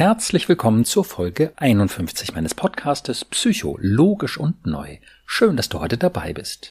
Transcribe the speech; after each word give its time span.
Herzlich 0.00 0.48
willkommen 0.48 0.86
zur 0.86 1.04
Folge 1.04 1.52
51 1.56 2.32
meines 2.34 2.54
Podcastes 2.54 3.26
Psycho, 3.26 3.76
logisch 3.82 4.38
und 4.38 4.64
neu. 4.64 4.96
Schön, 5.26 5.58
dass 5.58 5.68
du 5.68 5.78
heute 5.78 5.98
dabei 5.98 6.32
bist. 6.32 6.70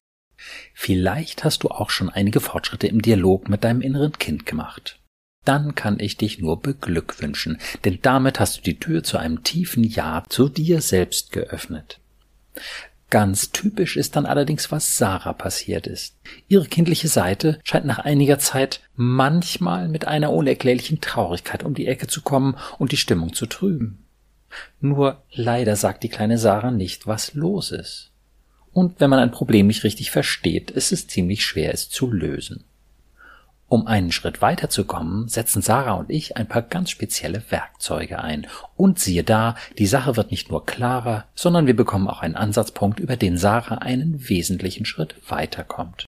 Vielleicht 0.74 1.44
hast 1.44 1.62
du 1.62 1.68
auch 1.68 1.92
schon 1.92 2.10
einige 2.10 2.40
Fortschritte 2.40 2.88
im 2.88 3.04
Dialog 3.04 3.48
mit 3.48 3.64
deinem 3.64 3.82
inneren 3.82 4.14
Kind 4.14 4.48
gemacht. 4.48 4.98
Dann 5.46 5.76
kann 5.76 6.00
ich 6.00 6.18
dich 6.18 6.40
nur 6.40 6.60
beglückwünschen, 6.60 7.60
denn 7.86 8.00
damit 8.02 8.40
hast 8.40 8.58
du 8.58 8.62
die 8.64 8.80
Tür 8.80 9.04
zu 9.04 9.20
einem 9.20 9.44
tiefen 9.44 9.84
Ja 9.84 10.24
zu 10.28 10.50
dir 10.50 10.82
selbst 10.82 11.32
geöffnet. 11.32 12.00
Ganz 13.10 13.52
typisch 13.52 13.98
ist 13.98 14.16
dann 14.16 14.28
allerdings, 14.28 14.72
was 14.72 14.98
Sarah 14.98 15.34
passiert 15.34 15.88
ist. 15.88 16.16
Ihre 16.48 16.68
kindliche 16.68 17.08
Seite 17.08 17.60
scheint 17.64 17.86
nach 17.86 18.00
einiger 18.00 18.38
Zeit 18.38 18.82
manchmal 18.96 19.88
mit 19.88 20.08
einer 20.08 20.32
unerklärlichen 20.32 21.02
Traurigkeit 21.02 21.64
um 21.64 21.74
die 21.74 21.88
Ecke 21.88 22.06
zu 22.06 22.22
kommen 22.22 22.56
und 22.78 22.92
die 22.92 22.98
Stimmung 22.98 23.34
zu 23.34 23.48
trüben. 23.48 24.06
Nur 24.80 25.24
leider 25.32 25.76
sagt 25.76 26.04
die 26.04 26.10
kleine 26.10 26.38
Sarah 26.38 26.72
nicht, 26.72 27.08
was 27.08 27.34
los 27.34 27.72
ist. 27.72 28.12
Und 28.72 29.00
wenn 29.00 29.10
man 29.10 29.20
ein 29.20 29.32
Problem 29.32 29.68
nicht 29.68 29.84
richtig 29.84 30.12
versteht, 30.12 30.70
ist 30.70 30.92
es 30.92 31.08
ziemlich 31.08 31.44
schwer, 31.44 31.74
es 31.74 31.90
zu 31.90 32.12
lösen. 32.12 32.64
Um 33.72 33.86
einen 33.86 34.12
Schritt 34.12 34.42
weiterzukommen, 34.42 35.28
setzen 35.28 35.62
Sarah 35.62 35.94
und 35.94 36.10
ich 36.10 36.38
ein 36.38 36.48
paar 36.48 36.64
ganz 36.64 36.90
spezielle 36.90 37.44
Werkzeuge 37.50 38.20
ein. 38.20 38.48
Und 38.76 38.98
siehe 38.98 39.24
da, 39.24 39.54
die 39.78 39.86
Sache 39.86 40.18
wird 40.18 40.32
nicht 40.32 40.50
nur 40.50 40.66
klarer, 40.66 41.26
sondern 41.36 41.68
wir 41.68 41.76
bekommen 41.76 42.08
auch 42.08 42.22
einen 42.22 42.36
Ansatzpunkt, 42.36 43.00
über 43.00 43.16
den 43.16 43.38
Sarah 43.38 43.76
einen 43.76 44.28
wesentlichen 44.28 44.86
Schritt 44.86 45.16
weiterkommt. 45.30 46.06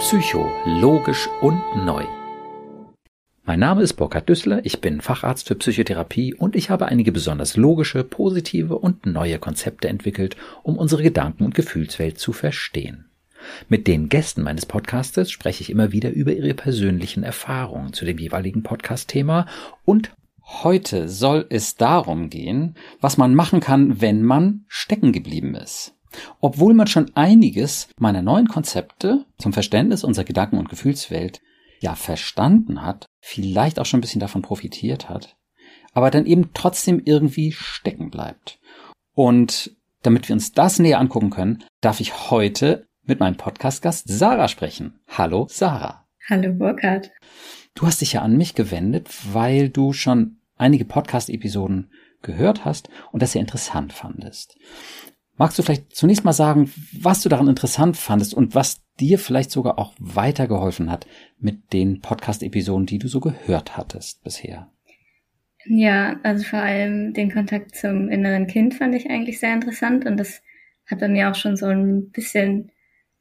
Psycho, 0.00 0.46
logisch 0.66 1.26
und 1.40 1.58
neu. 1.86 2.04
Mein 3.48 3.60
Name 3.60 3.82
ist 3.82 3.92
Burkhard 3.92 4.28
Düssler, 4.28 4.66
ich 4.66 4.80
bin 4.80 5.00
Facharzt 5.00 5.46
für 5.46 5.54
Psychotherapie 5.54 6.34
und 6.34 6.56
ich 6.56 6.68
habe 6.68 6.86
einige 6.86 7.12
besonders 7.12 7.56
logische, 7.56 8.02
positive 8.02 8.76
und 8.76 9.06
neue 9.06 9.38
Konzepte 9.38 9.88
entwickelt, 9.88 10.36
um 10.64 10.76
unsere 10.76 11.04
Gedanken- 11.04 11.44
und 11.44 11.54
Gefühlswelt 11.54 12.18
zu 12.18 12.32
verstehen. 12.32 13.04
Mit 13.68 13.86
den 13.86 14.08
Gästen 14.08 14.42
meines 14.42 14.66
Podcastes 14.66 15.30
spreche 15.30 15.62
ich 15.62 15.70
immer 15.70 15.92
wieder 15.92 16.10
über 16.10 16.32
ihre 16.32 16.54
persönlichen 16.54 17.22
Erfahrungen 17.22 17.92
zu 17.92 18.04
dem 18.04 18.18
jeweiligen 18.18 18.64
Podcast-Thema 18.64 19.46
und 19.84 20.10
heute 20.42 21.08
soll 21.08 21.46
es 21.48 21.76
darum 21.76 22.30
gehen, 22.30 22.74
was 23.00 23.16
man 23.16 23.36
machen 23.36 23.60
kann, 23.60 24.00
wenn 24.00 24.24
man 24.24 24.64
stecken 24.66 25.12
geblieben 25.12 25.54
ist. 25.54 25.94
Obwohl 26.40 26.74
man 26.74 26.88
schon 26.88 27.12
einiges 27.14 27.90
meiner 27.96 28.22
neuen 28.22 28.48
Konzepte 28.48 29.24
zum 29.38 29.52
Verständnis 29.52 30.02
unserer 30.02 30.24
Gedanken- 30.24 30.58
und 30.58 30.68
Gefühlswelt 30.68 31.42
ja 31.80 31.94
verstanden 31.94 32.82
hat, 32.82 33.06
vielleicht 33.20 33.78
auch 33.78 33.86
schon 33.86 33.98
ein 33.98 34.02
bisschen 34.02 34.20
davon 34.20 34.42
profitiert 34.42 35.08
hat, 35.08 35.36
aber 35.92 36.10
dann 36.10 36.26
eben 36.26 36.52
trotzdem 36.54 37.00
irgendwie 37.04 37.52
stecken 37.52 38.10
bleibt. 38.10 38.58
Und 39.14 39.76
damit 40.02 40.28
wir 40.28 40.34
uns 40.34 40.52
das 40.52 40.78
näher 40.78 41.00
angucken 41.00 41.30
können, 41.30 41.64
darf 41.80 42.00
ich 42.00 42.30
heute 42.30 42.86
mit 43.02 43.20
meinem 43.20 43.36
Podcast-Gast 43.36 44.08
Sarah 44.08 44.48
sprechen. 44.48 45.00
Hallo 45.08 45.46
Sarah. 45.50 46.06
Hallo 46.28 46.52
Burkhard. 46.52 47.10
Du 47.74 47.86
hast 47.86 48.00
dich 48.00 48.14
ja 48.14 48.22
an 48.22 48.36
mich 48.36 48.54
gewendet, 48.54 49.08
weil 49.32 49.68
du 49.68 49.92
schon 49.92 50.38
einige 50.56 50.84
Podcast-Episoden 50.84 51.90
gehört 52.22 52.64
hast 52.64 52.88
und 53.12 53.22
das 53.22 53.32
sehr 53.32 53.40
interessant 53.40 53.92
fandest. 53.92 54.56
Magst 55.36 55.58
du 55.58 55.62
vielleicht 55.62 55.94
zunächst 55.94 56.24
mal 56.24 56.32
sagen, 56.32 56.72
was 56.92 57.22
du 57.22 57.28
daran 57.28 57.48
interessant 57.48 57.96
fandest 57.96 58.34
und 58.34 58.54
was 58.54 58.80
dir 59.00 59.18
vielleicht 59.18 59.50
sogar 59.50 59.78
auch 59.78 59.94
weitergeholfen 59.98 60.90
hat 60.90 61.06
mit 61.38 61.72
den 61.72 62.00
Podcast-Episoden, 62.00 62.86
die 62.86 62.98
du 62.98 63.08
so 63.08 63.20
gehört 63.20 63.76
hattest 63.76 64.22
bisher? 64.24 64.70
Ja, 65.66 66.18
also 66.22 66.44
vor 66.44 66.60
allem 66.60 67.12
den 67.12 67.32
Kontakt 67.32 67.74
zum 67.74 68.08
inneren 68.08 68.46
Kind 68.46 68.74
fand 68.74 68.94
ich 68.94 69.10
eigentlich 69.10 69.40
sehr 69.40 69.52
interessant 69.52 70.06
und 70.06 70.16
das 70.16 70.42
hat 70.86 71.00
bei 71.00 71.08
mir 71.08 71.30
auch 71.30 71.34
schon 71.34 71.56
so 71.56 71.66
ein 71.66 72.10
bisschen 72.10 72.70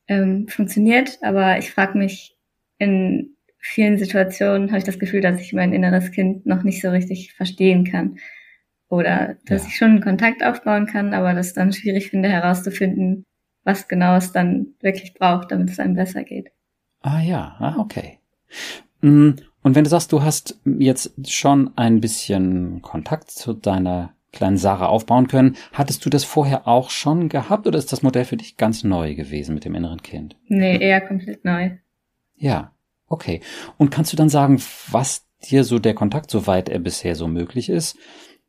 ähm, 0.08 0.48
funktioniert, 0.48 1.18
aber 1.22 1.58
ich 1.58 1.72
frage 1.72 1.98
mich, 1.98 2.38
in 2.78 3.36
vielen 3.58 3.98
Situationen 3.98 4.70
habe 4.70 4.78
ich 4.78 4.84
das 4.84 5.00
Gefühl, 5.00 5.22
dass 5.22 5.42
ich 5.42 5.54
mein 5.54 5.74
inneres 5.74 6.12
Kind 6.12 6.46
noch 6.46 6.62
nicht 6.62 6.82
so 6.82 6.92
richtig 6.92 7.34
verstehen 7.34 7.84
kann. 7.84 8.20
Oder 8.90 9.38
dass 9.46 9.64
ja. 9.64 9.70
ich 9.70 9.76
schon 9.76 9.90
einen 9.90 10.04
Kontakt 10.04 10.44
aufbauen 10.44 10.86
kann, 10.86 11.16
aber 11.16 11.34
das 11.34 11.54
dann 11.54 11.74
schwierig 11.74 12.12
finde 12.12 12.30
herauszufinden, 12.30 13.26
was 13.66 13.90
genau 13.90 14.16
es 14.16 14.32
dann 14.32 14.68
wirklich 14.80 15.14
braucht, 15.14 15.52
damit 15.52 15.70
es 15.70 15.80
einem 15.80 15.96
besser 15.96 16.24
geht. 16.24 16.52
Ah 17.02 17.20
ja, 17.20 17.56
ah, 17.60 17.76
okay. 17.80 18.20
Mm, 19.02 19.32
und 19.62 19.76
wenn 19.76 19.84
du 19.84 19.90
sagst, 19.90 20.12
du 20.12 20.24
hast 20.24 20.60
jetzt 20.64 21.30
schon 21.30 21.72
ein 21.76 22.00
bisschen 22.00 22.82
Kontakt 22.82 23.32
zu 23.32 23.54
deiner 23.54 24.14
kleinen 24.32 24.58
Sarah 24.58 24.88
aufbauen 24.88 25.28
können, 25.28 25.56
hattest 25.74 26.06
du 26.06 26.10
das 26.10 26.24
vorher 26.24 26.68
auch 26.68 26.90
schon 26.90 27.30
gehabt 27.30 27.68
oder 27.68 27.80
ist 27.80 27.92
das 27.92 28.04
Modell 28.04 28.26
für 28.26 28.38
dich 28.38 28.58
ganz 28.58 28.84
neu 28.84 29.16
gewesen 29.16 29.56
mit 29.56 29.66
dem 29.66 29.76
inneren 29.76 30.04
Kind? 30.04 30.36
Nee, 30.48 30.78
eher 30.78 31.02
komplett 31.02 31.46
neu. 31.46 31.72
Ja, 32.36 32.72
okay. 33.08 33.42
Und 33.78 33.92
kannst 33.92 34.14
du 34.14 34.18
dann 34.18 34.30
sagen, 34.30 34.62
was 34.92 35.26
dir 35.50 35.64
so 35.64 35.80
der 35.80 35.94
Kontakt, 35.94 36.30
soweit 36.30 36.70
er 36.70 36.80
bisher 36.80 37.16
so 37.16 37.28
möglich 37.28 37.70
ist, 37.70 37.98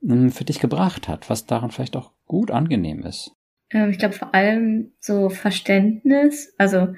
mm, 0.01 0.29
für 0.29 0.45
dich 0.45 0.61
gebracht 0.61 1.09
hat, 1.09 1.31
was 1.31 1.47
daran 1.47 1.71
vielleicht 1.71 1.97
auch 1.97 2.13
gut 2.27 2.51
angenehm 2.51 3.03
ist? 3.03 3.36
Ähm, 3.71 3.91
ich 3.91 3.99
glaube 3.99 4.15
vor 4.15 4.35
allem 4.35 4.93
so 5.01 5.29
Verständnis, 5.29 6.55
also 6.59 6.89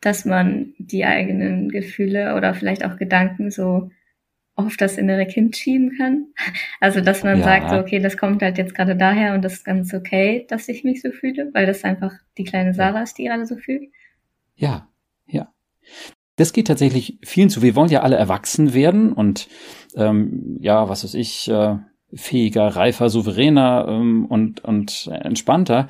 dass 0.00 0.24
man 0.24 0.74
die 0.78 1.04
eigenen 1.04 1.70
Gefühle 1.70 2.34
oder 2.36 2.54
vielleicht 2.54 2.84
auch 2.84 2.96
Gedanken 2.98 3.50
so 3.50 3.90
auf 4.56 4.76
das 4.76 4.98
innere 4.98 5.26
Kind 5.26 5.56
schieben 5.56 5.96
kann. 5.96 6.26
Also 6.80 7.00
dass 7.00 7.22
man 7.22 7.38
ja. 7.38 7.44
sagt, 7.44 7.70
so, 7.70 7.76
okay, 7.76 7.98
das 7.98 8.18
kommt 8.18 8.42
halt 8.42 8.58
jetzt 8.58 8.74
gerade 8.74 8.94
daher 8.94 9.34
und 9.34 9.42
das 9.42 9.54
ist 9.54 9.64
ganz 9.64 9.94
okay, 9.94 10.44
dass 10.48 10.68
ich 10.68 10.84
mich 10.84 11.00
so 11.00 11.10
fühle, 11.10 11.50
weil 11.54 11.64
das 11.64 11.82
einfach 11.82 12.12
die 12.36 12.44
kleine 12.44 12.74
Sarah 12.74 13.02
ist, 13.02 13.16
die 13.16 13.24
gerade 13.24 13.46
so 13.46 13.56
fühlt. 13.56 13.90
Ja, 14.54 14.88
ja. 15.26 15.52
Das 16.36 16.52
geht 16.52 16.66
tatsächlich 16.66 17.18
vielen 17.24 17.48
zu. 17.48 17.62
Wir 17.62 17.74
wollen 17.74 17.88
ja 17.90 18.02
alle 18.02 18.16
erwachsen 18.16 18.74
werden 18.74 19.12
und 19.14 19.48
ähm, 19.96 20.58
ja, 20.60 20.88
was 20.88 21.04
weiß 21.04 21.14
ich, 21.14 21.48
äh, 21.48 21.76
fähiger, 22.14 22.68
reifer, 22.68 23.08
souveräner 23.10 23.86
ähm, 23.88 24.26
und, 24.26 24.64
und 24.64 25.10
entspannter. 25.12 25.88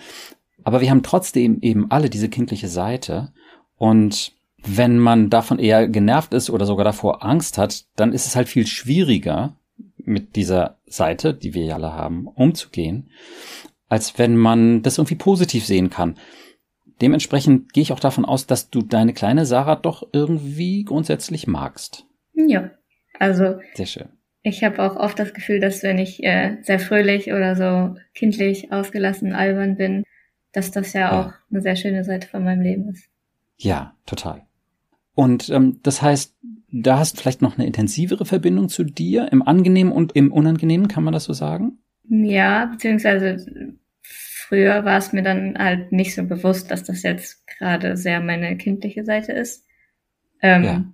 Aber 0.63 0.81
wir 0.81 0.91
haben 0.91 1.03
trotzdem 1.03 1.61
eben 1.61 1.91
alle 1.91 2.11
diese 2.11 2.29
kindliche 2.29 2.69
Seite. 2.69 3.33
Und 3.77 4.33
wenn 4.57 4.99
man 4.99 5.29
davon 5.29 5.59
eher 5.59 5.89
genervt 5.89 6.33
ist 6.33 6.49
oder 6.51 6.65
sogar 6.65 6.85
davor 6.85 7.25
Angst 7.25 7.59
hat, 7.59 7.85
dann 7.97 8.13
ist 8.13 8.27
es 8.27 8.37
halt 8.37 8.49
viel 8.49 8.67
schwieriger, 8.67 9.57
mit 10.05 10.37
dieser 10.37 10.79
Seite, 10.87 11.35
die 11.35 11.55
wir 11.55 11.65
ja 11.65 11.75
alle 11.75 11.93
haben, 11.93 12.27
umzugehen, 12.29 13.11
als 13.89 14.19
wenn 14.19 14.37
man 14.37 14.83
das 14.83 14.99
irgendwie 14.99 15.17
positiv 15.17 15.65
sehen 15.65 15.91
kann. 15.91 16.19
Dementsprechend 17.01 17.73
gehe 17.73 17.83
ich 17.83 17.93
auch 17.93 18.01
davon 18.01 18.25
aus, 18.25 18.47
dass 18.47 18.71
du 18.71 18.83
deine 18.83 19.13
kleine 19.13 19.47
Sarah 19.47 19.77
doch 19.77 20.07
irgendwie 20.13 20.85
grundsätzlich 20.85 21.47
magst. 21.47 22.07
Ja, 22.35 22.71
also. 23.19 23.59
Sehr 23.75 23.87
schön. 23.87 24.09
Ich 24.47 24.63
habe 24.63 24.83
auch 24.83 24.97
oft 24.97 25.19
das 25.19 25.33
Gefühl, 25.33 25.59
dass 25.59 25.83
wenn 25.83 25.99
ich 25.99 26.23
äh, 26.23 26.59
sehr 26.61 26.79
fröhlich 26.79 27.33
oder 27.33 27.57
so 27.57 27.99
kindlich, 28.15 28.71
ausgelassen, 28.71 29.33
albern 29.33 29.77
bin, 29.77 30.05
dass 30.53 30.71
das 30.71 30.93
ja, 30.93 31.01
ja. 31.01 31.21
auch 31.21 31.33
eine 31.51 31.63
sehr 31.63 31.77
schöne 31.77 32.05
Seite 32.05 32.29
von 32.29 32.45
meinem 32.45 32.61
Leben 32.61 32.91
ist. 32.91 33.09
Ja, 33.57 33.97
total. 34.05 34.43
Und 35.15 35.49
ähm, 35.49 35.81
das 35.83 36.03
heißt, 36.03 36.37
da 36.71 36.99
hast 36.99 37.17
du 37.17 37.23
vielleicht 37.23 37.41
noch 37.41 37.57
eine 37.57 37.67
intensivere 37.67 38.27
Verbindung 38.27 38.69
zu 38.69 38.85
dir, 38.85 39.33
im 39.33 39.41
Angenehmen 39.41 39.93
und 39.93 40.15
im 40.15 40.31
Unangenehmen, 40.31 40.89
kann 40.89 41.05
man 41.05 41.15
das 41.15 41.25
so 41.25 41.33
sagen? 41.33 41.79
Ja, 42.09 42.67
beziehungsweise 42.67 43.47
früher 44.03 44.85
war 44.85 44.99
es 44.99 45.15
mir 45.15 45.23
dann 45.23 45.57
halt 45.57 45.91
nicht 45.91 46.15
so 46.15 46.23
bewusst, 46.23 46.71
dass 46.71 46.85
das 46.85 47.03
jetzt 47.03 47.47
gerade 47.47 47.97
sehr 47.97 48.21
meine 48.21 48.59
kindliche 48.59 49.07
Seite 49.07 49.33
ist. 49.33 49.65
Ähm, 50.43 50.65
ja. 50.65 50.85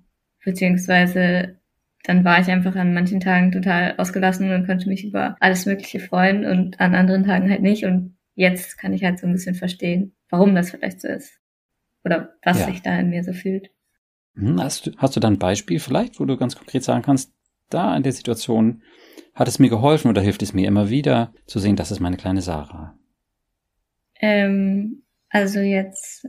Beziehungsweise 0.44 1.59
dann 2.04 2.24
war 2.24 2.40
ich 2.40 2.48
einfach 2.48 2.76
an 2.76 2.94
manchen 2.94 3.20
Tagen 3.20 3.52
total 3.52 3.94
ausgelassen 3.98 4.52
und 4.52 4.66
konnte 4.66 4.88
mich 4.88 5.04
über 5.04 5.36
alles 5.40 5.66
Mögliche 5.66 6.00
freuen 6.00 6.46
und 6.46 6.80
an 6.80 6.94
anderen 6.94 7.24
Tagen 7.24 7.50
halt 7.50 7.62
nicht. 7.62 7.84
Und 7.84 8.16
jetzt 8.34 8.78
kann 8.78 8.92
ich 8.92 9.04
halt 9.04 9.18
so 9.18 9.26
ein 9.26 9.32
bisschen 9.32 9.54
verstehen, 9.54 10.14
warum 10.30 10.54
das 10.54 10.70
vielleicht 10.70 11.00
so 11.00 11.08
ist. 11.08 11.38
Oder 12.04 12.34
was 12.42 12.60
ja. 12.60 12.66
sich 12.66 12.80
da 12.80 12.98
in 12.98 13.10
mir 13.10 13.22
so 13.22 13.32
fühlt. 13.32 13.70
Hm, 14.34 14.60
hast 14.60 14.86
du, 14.86 14.92
hast 14.96 15.16
du 15.16 15.20
da 15.20 15.28
ein 15.28 15.38
Beispiel 15.38 15.78
vielleicht, 15.78 16.18
wo 16.18 16.24
du 16.24 16.36
ganz 16.36 16.56
konkret 16.56 16.82
sagen 16.82 17.02
kannst, 17.02 17.32
da 17.68 17.94
in 17.96 18.02
der 18.02 18.12
Situation 18.12 18.82
hat 19.34 19.48
es 19.48 19.58
mir 19.58 19.68
geholfen 19.68 20.08
oder 20.08 20.22
hilft 20.22 20.42
es 20.42 20.54
mir 20.54 20.66
immer 20.66 20.90
wieder 20.90 21.32
zu 21.46 21.58
sehen, 21.58 21.76
das 21.76 21.90
ist 21.90 22.00
meine 22.00 22.16
kleine 22.16 22.42
Sarah? 22.42 22.98
Ähm, 24.20 25.02
also 25.28 25.60
jetzt 25.60 26.26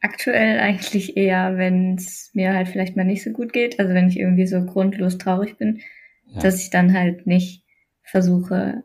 Aktuell 0.00 0.60
eigentlich 0.60 1.16
eher, 1.16 1.56
wenn 1.56 1.94
es 1.94 2.30
mir 2.32 2.54
halt 2.54 2.68
vielleicht 2.68 2.96
mal 2.96 3.04
nicht 3.04 3.24
so 3.24 3.30
gut 3.30 3.52
geht, 3.52 3.80
also 3.80 3.94
wenn 3.94 4.08
ich 4.08 4.18
irgendwie 4.18 4.46
so 4.46 4.64
grundlos 4.64 5.18
traurig 5.18 5.58
bin, 5.58 5.80
ja. 6.26 6.40
dass 6.40 6.62
ich 6.62 6.70
dann 6.70 6.94
halt 6.94 7.26
nicht 7.26 7.64
versuche, 8.02 8.84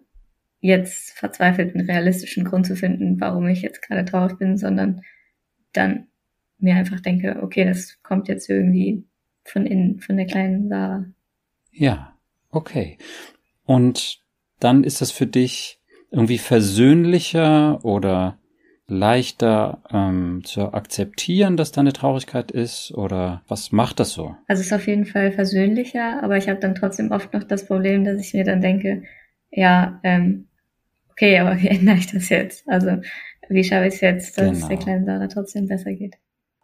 jetzt 0.59 1.11
verzweifelt 1.11 1.75
einen 1.75 1.89
realistischen 1.89 2.45
Grund 2.45 2.65
zu 2.65 2.75
finden, 2.75 3.19
warum 3.19 3.47
ich 3.47 3.61
jetzt 3.61 3.81
gerade 3.81 4.05
traurig 4.05 4.37
bin, 4.39 4.57
sondern 4.57 5.01
dann 5.73 6.07
mir 6.57 6.75
einfach 6.75 6.99
denke, 6.99 7.39
okay, 7.43 7.65
das 7.65 8.01
kommt 8.01 8.27
jetzt 8.27 8.49
irgendwie 8.49 9.03
von 9.43 9.65
innen, 9.65 9.99
von 9.99 10.17
der 10.17 10.25
kleinen 10.25 10.69
Sarah. 10.69 11.05
Ja, 11.71 12.17
okay. 12.49 12.97
Und 13.65 14.23
dann 14.59 14.83
ist 14.83 15.01
das 15.01 15.11
für 15.11 15.27
dich 15.27 15.79
irgendwie 16.11 16.37
versöhnlicher 16.37 17.83
oder 17.83 18.39
leichter 18.87 19.81
ähm, 19.91 20.41
zu 20.43 20.73
akzeptieren, 20.73 21.57
dass 21.57 21.71
da 21.71 21.81
eine 21.81 21.93
Traurigkeit 21.93 22.51
ist? 22.51 22.91
Oder 22.93 23.41
was 23.47 23.71
macht 23.71 23.99
das 23.99 24.11
so? 24.11 24.35
Also 24.47 24.61
es 24.61 24.67
ist 24.67 24.73
auf 24.73 24.87
jeden 24.87 25.05
Fall 25.05 25.31
versöhnlicher, 25.31 26.21
aber 26.21 26.37
ich 26.37 26.49
habe 26.49 26.59
dann 26.59 26.75
trotzdem 26.75 27.11
oft 27.11 27.33
noch 27.33 27.43
das 27.43 27.65
Problem, 27.65 28.03
dass 28.03 28.19
ich 28.19 28.33
mir 28.33 28.43
dann 28.43 28.61
denke, 28.61 29.03
ja, 29.51 29.99
ähm, 30.03 30.47
okay, 31.11 31.39
aber 31.39 31.59
wie 31.61 31.67
ändere 31.69 31.97
ich 31.97 32.07
das 32.07 32.29
jetzt? 32.29 32.67
Also 32.67 33.01
wie 33.49 33.63
schaffe 33.63 33.87
ich 33.87 33.95
es 33.95 34.01
jetzt, 34.01 34.37
dass 34.37 34.51
genau. 34.51 34.67
der 34.67 34.77
kleinen 34.77 35.05
Sarah 35.05 35.27
trotzdem 35.27 35.67
besser 35.67 35.93
geht? 35.93 36.15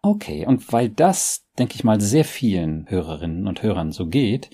Okay, 0.02 0.46
und 0.46 0.72
weil 0.72 0.90
das, 0.90 1.46
denke 1.58 1.76
ich 1.76 1.84
mal, 1.84 2.00
sehr 2.00 2.24
vielen 2.24 2.90
Hörerinnen 2.90 3.48
und 3.48 3.64
Hörern 3.64 3.92
so 3.92 4.08
geht, 4.08 4.50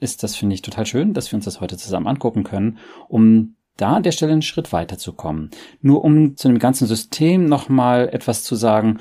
ist 0.00 0.22
das, 0.22 0.36
finde 0.36 0.54
ich, 0.54 0.62
total 0.62 0.86
schön, 0.86 1.14
dass 1.14 1.30
wir 1.32 1.36
uns 1.36 1.46
das 1.46 1.60
heute 1.60 1.76
zusammen 1.76 2.06
angucken 2.06 2.44
können, 2.44 2.78
um 3.08 3.56
da 3.76 3.94
an 3.94 4.02
der 4.02 4.12
Stelle 4.12 4.32
einen 4.32 4.42
Schritt 4.42 4.72
weiterzukommen. 4.72 5.50
Nur 5.82 6.04
um 6.04 6.36
zu 6.36 6.48
dem 6.48 6.58
ganzen 6.58 6.86
System 6.86 7.46
nochmal 7.46 8.08
etwas 8.12 8.44
zu 8.44 8.54
sagen, 8.54 8.98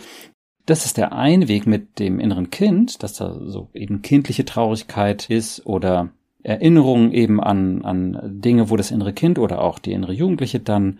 das 0.66 0.86
ist 0.86 0.98
der 0.98 1.14
eine 1.14 1.48
Weg 1.48 1.68
mit 1.68 2.00
dem 2.00 2.20
inneren 2.20 2.50
Kind, 2.50 3.04
dass 3.04 3.14
da 3.14 3.38
so 3.46 3.70
eben 3.74 4.02
kindliche 4.02 4.46
Traurigkeit 4.46 5.30
ist 5.30 5.66
oder 5.66 6.10
Erinnerungen 6.42 7.12
eben 7.12 7.42
an, 7.42 7.84
an 7.84 8.42
Dinge, 8.42 8.70
wo 8.70 8.78
das 8.78 8.92
innere 8.92 9.14
Kind 9.14 9.40
oder 9.40 9.62
auch 9.62 9.80
die 9.80 9.94
innere 9.94 10.14
Jugendliche 10.14 10.60
dann 10.60 11.00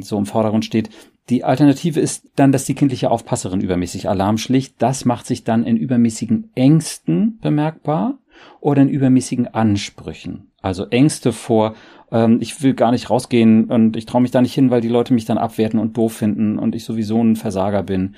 so 0.00 0.16
im 0.16 0.26
Vordergrund 0.26 0.64
steht. 0.64 0.90
Die 1.28 1.44
Alternative 1.44 2.00
ist 2.00 2.30
dann, 2.36 2.52
dass 2.52 2.64
die 2.64 2.74
kindliche 2.74 3.10
Aufpasserin 3.10 3.60
übermäßig 3.60 4.08
Alarm 4.08 4.38
schlicht. 4.38 4.76
Das 4.78 5.04
macht 5.04 5.26
sich 5.26 5.44
dann 5.44 5.64
in 5.64 5.76
übermäßigen 5.76 6.50
Ängsten 6.54 7.38
bemerkbar 7.40 8.18
oder 8.60 8.82
in 8.82 8.88
übermäßigen 8.88 9.48
Ansprüchen. 9.48 10.52
Also 10.60 10.86
Ängste 10.86 11.32
vor, 11.32 11.74
ähm, 12.10 12.38
ich 12.40 12.62
will 12.62 12.74
gar 12.74 12.90
nicht 12.90 13.10
rausgehen 13.10 13.66
und 13.66 13.96
ich 13.96 14.06
traue 14.06 14.22
mich 14.22 14.30
da 14.30 14.40
nicht 14.40 14.54
hin, 14.54 14.70
weil 14.70 14.80
die 14.80 14.88
Leute 14.88 15.14
mich 15.14 15.24
dann 15.24 15.38
abwerten 15.38 15.78
und 15.78 15.96
doof 15.96 16.14
finden 16.14 16.58
und 16.58 16.74
ich 16.74 16.84
sowieso 16.84 17.22
ein 17.22 17.36
Versager 17.36 17.82
bin. 17.82 18.16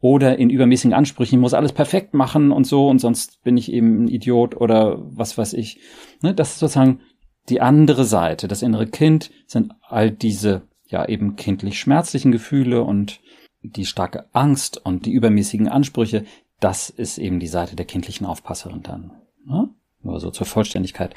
Oder 0.00 0.38
in 0.38 0.50
übermäßigen 0.50 0.94
Ansprüchen, 0.94 1.36
ich 1.36 1.40
muss 1.40 1.54
alles 1.54 1.72
perfekt 1.72 2.14
machen 2.14 2.52
und 2.52 2.66
so 2.66 2.88
und 2.88 3.00
sonst 3.00 3.42
bin 3.42 3.56
ich 3.56 3.72
eben 3.72 4.04
ein 4.04 4.08
Idiot 4.08 4.56
oder 4.56 4.98
was 5.00 5.36
weiß 5.36 5.54
ich. 5.54 5.80
Ne, 6.22 6.34
das 6.34 6.52
ist 6.52 6.58
sozusagen 6.60 7.00
die 7.48 7.60
andere 7.60 8.04
Seite. 8.04 8.46
Das 8.46 8.62
innere 8.62 8.86
Kind 8.86 9.30
sind 9.46 9.72
all 9.82 10.10
diese 10.10 10.62
ja 10.86 11.06
eben 11.06 11.36
kindlich 11.36 11.78
schmerzlichen 11.78 12.32
Gefühle 12.32 12.82
und 12.82 13.20
die 13.62 13.86
starke 13.86 14.26
Angst 14.32 14.84
und 14.84 15.06
die 15.06 15.12
übermäßigen 15.12 15.68
Ansprüche. 15.68 16.24
Das 16.60 16.90
ist 16.90 17.18
eben 17.18 17.40
die 17.40 17.46
Seite 17.46 17.76
der 17.76 17.86
kindlichen 17.86 18.26
Aufpasserin 18.26 18.82
dann. 18.82 19.12
Ne? 19.48 19.70
Nur 20.02 20.20
so 20.20 20.30
zur 20.30 20.46
Vollständigkeit. 20.46 21.14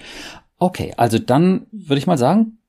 Okay, 0.57 0.93
also 0.97 1.19
dann 1.19 1.67
würde 1.71 1.99
ich 1.99 2.07
mal 2.07 2.17
sagen, 2.17 2.59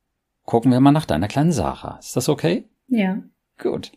gucken 0.44 0.72
wir 0.72 0.80
mal 0.80 0.92
nach 0.92 1.06
deiner 1.06 1.28
kleinen 1.28 1.52
Sarah. 1.52 1.98
Ist 1.98 2.16
das 2.16 2.28
okay? 2.28 2.64
Ja. 2.88 3.22
Gut. 3.58 3.92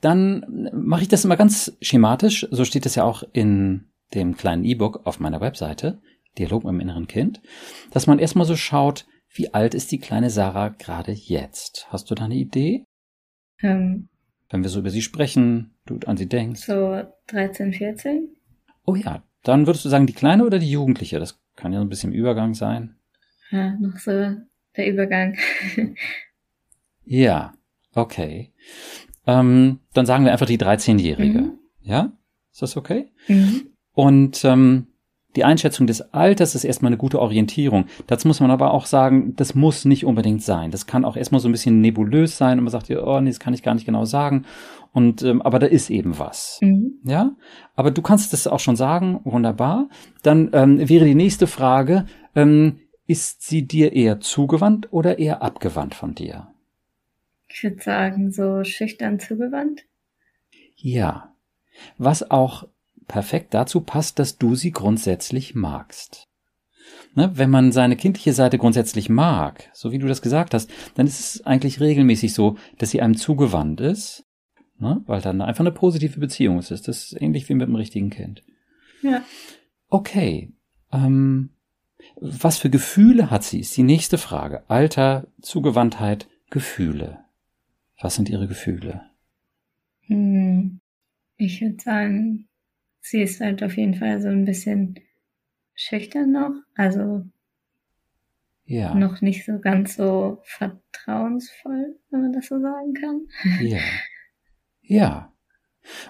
Dann 0.00 0.68
mache 0.72 1.02
ich 1.02 1.08
das 1.08 1.24
immer 1.24 1.36
ganz 1.36 1.76
schematisch. 1.80 2.46
So 2.50 2.64
steht 2.64 2.86
es 2.86 2.94
ja 2.94 3.04
auch 3.04 3.22
in 3.32 3.86
dem 4.14 4.36
kleinen 4.36 4.64
E-Book 4.64 5.06
auf 5.06 5.20
meiner 5.20 5.40
Webseite, 5.40 6.00
Dialog 6.38 6.64
mit 6.64 6.72
dem 6.72 6.80
inneren 6.80 7.08
Kind, 7.08 7.40
dass 7.90 8.06
man 8.06 8.18
erstmal 8.18 8.46
so 8.46 8.56
schaut, 8.56 9.06
wie 9.32 9.52
alt 9.52 9.74
ist 9.74 9.92
die 9.92 9.98
kleine 9.98 10.30
Sarah 10.30 10.68
gerade 10.68 11.12
jetzt? 11.12 11.86
Hast 11.90 12.10
du 12.10 12.14
da 12.14 12.24
eine 12.24 12.36
Idee? 12.36 12.84
Ähm, 13.60 14.08
Wenn 14.50 14.62
wir 14.62 14.70
so 14.70 14.80
über 14.80 14.90
sie 14.90 15.02
sprechen, 15.02 15.74
du 15.84 15.98
an 16.06 16.16
sie 16.16 16.28
denkst. 16.28 16.62
So 16.64 17.02
13, 17.26 17.72
14? 17.72 18.28
Oh 18.86 18.94
ja, 18.94 19.22
dann 19.48 19.66
würdest 19.66 19.84
du 19.84 19.88
sagen, 19.88 20.06
die 20.06 20.12
Kleine 20.12 20.44
oder 20.44 20.58
die 20.58 20.70
Jugendliche? 20.70 21.18
Das 21.18 21.40
kann 21.56 21.72
ja 21.72 21.80
ein 21.80 21.88
bisschen 21.88 22.12
Übergang 22.12 22.52
sein. 22.52 22.96
Ja, 23.50 23.70
noch 23.80 23.98
so 23.98 24.36
der 24.76 24.86
Übergang. 24.86 25.38
ja, 27.04 27.52
okay. 27.94 28.52
Ähm, 29.26 29.80
dann 29.94 30.04
sagen 30.04 30.24
wir 30.24 30.32
einfach 30.32 30.46
die 30.46 30.58
13-Jährige. 30.58 31.40
Mhm. 31.40 31.58
Ja? 31.80 32.12
Ist 32.52 32.60
das 32.60 32.76
okay? 32.76 33.10
Mhm. 33.26 33.70
Und 33.92 34.44
ähm, 34.44 34.88
die 35.38 35.44
Einschätzung 35.44 35.86
des 35.86 36.12
Alters 36.12 36.56
ist 36.56 36.64
erstmal 36.64 36.88
eine 36.88 36.96
gute 36.96 37.20
Orientierung. 37.20 37.84
Dazu 38.08 38.26
muss 38.26 38.40
man 38.40 38.50
aber 38.50 38.74
auch 38.74 38.86
sagen, 38.86 39.36
das 39.36 39.54
muss 39.54 39.84
nicht 39.84 40.04
unbedingt 40.04 40.42
sein. 40.42 40.72
Das 40.72 40.86
kann 40.86 41.04
auch 41.04 41.16
erstmal 41.16 41.40
so 41.40 41.48
ein 41.48 41.52
bisschen 41.52 41.80
nebulös 41.80 42.36
sein 42.36 42.58
und 42.58 42.64
man 42.64 42.72
sagt, 42.72 42.90
oh 42.90 43.20
nee, 43.20 43.30
das 43.30 43.38
kann 43.38 43.54
ich 43.54 43.62
gar 43.62 43.74
nicht 43.74 43.86
genau 43.86 44.04
sagen. 44.04 44.46
Und 44.92 45.22
ähm, 45.22 45.40
aber 45.40 45.60
da 45.60 45.66
ist 45.66 45.90
eben 45.90 46.18
was. 46.18 46.58
Mhm. 46.60 46.94
Ja, 47.04 47.36
aber 47.76 47.92
du 47.92 48.02
kannst 48.02 48.32
das 48.32 48.48
auch 48.48 48.58
schon 48.58 48.74
sagen, 48.74 49.20
wunderbar. 49.22 49.88
Dann 50.24 50.50
ähm, 50.54 50.88
wäre 50.88 51.04
die 51.04 51.14
nächste 51.14 51.46
Frage: 51.46 52.06
ähm, 52.34 52.80
Ist 53.06 53.42
sie 53.42 53.64
dir 53.64 53.92
eher 53.92 54.18
zugewandt 54.18 54.88
oder 54.92 55.20
eher 55.20 55.40
abgewandt 55.40 55.94
von 55.94 56.16
dir? 56.16 56.48
Ich 57.46 57.62
würde 57.62 57.80
sagen, 57.80 58.32
so 58.32 58.64
schüchtern 58.64 59.20
zugewandt. 59.20 59.84
Ja. 60.74 61.32
Was 61.96 62.28
auch 62.28 62.66
perfekt 63.08 63.54
dazu 63.54 63.80
passt, 63.80 64.18
dass 64.18 64.38
du 64.38 64.54
sie 64.54 64.70
grundsätzlich 64.70 65.54
magst. 65.54 66.28
Ne, 67.14 67.30
wenn 67.34 67.50
man 67.50 67.72
seine 67.72 67.96
kindliche 67.96 68.32
Seite 68.32 68.58
grundsätzlich 68.58 69.08
mag, 69.08 69.68
so 69.72 69.90
wie 69.92 69.98
du 69.98 70.06
das 70.06 70.22
gesagt 70.22 70.54
hast, 70.54 70.70
dann 70.94 71.06
ist 71.06 71.18
es 71.18 71.46
eigentlich 71.46 71.80
regelmäßig 71.80 72.32
so, 72.32 72.56
dass 72.76 72.90
sie 72.90 73.02
einem 73.02 73.16
zugewandt 73.16 73.80
ist, 73.80 74.24
ne, 74.78 75.02
weil 75.06 75.20
dann 75.20 75.42
einfach 75.42 75.60
eine 75.60 75.72
positive 75.72 76.20
Beziehung 76.20 76.58
ist. 76.58 76.70
Das 76.70 76.86
ist 76.86 77.20
ähnlich 77.20 77.48
wie 77.48 77.54
mit 77.54 77.66
dem 77.66 77.74
richtigen 77.74 78.10
Kind. 78.10 78.42
Ja. 79.02 79.22
Okay. 79.88 80.52
Ähm, 80.92 81.50
was 82.20 82.58
für 82.58 82.70
Gefühle 82.70 83.30
hat 83.30 83.42
sie? 83.42 83.60
Ist 83.60 83.76
die 83.76 83.82
nächste 83.82 84.18
Frage. 84.18 84.62
Alter, 84.68 85.26
Zugewandtheit, 85.40 86.28
Gefühle. 86.50 87.18
Was 88.00 88.14
sind 88.14 88.28
ihre 88.28 88.46
Gefühle? 88.46 89.02
Hm. 90.02 90.80
Ich 91.36 91.60
würde 91.60 91.80
sagen, 91.80 92.47
sie 93.00 93.22
ist 93.22 93.40
halt 93.40 93.62
auf 93.62 93.76
jeden 93.76 93.94
Fall 93.94 94.20
so 94.20 94.28
ein 94.28 94.44
bisschen 94.44 94.98
schüchtern 95.74 96.32
noch, 96.32 96.52
also 96.74 97.24
ja. 98.64 98.94
noch 98.94 99.20
nicht 99.20 99.44
so 99.44 99.58
ganz 99.58 99.96
so 99.96 100.40
vertrauensvoll, 100.44 101.96
wenn 102.10 102.20
man 102.20 102.32
das 102.32 102.46
so 102.46 102.60
sagen 102.60 102.94
kann. 102.94 103.28
Ja. 103.62 103.78
Ja. 104.82 105.32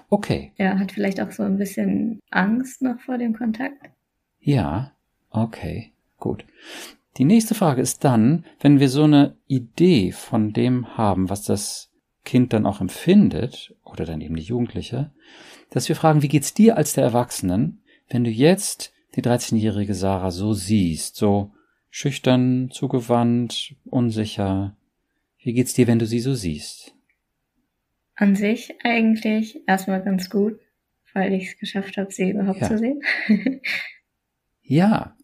Okay. 0.09 0.53
Ja, 0.57 0.79
hat 0.79 0.91
vielleicht 0.91 1.21
auch 1.21 1.31
so 1.31 1.43
ein 1.43 1.57
bisschen 1.57 2.19
Angst 2.31 2.81
noch 2.81 2.99
vor 2.99 3.17
dem 3.17 3.33
Kontakt. 3.33 3.89
Ja. 4.39 4.93
Okay. 5.29 5.91
Gut. 6.17 6.45
Die 7.17 7.25
nächste 7.25 7.55
Frage 7.55 7.81
ist 7.81 8.03
dann, 8.03 8.45
wenn 8.61 8.79
wir 8.79 8.89
so 8.89 9.03
eine 9.03 9.35
Idee 9.47 10.11
von 10.11 10.53
dem 10.53 10.97
haben, 10.97 11.29
was 11.29 11.43
das 11.43 11.88
Kind 12.29 12.53
dann 12.53 12.67
auch 12.67 12.79
empfindet, 12.79 13.73
oder 13.83 14.05
dann 14.05 14.21
eben 14.21 14.35
die 14.35 14.43
Jugendliche, 14.43 15.09
dass 15.71 15.89
wir 15.89 15.95
fragen, 15.95 16.21
wie 16.21 16.27
geht's 16.27 16.53
dir 16.53 16.77
als 16.77 16.93
der 16.93 17.03
Erwachsenen, 17.03 17.81
wenn 18.07 18.23
du 18.23 18.29
jetzt 18.29 18.93
die 19.15 19.23
13-jährige 19.23 19.95
Sarah 19.95 20.29
so 20.29 20.53
siehst, 20.53 21.15
so 21.15 21.49
schüchtern, 21.89 22.69
zugewandt, 22.69 23.75
unsicher. 23.85 24.77
Wie 25.39 25.53
geht's 25.53 25.73
dir, 25.73 25.87
wenn 25.87 25.97
du 25.97 26.05
sie 26.05 26.19
so 26.19 26.35
siehst? 26.35 26.93
An 28.13 28.35
sich 28.35 28.75
eigentlich 28.83 29.67
erstmal 29.67 30.03
ganz 30.03 30.29
gut, 30.29 30.59
weil 31.15 31.33
ich 31.33 31.47
es 31.47 31.57
geschafft 31.57 31.97
habe, 31.97 32.11
sie 32.11 32.29
überhaupt 32.29 32.61
ja. 32.61 32.67
zu 32.67 32.77
sehen. 32.77 33.01
ja. 34.61 35.17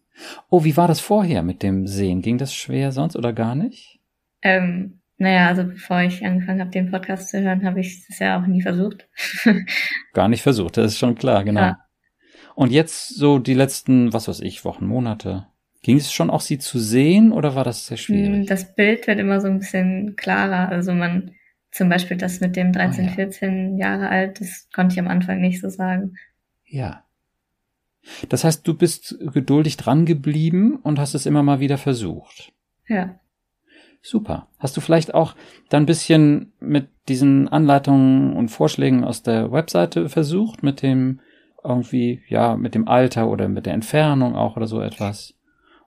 Oh, 0.50 0.64
wie 0.64 0.76
war 0.76 0.88
das 0.88 0.98
vorher 0.98 1.44
mit 1.44 1.62
dem 1.62 1.86
Sehen? 1.86 2.20
Ging 2.20 2.36
das 2.36 2.52
schwer 2.52 2.90
sonst 2.90 3.14
oder 3.14 3.32
gar 3.32 3.54
nicht? 3.54 4.00
Ähm, 4.42 4.98
naja, 5.18 5.46
also 5.48 5.64
bevor 5.64 6.02
ich 6.02 6.24
angefangen 6.24 6.60
habe, 6.60 6.70
den 6.70 6.90
Podcast 6.90 7.30
zu 7.30 7.40
hören, 7.40 7.64
habe 7.64 7.80
ich 7.80 8.06
es 8.08 8.18
ja 8.18 8.40
auch 8.40 8.46
nie 8.46 8.62
versucht. 8.62 9.08
Gar 10.12 10.28
nicht 10.28 10.42
versucht, 10.42 10.76
das 10.76 10.92
ist 10.92 10.98
schon 10.98 11.14
klar, 11.14 11.44
genau. 11.44 11.60
Ja. 11.60 11.78
Und 12.54 12.72
jetzt 12.72 13.14
so 13.14 13.38
die 13.38 13.54
letzten, 13.54 14.12
was 14.12 14.28
weiß 14.28 14.40
ich, 14.40 14.64
Wochen, 14.64 14.86
Monate. 14.86 15.46
Ging 15.82 15.96
es 15.98 16.12
schon 16.12 16.30
auch, 16.30 16.40
sie 16.40 16.58
zu 16.58 16.78
sehen 16.78 17.32
oder 17.32 17.54
war 17.54 17.64
das 17.64 17.86
sehr 17.86 17.96
schwierig? 17.96 18.26
Hm, 18.26 18.46
das 18.46 18.74
Bild 18.74 19.06
wird 19.06 19.20
immer 19.20 19.40
so 19.40 19.46
ein 19.46 19.58
bisschen 19.58 20.16
klarer. 20.16 20.68
Also 20.68 20.92
man, 20.92 21.32
zum 21.70 21.88
Beispiel 21.88 22.16
das 22.16 22.40
mit 22.40 22.56
dem 22.56 22.72
13, 22.72 23.04
oh, 23.04 23.08
ja. 23.08 23.14
14 23.14 23.78
Jahre 23.78 24.08
alt, 24.08 24.40
das 24.40 24.68
konnte 24.74 24.94
ich 24.94 24.98
am 24.98 25.08
Anfang 25.08 25.40
nicht 25.40 25.60
so 25.60 25.68
sagen. 25.68 26.16
Ja. 26.64 27.04
Das 28.28 28.44
heißt, 28.44 28.66
du 28.66 28.74
bist 28.74 29.16
geduldig 29.32 29.76
dran 29.76 30.06
geblieben 30.06 30.76
und 30.76 30.98
hast 30.98 31.14
es 31.14 31.26
immer 31.26 31.42
mal 31.42 31.60
wieder 31.60 31.78
versucht. 31.78 32.52
Ja. 32.88 33.20
Super. 34.06 34.46
Hast 34.58 34.76
du 34.76 34.80
vielleicht 34.80 35.14
auch 35.14 35.34
dann 35.68 35.82
ein 35.82 35.86
bisschen 35.86 36.52
mit 36.60 36.88
diesen 37.08 37.48
Anleitungen 37.48 38.34
und 38.34 38.50
Vorschlägen 38.50 39.04
aus 39.04 39.22
der 39.22 39.50
Webseite 39.50 40.08
versucht, 40.08 40.62
mit 40.62 40.82
dem 40.82 41.20
irgendwie, 41.64 42.22
ja, 42.28 42.56
mit 42.56 42.76
dem 42.76 42.86
Alter 42.86 43.28
oder 43.28 43.48
mit 43.48 43.66
der 43.66 43.74
Entfernung 43.74 44.36
auch 44.36 44.56
oder 44.56 44.66
so 44.66 44.80
etwas? 44.80 45.36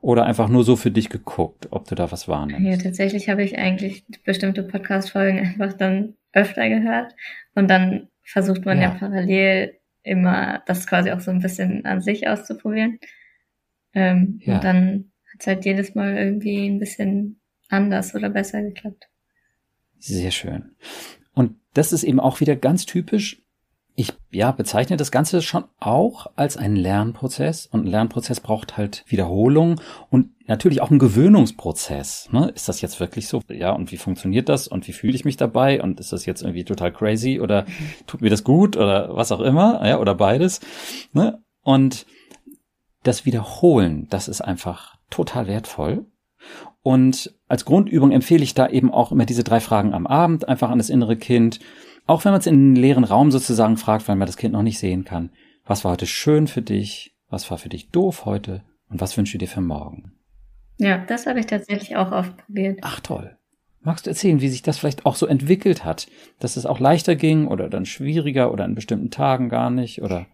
oder 0.02 0.26
einfach 0.26 0.48
nur 0.48 0.64
so 0.64 0.76
für 0.76 0.92
dich 0.92 1.10
geguckt, 1.10 1.68
ob 1.72 1.88
du 1.88 1.96
da 1.96 2.12
was 2.12 2.28
wahrnimmst? 2.28 2.66
Ja, 2.66 2.78
tatsächlich 2.78 3.30
habe 3.30 3.44
ich 3.44 3.58
eigentlich 3.58 4.06
bestimmte 4.24 4.64
Podcast-Folgen 4.64 5.40
einfach 5.40 5.74
dann 5.74 6.16
öfter 6.32 6.70
gehört 6.70 7.16
und 7.56 7.70
dann 7.70 8.08
versucht 8.24 8.66
man 8.66 8.78
ja. 8.78 8.90
ja 8.90 8.90
parallel 8.92 9.76
immer 10.04 10.62
das 10.68 10.88
quasi 10.88 11.12
auch 11.12 11.20
so 11.20 11.32
ein 11.32 11.42
bisschen 11.42 11.86
an 11.86 12.02
sich 12.02 12.28
auszuprobieren. 12.28 13.00
Ähm, 13.94 14.40
ja. 14.44 14.56
Und 14.56 14.64
dann 14.64 15.12
hat 15.34 15.42
es 15.42 15.48
halt 15.48 15.66
jedes 15.66 15.96
Mal 15.96 16.16
irgendwie 16.16 16.68
ein 16.68 16.80
bisschen 16.80 17.39
anders 17.70 18.14
oder 18.16 18.30
besser 18.30 18.62
geklappt. 18.62 19.08
Sehr 19.98 20.32
schön. 20.32 20.76
Und 21.34 21.56
das 21.74 21.94
ist 21.94 22.04
eben 22.04 22.20
auch 22.20 22.40
wieder 22.40 22.56
ganz 22.56 22.86
typisch 22.86 23.42
ich 24.00 24.14
ja 24.32 24.54
bezeichne 24.54 24.96
das 24.96 25.12
Ganze 25.12 25.42
schon 25.42 25.66
auch 25.78 26.28
als 26.38 26.56
einen 26.56 26.78
Lernprozess 26.78 27.66
und 27.66 27.82
ein 27.82 27.88
Lernprozess 27.88 28.40
braucht 28.40 28.78
halt 28.78 29.04
Wiederholung 29.08 29.82
und 30.10 30.30
natürlich 30.48 30.80
auch 30.80 30.90
einen 30.90 31.00
Gewöhnungsprozess. 31.00 32.30
Ne? 32.32 32.50
Ist 32.56 32.70
das 32.70 32.80
jetzt 32.80 33.02
wirklich 33.02 33.28
so? 33.28 33.42
Ja, 33.50 33.74
und 33.74 33.92
wie 33.92 33.98
funktioniert 33.98 34.48
das 34.48 34.70
und 34.70 34.88
wie 34.88 34.94
fühle 34.94 35.16
ich 35.16 35.26
mich 35.26 35.36
dabei 35.36 35.82
und 35.84 36.00
ist 36.00 36.14
das 36.14 36.26
jetzt 36.26 36.44
irgendwie 36.44 36.64
total 36.64 36.94
crazy 36.94 37.42
oder 37.42 37.66
tut 38.08 38.22
mir 38.22 38.30
das 38.30 38.46
gut 38.46 38.78
oder 38.78 39.18
was 39.18 39.34
auch 39.34 39.42
immer, 39.42 39.86
ja, 39.86 40.00
oder 40.00 40.16
beides. 40.16 40.62
Ne? 41.12 41.44
Und 41.62 42.06
das 43.04 43.26
Wiederholen, 43.26 44.08
das 44.10 44.30
ist 44.30 44.40
einfach 44.40 44.96
total 45.10 45.48
wertvoll. 45.48 46.06
Und 46.82 47.36
als 47.48 47.66
Grundübung 47.66 48.12
empfehle 48.12 48.44
ich 48.44 48.54
da 48.54 48.68
eben 48.68 48.92
auch 48.92 49.12
immer 49.12 49.26
diese 49.26 49.44
drei 49.44 49.60
Fragen 49.60 49.94
am 49.94 50.08
Abend, 50.08 50.48
einfach 50.48 50.70
an 50.70 50.78
das 50.78 50.90
innere 50.90 51.18
Kind 51.18 51.60
auch 52.10 52.26
wenn 52.26 52.32
man 52.32 52.40
es 52.40 52.48
in 52.48 52.74
den 52.74 52.76
leeren 52.76 53.04
Raum 53.04 53.30
sozusagen 53.30 53.78
fragt, 53.78 54.08
weil 54.08 54.16
man 54.16 54.26
das 54.26 54.36
Kind 54.36 54.54
noch 54.54 54.64
nicht 54.64 54.80
sehen 54.80 55.06
kann. 55.06 55.30
Was 55.64 55.86
war 55.86 55.92
heute 55.92 56.08
schön 56.08 56.48
für 56.48 56.64
dich? 56.64 57.16
Was 57.30 57.52
war 57.52 57.60
für 57.60 57.70
dich 57.70 57.92
doof 57.92 58.26
heute? 58.26 58.64
Und 58.90 59.00
was 59.00 59.16
wünschst 59.16 59.36
du 59.36 59.38
dir 59.38 59.48
für 59.48 59.62
morgen? 59.62 60.14
Ja, 60.80 60.98
das 60.98 61.28
habe 61.28 61.40
ich 61.40 61.46
tatsächlich 61.46 61.98
auch 61.98 62.12
oft 62.12 62.36
probiert. 62.36 62.80
Ach 62.82 63.00
toll. 63.00 63.38
Magst 63.82 64.08
du 64.08 64.10
erzählen, 64.10 64.42
wie 64.42 64.50
sich 64.50 64.64
das 64.64 64.80
vielleicht 64.80 65.06
auch 65.06 65.16
so 65.16 65.28
entwickelt 65.28 65.86
hat? 65.86 66.08
Dass 66.40 66.58
es 66.58 66.66
auch 66.66 66.80
leichter 66.80 67.16
ging 67.16 67.46
oder 67.46 67.70
dann 67.70 67.86
schwieriger 67.86 68.52
oder 68.52 68.64
an 68.64 68.74
bestimmten 68.74 69.12
Tagen 69.12 69.50
gar 69.50 69.70
nicht 69.70 70.02
oder? 70.02 70.26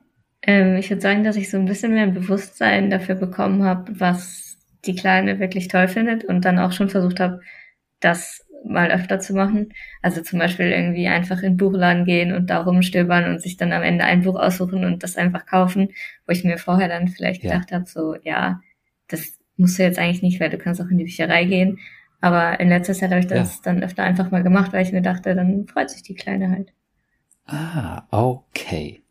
Ähm, 0.43 0.77
ich 0.77 0.89
würde 0.89 1.01
sagen, 1.01 1.25
dass 1.25 1.35
ich 1.35 1.51
so 1.51 1.57
ein 1.57 1.65
bisschen 1.65 1.93
mehr 1.93 2.03
ein 2.03 2.13
Bewusstsein 2.13 2.89
dafür 2.89 3.15
bekommen 3.15 3.63
habe, 3.63 3.99
was 3.99 4.44
die 4.85 4.95
Kleine 4.95 5.39
wirklich 5.39 5.67
toll 5.67 5.87
findet 5.87 6.23
und 6.23 6.45
dann 6.45 6.59
auch 6.59 6.71
schon 6.71 6.89
versucht 6.89 7.19
habe, 7.19 7.41
das 7.99 8.45
mal 8.65 8.91
öfter 8.91 9.19
zu 9.19 9.33
machen. 9.33 9.73
Also 10.01 10.21
zum 10.21 10.39
Beispiel 10.39 10.71
irgendwie 10.71 11.07
einfach 11.07 11.37
in 11.37 11.53
den 11.53 11.57
Buchladen 11.57 12.05
gehen 12.05 12.33
und 12.33 12.49
da 12.49 12.61
rumstöbern 12.61 13.25
und 13.25 13.41
sich 13.41 13.57
dann 13.57 13.71
am 13.71 13.83
Ende 13.83 14.03
ein 14.05 14.23
Buch 14.23 14.35
aussuchen 14.35 14.85
und 14.85 15.03
das 15.03 15.17
einfach 15.17 15.45
kaufen, 15.45 15.89
wo 16.25 16.31
ich 16.31 16.43
mir 16.43 16.57
vorher 16.57 16.87
dann 16.87 17.07
vielleicht 17.07 17.43
ja. 17.43 17.51
gedacht 17.51 17.71
habe, 17.71 17.85
so, 17.85 18.15
ja, 18.23 18.61
das 19.07 19.37
musst 19.57 19.77
du 19.77 19.83
jetzt 19.83 19.99
eigentlich 19.99 20.21
nicht, 20.21 20.39
weil 20.39 20.49
du 20.49 20.57
kannst 20.57 20.81
auch 20.81 20.89
in 20.89 20.97
die 20.97 21.05
Bücherei 21.05 21.45
gehen. 21.45 21.79
Aber 22.21 22.59
in 22.59 22.69
letzter 22.69 22.93
Zeit 22.93 23.11
habe 23.11 23.19
ich 23.19 23.27
das 23.27 23.57
ja. 23.57 23.61
dann 23.65 23.83
öfter 23.83 24.03
einfach 24.03 24.31
mal 24.31 24.43
gemacht, 24.43 24.73
weil 24.73 24.83
ich 24.83 24.91
mir 24.91 25.01
dachte, 25.01 25.35
dann 25.35 25.67
freut 25.67 25.89
sich 25.89 26.01
die 26.01 26.15
Kleine 26.15 26.49
halt. 26.49 26.73
Ah, 27.45 28.03
okay. 28.09 29.03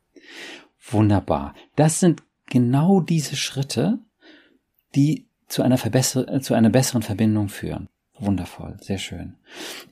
Wunderbar. 0.90 1.54
Das 1.76 2.00
sind 2.00 2.23
genau 2.50 3.00
diese 3.00 3.37
Schritte, 3.37 4.00
die 4.95 5.28
zu 5.54 5.62
einer, 5.62 5.78
verbesser 5.78 6.40
zu 6.40 6.54
einer 6.54 6.68
besseren 6.68 7.02
Verbindung 7.02 7.49
führen. 7.49 7.88
Wundervoll, 8.18 8.76
sehr 8.80 8.99
schön. 8.99 9.34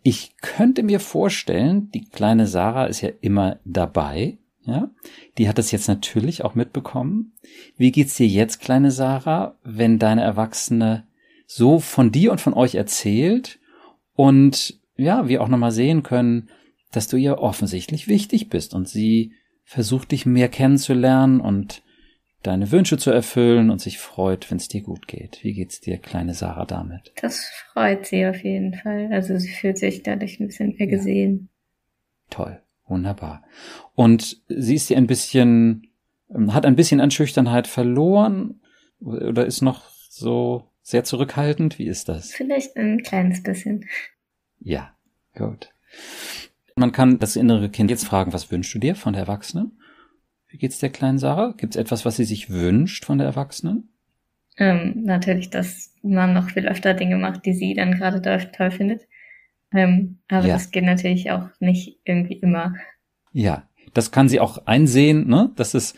Ich 0.02 0.36
könnte 0.38 0.82
mir 0.82 0.98
vorstellen, 0.98 1.88
die 1.92 2.04
kleine 2.04 2.48
Sarah 2.48 2.86
ist 2.86 3.00
ja 3.00 3.10
immer 3.20 3.60
dabei, 3.64 4.38
ja? 4.64 4.90
Die 5.38 5.48
hat 5.48 5.58
das 5.58 5.70
jetzt 5.70 5.86
natürlich 5.86 6.44
auch 6.44 6.56
mitbekommen. 6.56 7.32
Wie 7.76 7.92
geht's 7.92 8.16
dir 8.16 8.26
jetzt, 8.26 8.60
kleine 8.60 8.90
Sarah, 8.90 9.56
wenn 9.62 10.00
deine 10.00 10.22
Erwachsene 10.22 11.06
so 11.46 11.78
von 11.78 12.10
dir 12.10 12.32
und 12.32 12.40
von 12.40 12.54
euch 12.54 12.74
erzählt 12.74 13.60
und 14.14 14.80
ja, 14.96 15.28
wir 15.28 15.42
auch 15.42 15.48
nochmal 15.48 15.72
sehen 15.72 16.02
können, 16.02 16.48
dass 16.90 17.06
du 17.06 17.16
ihr 17.16 17.38
offensichtlich 17.38 18.08
wichtig 18.08 18.50
bist 18.50 18.74
und 18.74 18.88
sie 18.88 19.32
versucht 19.64 20.10
dich 20.10 20.26
mehr 20.26 20.48
kennenzulernen 20.48 21.40
und 21.40 21.82
deine 22.42 22.70
Wünsche 22.72 22.98
zu 22.98 23.10
erfüllen 23.10 23.70
und 23.70 23.80
sich 23.80 23.98
freut, 23.98 24.50
wenn 24.50 24.58
es 24.58 24.68
dir 24.68 24.82
gut 24.82 25.06
geht. 25.06 25.42
Wie 25.42 25.52
geht's 25.52 25.80
dir, 25.80 25.98
kleine 25.98 26.34
Sarah, 26.34 26.64
damit? 26.64 27.12
Das 27.20 27.44
freut 27.72 28.06
sie 28.06 28.26
auf 28.26 28.42
jeden 28.42 28.74
Fall. 28.74 29.08
Also 29.12 29.38
sie 29.38 29.50
fühlt 29.50 29.78
sich 29.78 30.02
dadurch 30.02 30.40
ein 30.40 30.48
bisschen 30.48 30.74
mehr 30.76 30.86
gesehen. 30.86 31.48
Ja. 31.50 32.36
Toll, 32.36 32.62
wunderbar. 32.86 33.44
Und 33.94 34.42
sie 34.48 34.74
ist 34.74 34.90
dir 34.90 34.96
ein 34.96 35.06
bisschen, 35.06 35.88
ähm, 36.34 36.54
hat 36.54 36.66
ein 36.66 36.76
bisschen 36.76 37.00
an 37.00 37.10
Schüchternheit 37.10 37.66
verloren 37.66 38.60
oder 39.00 39.46
ist 39.46 39.62
noch 39.62 39.88
so 40.08 40.68
sehr 40.82 41.04
zurückhaltend? 41.04 41.78
Wie 41.78 41.86
ist 41.86 42.08
das? 42.08 42.32
Vielleicht 42.32 42.76
ein 42.76 43.02
kleines 43.02 43.42
bisschen. 43.42 43.88
Ja, 44.60 44.94
gut. 45.34 45.70
Man 46.76 46.92
kann 46.92 47.18
das 47.18 47.36
innere 47.36 47.68
Kind 47.68 47.90
jetzt 47.90 48.06
fragen, 48.06 48.32
was 48.32 48.50
wünschst 48.50 48.74
du 48.74 48.78
dir 48.78 48.94
von 48.94 49.12
der 49.12 49.22
Erwachsenen? 49.22 49.78
Wie 50.52 50.58
geht's 50.58 50.78
der 50.78 50.90
kleinen 50.90 51.18
Sarah? 51.18 51.54
Gibt 51.56 51.74
es 51.74 51.80
etwas, 51.80 52.04
was 52.04 52.16
sie 52.16 52.24
sich 52.24 52.50
wünscht 52.50 53.06
von 53.06 53.16
der 53.16 53.26
Erwachsenen? 53.26 53.88
Ähm, 54.58 55.04
natürlich, 55.04 55.48
dass 55.48 55.94
man 56.02 56.34
noch 56.34 56.50
viel 56.50 56.68
öfter 56.68 56.92
Dinge 56.92 57.16
macht, 57.16 57.46
die 57.46 57.54
sie 57.54 57.72
dann 57.72 57.92
gerade 57.92 58.20
toll 58.52 58.70
findet. 58.70 59.08
Ähm, 59.72 60.18
aber 60.28 60.46
ja. 60.46 60.54
das 60.54 60.70
geht 60.70 60.84
natürlich 60.84 61.30
auch 61.30 61.48
nicht 61.58 62.00
irgendwie 62.04 62.34
immer. 62.34 62.74
Ja, 63.32 63.66
das 63.94 64.10
kann 64.10 64.28
sie 64.28 64.40
auch 64.40 64.66
einsehen, 64.66 65.26
ne? 65.26 65.50
dass 65.56 65.72
es 65.72 65.94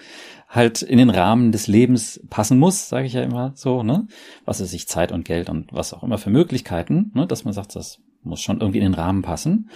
halt 0.48 0.82
in 0.82 0.98
den 0.98 1.10
Rahmen 1.10 1.50
des 1.50 1.66
Lebens 1.66 2.24
passen 2.30 2.56
muss, 2.60 2.88
sage 2.88 3.06
ich 3.08 3.14
ja 3.14 3.24
immer 3.24 3.50
so, 3.56 3.82
ne? 3.82 4.06
Was 4.44 4.60
es 4.60 4.70
sich 4.70 4.86
Zeit 4.86 5.10
und 5.10 5.24
Geld 5.24 5.50
und 5.50 5.72
was 5.72 5.92
auch 5.92 6.04
immer 6.04 6.18
für 6.18 6.30
Möglichkeiten, 6.30 7.10
ne? 7.12 7.26
dass 7.26 7.44
man 7.44 7.54
sagt, 7.54 7.74
das 7.74 8.00
muss 8.22 8.40
schon 8.40 8.60
irgendwie 8.60 8.78
in 8.78 8.84
den 8.84 8.94
Rahmen 8.94 9.22
passen. 9.22 9.68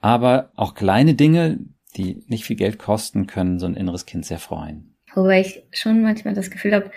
Aber 0.00 0.50
auch 0.54 0.74
kleine 0.74 1.12
Dinge, 1.12 1.58
die 1.96 2.24
nicht 2.26 2.44
viel 2.44 2.56
Geld 2.56 2.78
kosten, 2.78 3.26
können 3.26 3.58
so 3.58 3.66
ein 3.66 3.74
inneres 3.74 4.06
Kind 4.06 4.26
sehr 4.26 4.38
freuen. 4.38 4.94
Wobei 5.14 5.40
ich 5.40 5.62
schon 5.72 6.02
manchmal 6.02 6.34
das 6.34 6.50
Gefühl 6.50 6.74
habe, 6.74 6.90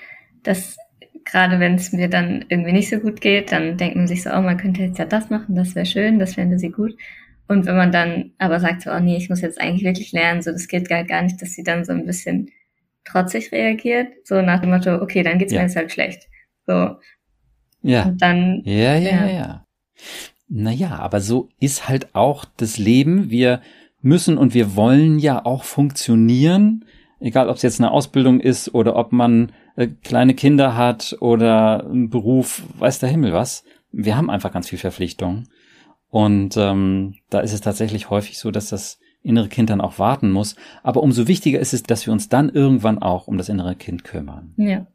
dass 0.44 0.78
gerade 1.26 1.60
wenn 1.60 1.76
es 1.76 1.92
mir 1.92 2.10
dann 2.10 2.46
irgendwie 2.50 2.72
nicht 2.72 2.90
so 2.90 2.98
gut 3.00 3.22
geht, 3.22 3.52
dann 3.52 3.78
denkt 3.78 3.96
man 3.96 4.08
sich 4.08 4.24
so, 4.24 4.32
oh, 4.32 4.42
man 4.42 4.58
könnte 4.58 4.82
jetzt 4.82 4.98
ja 4.98 5.06
das 5.06 5.30
machen, 5.30 5.56
das 5.56 5.76
wäre 5.76 5.86
schön, 5.86 6.20
das 6.20 6.36
fände 6.36 6.58
sie 6.58 6.70
gut. 6.70 6.96
Und 7.48 7.66
wenn 7.66 7.78
man 7.78 7.92
dann 7.92 8.32
aber 8.38 8.60
sagt 8.60 8.82
so, 8.82 8.92
oh 8.92 9.00
nee, 9.00 9.18
ich 9.18 9.30
muss 9.30 9.42
jetzt 9.42 9.60
eigentlich 9.60 9.84
wirklich 9.84 10.12
lernen, 10.12 10.42
so 10.42 10.52
das 10.52 10.68
geht 10.68 10.90
gar, 10.90 11.04
gar 11.04 11.22
nicht, 11.22 11.42
dass 11.42 11.54
sie 11.54 11.64
dann 11.64 11.86
so 11.86 11.94
ein 11.94 12.06
bisschen 12.06 12.52
trotzig 13.06 13.52
reagiert, 13.52 14.10
so 14.26 14.42
nach 14.42 14.62
dem 14.62 14.70
Motto, 14.72 15.02
okay, 15.02 15.24
dann 15.24 15.38
geht's 15.38 15.54
ja. 15.54 15.60
mir 15.60 15.68
jetzt 15.68 15.76
halt 15.76 15.92
schlecht. 15.92 16.28
So. 16.66 16.98
Ja. 17.82 18.04
Und 18.04 18.22
dann. 18.22 18.62
Ja, 18.66 18.96
ja, 18.96 18.98
ja, 18.98 19.28
ja. 19.28 19.66
Naja, 20.50 20.98
aber 21.00 21.22
so 21.22 21.50
ist 21.60 21.88
halt 21.88 22.16
auch 22.16 22.46
das 22.58 22.78
Leben. 22.78 23.30
Wir 23.30 23.62
müssen 24.02 24.38
und 24.38 24.54
wir 24.54 24.76
wollen 24.76 25.20
ja 25.20 25.46
auch 25.46 25.64
funktionieren, 25.64 26.86
egal 27.20 27.50
ob 27.50 27.58
es 27.58 27.62
jetzt 27.62 27.80
eine 27.80 27.92
Ausbildung 27.92 28.40
ist 28.40 28.74
oder 28.74 28.96
ob 28.96 29.12
man 29.12 29.52
äh, 29.76 29.88
kleine 29.88 30.34
Kinder 30.34 30.76
hat 30.76 31.18
oder 31.20 31.86
einen 31.86 32.10
Beruf, 32.10 32.64
weiß 32.78 33.00
der 33.00 33.10
Himmel 33.10 33.34
was. 33.34 33.64
Wir 33.92 34.16
haben 34.16 34.30
einfach 34.30 34.52
ganz 34.52 34.70
viel 34.70 34.80
Verpflichtung. 34.80 35.48
Und 36.10 36.56
ähm, 36.58 37.16
da 37.30 37.40
ist 37.40 37.54
es 37.54 37.62
tatsächlich 37.62 38.10
häufig 38.10 38.38
so, 38.40 38.52
dass 38.52 38.70
das 38.70 39.00
innere 39.24 39.50
Kind 39.50 39.70
dann 39.70 39.82
auch 39.82 40.00
warten 40.00 40.32
muss. 40.32 40.56
Aber 40.84 41.04
umso 41.04 41.28
wichtiger 41.28 41.60
ist 41.60 41.74
es, 41.74 41.84
dass 41.84 42.06
wir 42.06 42.14
uns 42.14 42.30
dann 42.30 42.50
irgendwann 42.50 43.00
auch 43.00 43.28
um 43.28 43.38
das 43.38 43.50
innere 43.50 43.76
Kind 43.76 44.04
kümmern. 44.04 44.54
Ja. 44.58 44.88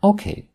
Okay. 0.00 0.48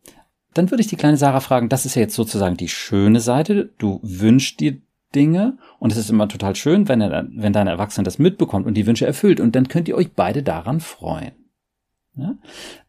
Dann 0.53 0.71
würde 0.71 0.81
ich 0.81 0.87
die 0.87 0.95
kleine 0.95 1.17
Sarah 1.17 1.41
fragen, 1.41 1.67
das 1.67 1.85
ist 1.85 1.95
ja 1.95 2.01
jetzt 2.01 2.15
sozusagen 2.15 2.55
die 2.55 2.69
schöne 2.69 3.19
Seite. 3.19 3.73
Du 3.77 3.99
wünschst 4.03 4.61
dir 4.61 4.77
Dinge 5.15 5.57
und 5.79 5.91
es 5.91 5.97
ist 5.97 6.09
immer 6.09 6.27
total 6.27 6.55
schön, 6.55 6.87
wenn, 6.89 7.01
er, 7.01 7.27
wenn 7.31 7.53
deine 7.53 7.71
Erwachsene 7.71 8.03
das 8.03 8.19
mitbekommt 8.19 8.67
und 8.67 8.75
die 8.75 8.85
Wünsche 8.85 9.05
erfüllt 9.05 9.39
und 9.39 9.55
dann 9.55 9.67
könnt 9.67 9.87
ihr 9.87 9.95
euch 9.95 10.13
beide 10.13 10.43
daran 10.43 10.81
freuen. 10.81 11.33
Ja? 12.15 12.35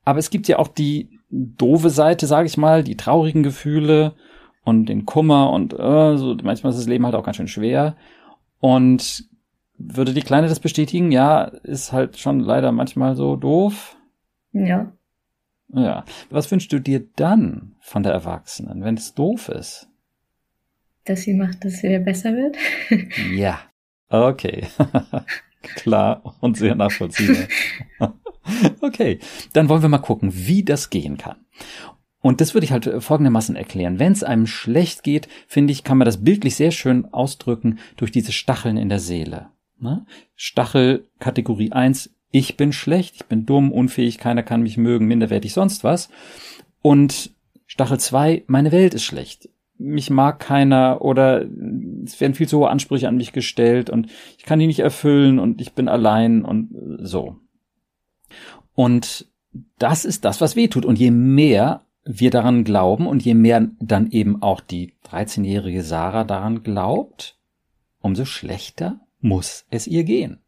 Aber 0.05 0.19
es 0.19 0.31
gibt 0.31 0.49
ja 0.49 0.59
auch 0.59 0.69
die 0.69 1.21
doofe 1.31 1.91
Seite, 1.91 2.27
sage 2.27 2.47
ich 2.47 2.57
mal, 2.57 2.83
die 2.83 2.97
traurigen 2.97 3.43
Gefühle 3.43 4.15
und 4.65 4.87
den 4.87 5.07
Kummer 5.07 5.51
und 5.51 5.73
äh, 5.73 6.17
so, 6.17 6.37
manchmal 6.43 6.73
ist 6.73 6.79
das 6.79 6.89
Leben 6.89 7.05
halt 7.05 7.15
auch 7.15 7.25
ganz 7.25 7.37
schön 7.37 7.49
schwer 7.49 7.97
und 8.61 9.25
würde 9.79 10.15
die 10.15 10.23
Kleine 10.23 10.49
das 10.49 10.61
bestätigen? 10.61 11.13
Ja, 11.13 11.45
ist 11.45 11.93
halt 11.93 12.19
schon 12.19 12.41
leider 12.41 12.73
manchmal 12.73 13.15
so 13.15 13.37
doof. 13.37 13.97
Ja. 14.53 14.93
Ja. 15.69 16.05
Was 16.31 16.51
wünschst 16.51 16.73
du 16.73 16.81
dir 16.81 17.07
dann 17.17 17.75
von 17.81 18.03
der 18.03 18.13
Erwachsenen, 18.13 18.83
wenn 18.83 18.97
es 18.97 19.15
doof 19.15 19.49
ist? 19.49 19.89
Dass 21.09 21.23
sie 21.23 21.35
macht, 21.35 21.65
dass 21.65 21.75
es 21.75 21.83
wieder 21.83 22.01
besser 22.01 22.35
wird. 22.35 22.57
ja, 23.35 23.61
okay. 24.09 24.67
Klar 25.63 26.37
und 26.41 26.57
sehr 26.57 26.75
nachvollziehbar. 26.75 27.49
okay, 28.81 29.19
dann 29.53 29.69
wollen 29.69 29.83
wir 29.83 29.89
mal 29.89 29.99
gucken, 29.99 30.31
wie 30.33 30.63
das 30.63 30.91
gehen 30.91 31.17
kann. 31.17 31.37
Und 32.21 32.41
das 32.41 32.55
würde 32.55 32.65
ich 32.65 32.73
halt 32.73 32.91
folgendermaßen 33.03 33.57
erklären. 33.57 33.99
Wenn 33.99 34.13
es 34.13 34.25
einem 34.25 34.47
schlecht 34.47 35.03
geht, 35.03 35.29
finde 35.47 35.73
ich, 35.73 35.85
kann 35.85 35.99
man 35.99 36.07
das 36.07 36.25
bildlich 36.25 36.57
sehr 36.57 36.71
schön 36.71 37.13
ausdrücken 37.13 37.79
durch 37.97 38.11
diese 38.11 38.33
Stacheln 38.33 38.77
in 38.77 38.89
der 38.89 38.99
Seele. 38.99 39.51
Ne? 39.79 40.07
Stachel 40.35 41.07
Kategorie 41.19 41.73
1, 41.73 42.11
ich 42.31 42.57
bin 42.57 42.73
schlecht, 42.73 43.17
ich 43.17 43.27
bin 43.27 43.47
dumm, 43.47 43.71
unfähig, 43.71 44.19
keiner 44.19 44.43
kann 44.43 44.63
mich 44.63 44.77
mögen, 44.77 45.07
minderwertig, 45.07 45.53
sonst 45.53 45.85
was. 45.85 46.09
Und 46.83 47.31
Stachel 47.67 47.99
2, 47.99 48.45
meine 48.47 48.73
Welt 48.73 48.95
ist 48.95 49.05
schlecht. 49.05 49.49
Mich 49.79 50.11
mag 50.11 50.39
keiner 50.41 51.03
oder 51.03 51.45
es 52.05 52.21
werden 52.21 52.35
viel 52.35 52.49
zu 52.49 52.59
hohe 52.59 52.71
Ansprüche 52.71 53.09
an 53.09 53.17
mich 53.17 53.33
gestellt 53.33 53.91
und 53.91 54.09
ich 54.39 54.45
kann 54.45 54.59
die 54.59 54.67
nicht 54.67 54.81
erfüllen 54.81 55.39
und 55.39 55.61
ich 55.61 55.75
bin 55.75 55.89
allein 55.89 56.45
und 56.45 56.71
so. 57.01 57.37
Und 58.75 59.27
das 59.79 60.05
ist 60.05 60.25
das, 60.25 60.41
was 60.41 60.57
weh 60.57 60.69
tut. 60.69 60.85
Und 60.85 60.99
je 60.99 61.11
mehr 61.11 61.83
wir 62.05 62.31
daran 62.31 62.65
glauben 62.65 63.07
und 63.07 63.25
je 63.25 63.35
mehr 63.35 63.69
dann 63.81 64.11
eben 64.11 64.43
auch 64.43 64.61
die 64.61 64.95
13-jährige 65.11 65.83
Sarah 65.83 66.25
daran 66.25 66.63
glaubt, 66.63 67.39
umso 68.01 68.25
schlechter 68.25 69.01
muss 69.21 69.67
es 69.71 69.87
ihr 69.87 70.05
gehen. 70.05 70.41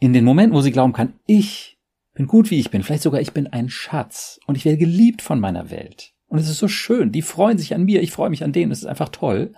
In 0.00 0.12
den 0.12 0.24
Momenten, 0.24 0.56
wo 0.56 0.60
sie 0.60 0.72
glauben 0.72 0.92
kann, 0.92 1.14
ich 1.26 1.78
bin 2.14 2.26
gut 2.26 2.50
wie 2.50 2.58
ich 2.58 2.70
bin, 2.70 2.82
vielleicht 2.82 3.02
sogar 3.02 3.20
ich 3.20 3.32
bin 3.32 3.46
ein 3.46 3.68
Schatz 3.68 4.40
und 4.46 4.56
ich 4.56 4.64
werde 4.64 4.78
geliebt 4.78 5.22
von 5.22 5.38
meiner 5.38 5.70
Welt. 5.70 6.13
Und 6.34 6.40
es 6.40 6.48
ist 6.48 6.58
so 6.58 6.66
schön, 6.66 7.12
die 7.12 7.22
freuen 7.22 7.58
sich 7.58 7.76
an 7.76 7.84
mir, 7.84 8.02
ich 8.02 8.10
freue 8.10 8.28
mich 8.28 8.42
an 8.42 8.52
denen, 8.52 8.72
es 8.72 8.80
ist 8.80 8.86
einfach 8.86 9.10
toll. 9.10 9.54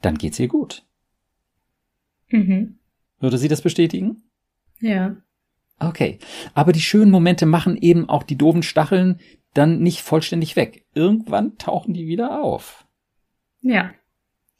Dann 0.00 0.16
geht's 0.16 0.38
ihr 0.38 0.46
gut. 0.46 0.86
Mhm. 2.28 2.78
Würde 3.18 3.36
sie 3.36 3.48
das 3.48 3.62
bestätigen? 3.62 4.22
Ja. 4.78 5.16
Okay. 5.80 6.20
Aber 6.54 6.70
die 6.70 6.80
schönen 6.80 7.10
Momente 7.10 7.46
machen 7.46 7.76
eben 7.76 8.08
auch 8.08 8.22
die 8.22 8.38
doofen 8.38 8.62
Stacheln 8.62 9.18
dann 9.54 9.80
nicht 9.80 10.02
vollständig 10.02 10.54
weg. 10.54 10.86
Irgendwann 10.94 11.58
tauchen 11.58 11.94
die 11.94 12.06
wieder 12.06 12.44
auf. 12.44 12.86
Ja. 13.60 13.90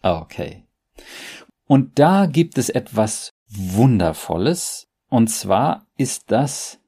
Okay. 0.03 0.65
Und 1.69 2.01
da 2.01 2.27
gibt 2.27 2.59
es 2.59 2.69
etwas 2.69 3.31
Wundervolles. 3.47 4.89
Und 5.09 5.29
zwar 5.29 5.87
ist 5.97 6.33
das 6.33 6.81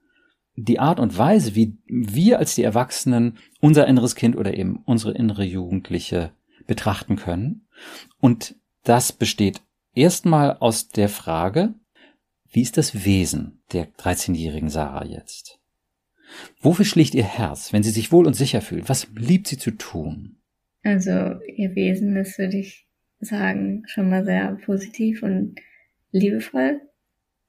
die 0.64 0.78
Art 0.78 0.98
und 0.98 1.16
Weise, 1.16 1.54
wie 1.54 1.76
wir 1.86 2.38
als 2.38 2.54
die 2.54 2.62
Erwachsenen 2.62 3.38
unser 3.60 3.86
inneres 3.86 4.14
Kind 4.14 4.36
oder 4.36 4.54
eben 4.54 4.82
unsere 4.84 5.12
innere 5.12 5.44
Jugendliche 5.44 6.32
betrachten 6.66 7.16
können. 7.16 7.66
Und 8.20 8.56
das 8.84 9.12
besteht 9.12 9.62
erstmal 9.94 10.56
aus 10.58 10.88
der 10.88 11.08
Frage, 11.08 11.74
wie 12.50 12.62
ist 12.62 12.76
das 12.76 13.04
Wesen 13.04 13.60
der 13.72 13.88
13-jährigen 13.94 14.70
Sarah 14.70 15.04
jetzt? 15.04 15.60
Wofür 16.60 16.84
schlägt 16.84 17.14
ihr 17.14 17.24
Herz, 17.24 17.72
wenn 17.72 17.82
sie 17.82 17.90
sich 17.90 18.10
wohl 18.10 18.26
und 18.26 18.34
sicher 18.34 18.60
fühlt? 18.60 18.88
Was 18.88 19.08
liebt 19.14 19.46
sie 19.46 19.58
zu 19.58 19.70
tun? 19.72 20.36
Also 20.82 21.10
ihr 21.10 21.74
Wesen 21.74 22.16
ist, 22.16 22.38
würde 22.38 22.58
ich 22.58 22.86
sagen, 23.20 23.82
schon 23.86 24.08
mal 24.08 24.24
sehr 24.24 24.56
positiv 24.64 25.22
und 25.22 25.56
liebevoll. 26.10 26.80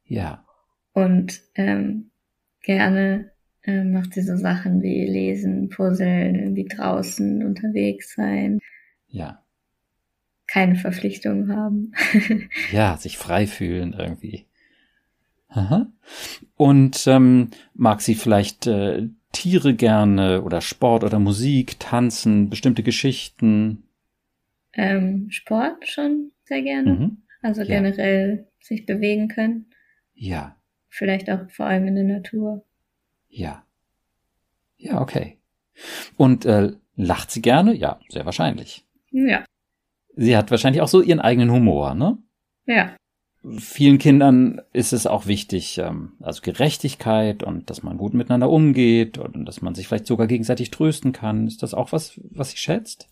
Ja. 0.06 0.46
Und 0.94 1.42
ähm, 1.56 2.09
gerne 2.62 3.32
äh, 3.63 3.84
macht 3.84 4.13
sie 4.13 4.22
so 4.22 4.36
Sachen 4.36 4.82
wie 4.82 5.06
lesen, 5.06 5.70
puzzeln, 5.70 6.36
irgendwie 6.36 6.66
draußen 6.66 7.46
unterwegs 7.46 8.13
sein. 8.16 8.60
Ja. 9.08 9.44
Keine 10.48 10.75
Verpflichtungen 10.75 11.56
haben. 11.56 11.94
ja, 12.72 12.98
sich 12.98 13.18
frei 13.18 13.48
fühlen 13.48 13.94
irgendwie. 13.98 14.46
Aha. 15.50 15.92
Und 16.56 17.06
ähm, 17.08 17.50
mag 17.74 18.01
sie 18.01 18.16
vielleicht 18.16 18.68
äh, 18.68 19.10
Tiere 19.32 19.75
gerne 19.75 20.42
oder 20.44 20.62
Sport 20.62 21.04
oder 21.04 21.20
Musik, 21.20 21.80
Tanzen, 21.80 22.50
bestimmte 22.50 22.84
Geschichten? 22.84 23.84
Ähm, 24.74 25.28
Sport 25.30 25.88
schon 25.88 26.32
sehr 26.44 26.62
gerne. 26.62 26.94
Mhm. 26.94 27.18
Also 27.42 27.62
Ja. 27.62 27.68
generell 27.68 28.48
sich 28.60 28.86
bewegen 28.86 29.28
können. 29.28 29.68
Ja, 30.13 30.56
Vielleicht 30.89 31.29
auch 31.29 31.50
vor 31.50 31.65
allem 31.67 31.88
in 31.88 31.96
der 31.96 32.03
Natur. 32.03 32.63
ja. 33.29 33.63
Ja, 34.81 35.01
okay. 35.01 35.38
Und 36.15 36.46
äh, 36.46 36.72
lacht 36.96 37.31
sie 37.31 37.41
gerne? 37.41 37.74
Ja, 37.75 38.00
sehr 38.08 38.24
wahrscheinlich. 38.24 38.86
Ja. 39.12 39.43
Sie 40.15 40.38
hat 40.38 40.51
wahrscheinlich 40.51 40.81
auch 40.81 40.88
so 40.88 41.01
ihren 41.01 41.19
eigenen 41.19 41.51
Humor, 41.51 41.96
ne? 41.96 42.17
Ja. 42.65 42.96
Vielen 43.58 43.98
Kindern 43.98 44.62
ist 44.72 44.93
es 44.93 45.05
auch 45.05 45.27
wichtig, 45.27 45.77
ähm, 45.79 46.13
also 46.22 46.41
Gerechtigkeit 46.41 47.43
und 47.43 47.69
dass 47.69 47.84
man 47.84 47.97
gut 47.97 48.13
miteinander 48.13 48.49
umgeht 48.49 49.17
und 49.17 49.45
dass 49.45 49.62
man 49.62 49.75
sich 49.75 49.89
vielleicht 49.89 50.08
sogar 50.08 50.28
gegenseitig 50.28 50.71
trösten 50.71 51.12
kann. 51.12 51.45
Ist 51.45 51.62
das 51.62 51.73
auch 51.73 51.91
was, 51.91 52.17
was 52.32 52.52
sie 52.52 52.58
schätzt? 52.58 53.10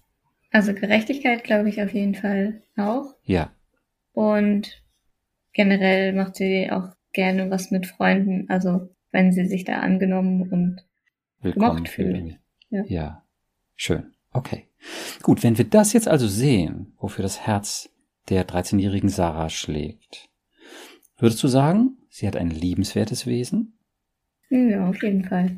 Also 0.51 0.73
Gerechtigkeit 0.73 1.43
glaube 1.43 1.67
ich 1.67 1.81
auf 1.81 1.93
jeden 1.93 2.15
Fall 2.15 2.61
auch. 2.77 3.13
Ja, 3.25 3.51
Und 4.13 4.81
generell 5.51 6.13
macht 6.13 6.37
sie 6.37 6.71
auch 6.71 6.95
gerne 7.17 7.49
was 7.49 7.71
mit 7.71 7.87
Freunden. 7.87 8.45
Also 8.47 8.89
wenn 9.11 9.33
sie 9.33 9.47
sich 9.47 9.65
da 9.65 9.79
angenommen 9.79 10.43
und 10.43 10.85
willkommen 11.41 11.77
Gemocht 11.77 11.89
fühlen. 11.89 12.37
Ja. 12.69 12.83
ja, 12.85 13.23
schön. 13.75 14.13
Okay. 14.31 14.67
Gut, 15.23 15.41
wenn 15.41 15.57
wir 15.57 15.65
das 15.65 15.93
jetzt 15.93 16.07
also 16.07 16.27
sehen, 16.27 16.93
wofür 16.99 17.23
das 17.23 17.47
Herz 17.47 17.89
der 18.29 18.47
13-jährigen 18.47 19.09
Sarah 19.09 19.49
schlägt, 19.49 20.29
würdest 21.17 21.41
du 21.41 21.47
sagen, 21.47 21.97
sie 22.09 22.27
hat 22.27 22.35
ein 22.35 22.51
liebenswertes 22.51 23.25
Wesen? 23.25 23.79
ja, 24.49 24.87
auf 24.87 25.01
jeden 25.01 25.25
Fall. 25.25 25.57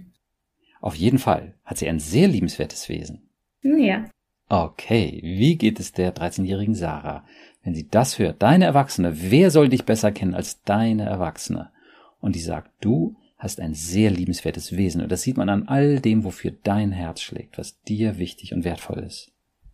Auf 0.80 0.96
jeden 0.96 1.20
Fall 1.20 1.56
hat 1.66 1.78
sie 1.78 1.90
ein 1.90 2.00
sehr 2.00 2.30
liebenswertes 2.30 2.88
Wesen. 2.88 3.30
Ja. 3.62 4.10
Okay, 4.48 5.20
wie 5.24 5.58
geht 5.58 5.80
es 5.80 5.92
der 5.92 6.16
13-jährigen 6.16 6.74
Sarah, 6.74 7.26
wenn 7.64 7.76
sie 7.76 7.88
das 7.88 8.20
hört? 8.20 8.42
Deine 8.42 8.66
Erwachsene, 8.66 9.32
wer 9.32 9.52
soll 9.52 9.70
dich 9.70 9.86
besser 9.86 10.12
kennen 10.12 10.36
als 10.36 10.64
deine 10.64 11.06
Erwachsene? 11.06 11.72
Und 12.20 12.36
die 12.36 12.42
sagt, 12.42 12.72
du 12.82 13.16
hast 13.38 13.60
ein 13.60 13.74
sehr 13.74 14.12
liebenswertes 14.12 14.76
Wesen 14.76 15.02
und 15.02 15.12
das 15.12 15.22
sieht 15.22 15.38
man 15.38 15.50
an 15.50 15.68
all 15.68 16.00
dem, 16.00 16.24
wofür 16.24 16.52
dein 16.64 16.92
Herz 16.92 17.22
schlägt, 17.22 17.58
was 17.58 17.82
dir 17.84 18.18
wichtig 18.18 18.54
und 18.54 18.66
wertvoll 18.66 19.00
ist. 19.00 19.32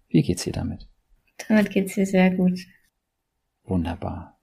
Wie 0.08 0.22
geht's 0.22 0.44
dir 0.44 0.54
damit? 0.54 0.88
Damit 1.48 1.72
geht's 1.72 1.98
ihr 1.98 2.06
sehr 2.06 2.32
gut. 2.32 2.60
Wunderbar. 3.66 4.38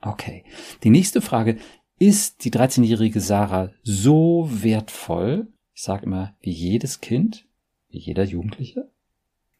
Okay. 0.00 0.44
Die 0.82 0.90
nächste 0.90 1.20
Frage, 1.20 1.58
ist 1.98 2.44
die 2.44 2.50
13-jährige 2.50 3.20
Sarah 3.20 3.70
so 3.82 4.48
wertvoll, 4.50 5.48
ich 5.74 5.82
sage 5.82 6.06
immer, 6.06 6.34
wie 6.40 6.50
jedes 6.50 7.02
Kind, 7.02 7.46
wie 7.90 7.98
jeder 7.98 8.24
Jugendliche? 8.24 8.88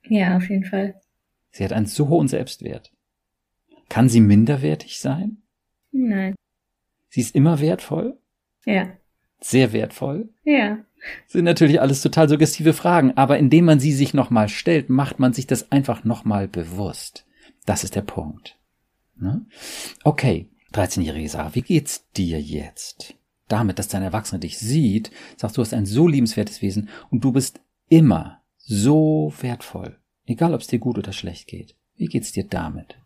Ja, 0.09 0.39
auf 0.39 0.49
jeden 0.49 0.65
Fall. 0.65 0.99
Sie 1.51 1.65
hat 1.65 1.73
einen 1.73 1.87
so 1.87 2.09
hohen 2.09 2.29
Selbstwert. 2.29 2.93
Kann 3.89 4.09
sie 4.09 4.21
minderwertig 4.21 5.01
sein? 5.01 5.43
Nein. 5.91 6.35
Sie 7.09 7.21
ist 7.21 7.35
immer 7.35 7.61
wertvoll? 7.61 8.19
Ja. 8.65 8.93
Sehr 9.41 9.73
wertvoll? 9.73 10.29
Ja. 10.45 10.79
Sind 11.27 11.45
natürlich 11.45 11.81
alles 11.81 12.03
total 12.03 12.29
suggestive 12.29 12.73
Fragen, 12.73 13.17
aber 13.17 13.39
indem 13.39 13.65
man 13.65 13.81
sie 13.81 13.93
sich 13.93 14.15
nochmal 14.15 14.49
stellt, 14.49 14.91
macht 14.91 15.19
man 15.19 15.33
sich 15.33 15.47
das 15.47 15.73
einfach 15.73 16.05
nochmal 16.05 16.47
bewusst. 16.47 17.27
Das 17.67 17.85
ist 17.85 17.97
der 17.97 18.03
Punkt. 18.03 18.59
Ne? 19.17 19.45
Okay, 20.05 20.49
13-jährige 20.73 21.29
Sarah, 21.29 21.55
wie 21.55 21.63
geht's 21.63 22.09
dir 22.13 22.41
jetzt? 22.41 23.15
Damit, 23.49 23.79
dass 23.79 23.89
dein 23.89 24.03
Erwachsener 24.03 24.39
dich 24.39 24.59
sieht, 24.59 25.11
sagst 25.37 25.57
du, 25.57 25.63
hast 25.63 25.75
ein 25.75 25.87
so 25.87 26.07
liebenswertes 26.07 26.63
Wesen 26.63 26.89
und 27.11 27.25
du 27.25 27.33
bist 27.33 27.61
immer 27.89 28.43
so 28.57 29.33
wertvoll. 29.41 30.00
Egal, 30.31 30.55
ob 30.55 30.61
es 30.61 30.69
dir 30.69 30.79
gut 30.79 30.97
oder 30.97 31.13
schlecht 31.13 31.49
geht. 31.49 31.75
Wie 31.97 32.07
geht's 32.07 32.31
dir 32.31 32.45
damit? 32.45 32.97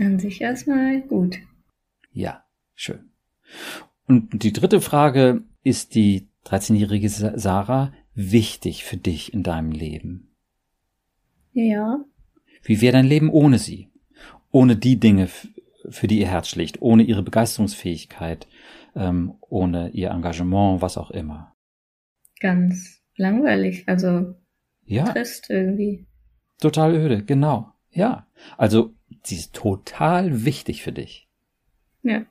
An 0.00 0.18
sich 0.18 0.40
erstmal 0.40 1.00
gut. 1.02 1.38
Ja, 2.12 2.44
schön. 2.74 3.10
Und 4.08 4.42
die 4.42 4.52
dritte 4.52 4.80
Frage, 4.80 5.44
ist 5.62 5.94
die 5.94 6.26
13-jährige 6.46 7.08
Sa- 7.10 7.38
Sarah 7.38 7.92
wichtig 8.14 8.82
für 8.82 8.96
dich 8.96 9.32
in 9.32 9.44
deinem 9.44 9.70
Leben? 9.70 10.34
Ja. 11.52 12.04
Wie 12.64 12.80
wäre 12.80 12.94
dein 12.94 13.06
Leben 13.06 13.30
ohne 13.30 13.58
sie? 13.58 13.88
Ohne 14.50 14.74
die 14.76 14.98
Dinge, 14.98 15.28
für 15.88 16.08
die 16.08 16.18
ihr 16.18 16.28
Herz 16.28 16.48
schlägt, 16.48 16.82
ohne 16.82 17.04
ihre 17.04 17.22
Begeisterungsfähigkeit, 17.22 18.48
ähm, 18.96 19.34
ohne 19.40 19.90
ihr 19.90 20.10
Engagement, 20.10 20.82
was 20.82 20.98
auch 20.98 21.12
immer. 21.12 21.54
Ganz 22.40 23.00
langweilig. 23.16 23.84
Also 23.86 24.34
Ja, 24.86 25.04
trist 25.04 25.50
irgendwie. 25.50 26.07
Total 26.60 26.94
öde, 26.94 27.24
genau. 27.24 27.72
Ja, 27.90 28.26
also 28.56 28.94
sie 29.22 29.36
ist 29.36 29.54
total 29.54 30.44
wichtig 30.44 30.82
für 30.82 30.92
dich. 30.92 31.28
Ja. 32.02 32.26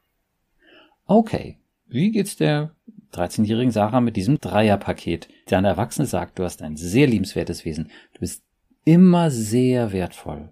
Okay, 1.05 1.57
wie 1.87 2.11
geht's 2.11 2.35
der 2.35 2.75
13-jährigen 3.13 3.71
Sarah 3.71 4.01
mit 4.01 4.15
diesem 4.15 4.39
Dreierpaket? 4.39 5.29
Deine 5.47 5.69
Erwachsene 5.69 6.05
sagt, 6.05 6.39
du 6.39 6.43
hast 6.43 6.61
ein 6.61 6.75
sehr 6.75 7.07
liebenswertes 7.07 7.65
Wesen. 7.65 7.89
Du 8.13 8.19
bist 8.19 8.43
immer 8.83 9.31
sehr 9.31 9.91
wertvoll. 9.91 10.51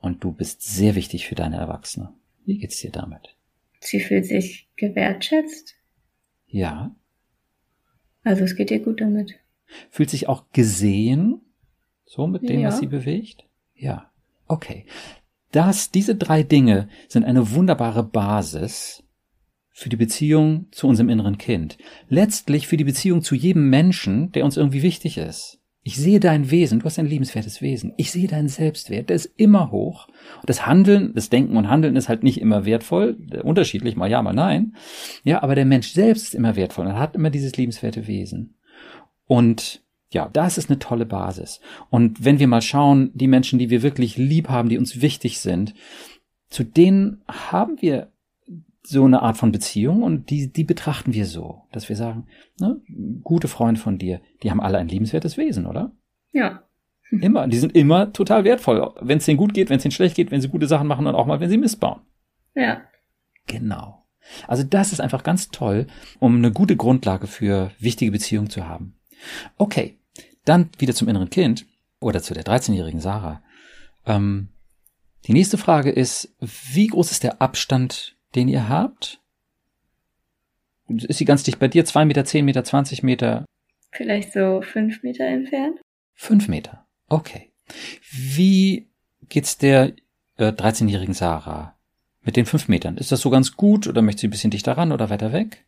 Und 0.00 0.22
du 0.22 0.32
bist 0.32 0.62
sehr 0.62 0.94
wichtig 0.94 1.26
für 1.26 1.34
deine 1.34 1.56
Erwachsene. 1.56 2.12
Wie 2.44 2.58
geht's 2.58 2.80
dir 2.80 2.90
damit? 2.90 3.36
Sie 3.80 4.00
fühlt 4.00 4.26
sich 4.26 4.68
gewertschätzt. 4.76 5.74
Ja. 6.46 6.94
Also 8.22 8.44
es 8.44 8.56
geht 8.56 8.70
ihr 8.70 8.80
gut 8.80 9.00
damit. 9.00 9.34
Fühlt 9.90 10.10
sich 10.10 10.28
auch 10.28 10.50
gesehen? 10.52 11.40
So 12.08 12.26
mit 12.26 12.48
dem, 12.48 12.60
Ja. 12.60 12.68
was 12.68 12.78
sie 12.80 12.86
bewegt? 12.86 13.44
Ja. 13.74 14.10
Okay. 14.46 14.86
Das, 15.52 15.90
diese 15.90 16.14
drei 16.14 16.42
Dinge 16.42 16.88
sind 17.06 17.24
eine 17.24 17.52
wunderbare 17.52 18.02
Basis 18.02 19.04
für 19.70 19.90
die 19.90 19.96
Beziehung 19.96 20.66
zu 20.70 20.88
unserem 20.88 21.10
inneren 21.10 21.38
Kind. 21.38 21.78
Letztlich 22.08 22.66
für 22.66 22.76
die 22.78 22.84
Beziehung 22.84 23.22
zu 23.22 23.34
jedem 23.34 23.68
Menschen, 23.70 24.32
der 24.32 24.44
uns 24.44 24.56
irgendwie 24.56 24.82
wichtig 24.82 25.18
ist. 25.18 25.60
Ich 25.82 25.96
sehe 25.96 26.18
dein 26.18 26.50
Wesen, 26.50 26.80
du 26.80 26.84
hast 26.86 26.98
ein 26.98 27.06
liebenswertes 27.06 27.62
Wesen. 27.62 27.92
Ich 27.96 28.10
sehe 28.10 28.26
deinen 28.26 28.48
Selbstwert, 28.48 29.08
der 29.08 29.16
ist 29.16 29.32
immer 29.36 29.70
hoch. 29.70 30.08
Das 30.44 30.66
Handeln, 30.66 31.12
das 31.14 31.30
Denken 31.30 31.56
und 31.56 31.68
Handeln 31.68 31.94
ist 31.96 32.08
halt 32.08 32.22
nicht 32.22 32.40
immer 32.40 32.64
wertvoll, 32.64 33.16
unterschiedlich, 33.42 33.96
mal 33.96 34.10
ja, 34.10 34.20
mal 34.20 34.34
nein. 34.34 34.74
Ja, 35.24 35.42
aber 35.42 35.54
der 35.54 35.64
Mensch 35.64 35.92
selbst 35.92 36.24
ist 36.24 36.34
immer 36.34 36.56
wertvoll 36.56 36.86
und 36.86 36.98
hat 36.98 37.14
immer 37.14 37.30
dieses 37.30 37.56
liebenswerte 37.56 38.06
Wesen. 38.06 38.56
Und 39.26 39.82
ja, 40.10 40.28
das 40.32 40.58
ist 40.58 40.70
eine 40.70 40.78
tolle 40.78 41.06
Basis. 41.06 41.60
Und 41.90 42.24
wenn 42.24 42.38
wir 42.38 42.48
mal 42.48 42.62
schauen, 42.62 43.10
die 43.14 43.28
Menschen, 43.28 43.58
die 43.58 43.70
wir 43.70 43.82
wirklich 43.82 44.16
lieb 44.16 44.48
haben, 44.48 44.68
die 44.68 44.78
uns 44.78 45.00
wichtig 45.02 45.40
sind, 45.40 45.74
zu 46.48 46.64
denen 46.64 47.22
haben 47.28 47.80
wir 47.82 48.10
so 48.82 49.04
eine 49.04 49.20
Art 49.20 49.36
von 49.36 49.52
Beziehung 49.52 50.02
und 50.02 50.30
die, 50.30 50.50
die 50.50 50.64
betrachten 50.64 51.12
wir 51.12 51.26
so, 51.26 51.62
dass 51.72 51.90
wir 51.90 51.96
sagen, 51.96 52.26
ne, 52.58 52.80
gute 53.22 53.48
Freunde 53.48 53.80
von 53.80 53.98
dir, 53.98 54.22
die 54.42 54.50
haben 54.50 54.62
alle 54.62 54.78
ein 54.78 54.88
liebenswertes 54.88 55.36
Wesen, 55.36 55.66
oder? 55.66 55.92
Ja. 56.32 56.62
Immer, 57.10 57.48
die 57.48 57.58
sind 57.58 57.74
immer 57.74 58.12
total 58.12 58.44
wertvoll, 58.44 58.92
wenn 59.00 59.16
es 59.16 59.24
denen 59.24 59.38
gut 59.38 59.54
geht, 59.54 59.70
wenn 59.70 59.78
es 59.78 59.84
ihnen 59.84 59.92
schlecht 59.92 60.14
geht, 60.14 60.30
wenn 60.30 60.42
sie 60.42 60.48
gute 60.48 60.66
Sachen 60.66 60.86
machen 60.86 61.06
und 61.06 61.14
auch 61.14 61.24
mal, 61.24 61.40
wenn 61.40 61.48
sie 61.48 61.56
missbauen. 61.56 62.00
Ja. 62.54 62.82
Genau. 63.46 64.04
Also 64.46 64.62
das 64.62 64.92
ist 64.92 65.00
einfach 65.00 65.22
ganz 65.22 65.48
toll, 65.48 65.86
um 66.18 66.36
eine 66.36 66.52
gute 66.52 66.76
Grundlage 66.76 67.26
für 67.26 67.70
wichtige 67.78 68.12
Beziehungen 68.12 68.50
zu 68.50 68.68
haben. 68.68 68.94
Okay, 69.56 69.97
dann 70.48 70.70
wieder 70.78 70.94
zum 70.94 71.08
inneren 71.08 71.30
Kind 71.30 71.66
oder 72.00 72.22
zu 72.22 72.34
der 72.34 72.44
13-jährigen 72.44 73.00
Sarah. 73.00 73.42
Ähm, 74.06 74.48
die 75.26 75.32
nächste 75.32 75.58
Frage 75.58 75.90
ist, 75.90 76.34
wie 76.40 76.86
groß 76.86 77.10
ist 77.10 77.24
der 77.24 77.42
Abstand, 77.42 78.16
den 78.34 78.48
ihr 78.48 78.68
habt? 78.68 79.20
Ist 80.88 81.18
sie 81.18 81.24
ganz 81.24 81.42
dicht 81.42 81.58
bei 81.58 81.68
dir? 81.68 81.84
Zwei 81.84 82.04
Meter, 82.04 82.24
zehn 82.24 82.44
Meter, 82.44 82.64
zwanzig 82.64 83.02
Meter? 83.02 83.44
Vielleicht 83.90 84.32
so 84.32 84.62
fünf 84.62 85.02
Meter 85.02 85.26
entfernt. 85.26 85.80
Fünf 86.14 86.48
Meter. 86.48 86.86
Okay. 87.08 87.52
Wie 88.10 88.88
geht's 89.28 89.58
der 89.58 89.92
äh, 90.36 90.48
13-jährigen 90.48 91.14
Sarah 91.14 91.76
mit 92.22 92.36
den 92.36 92.46
fünf 92.46 92.68
Metern? 92.68 92.96
Ist 92.96 93.12
das 93.12 93.20
so 93.20 93.30
ganz 93.30 93.56
gut 93.56 93.86
oder 93.86 94.00
möchte 94.00 94.22
sie 94.22 94.28
ein 94.28 94.30
bisschen 94.30 94.50
dichter 94.50 94.72
ran 94.78 94.92
oder 94.92 95.10
weiter 95.10 95.32
weg? 95.32 95.66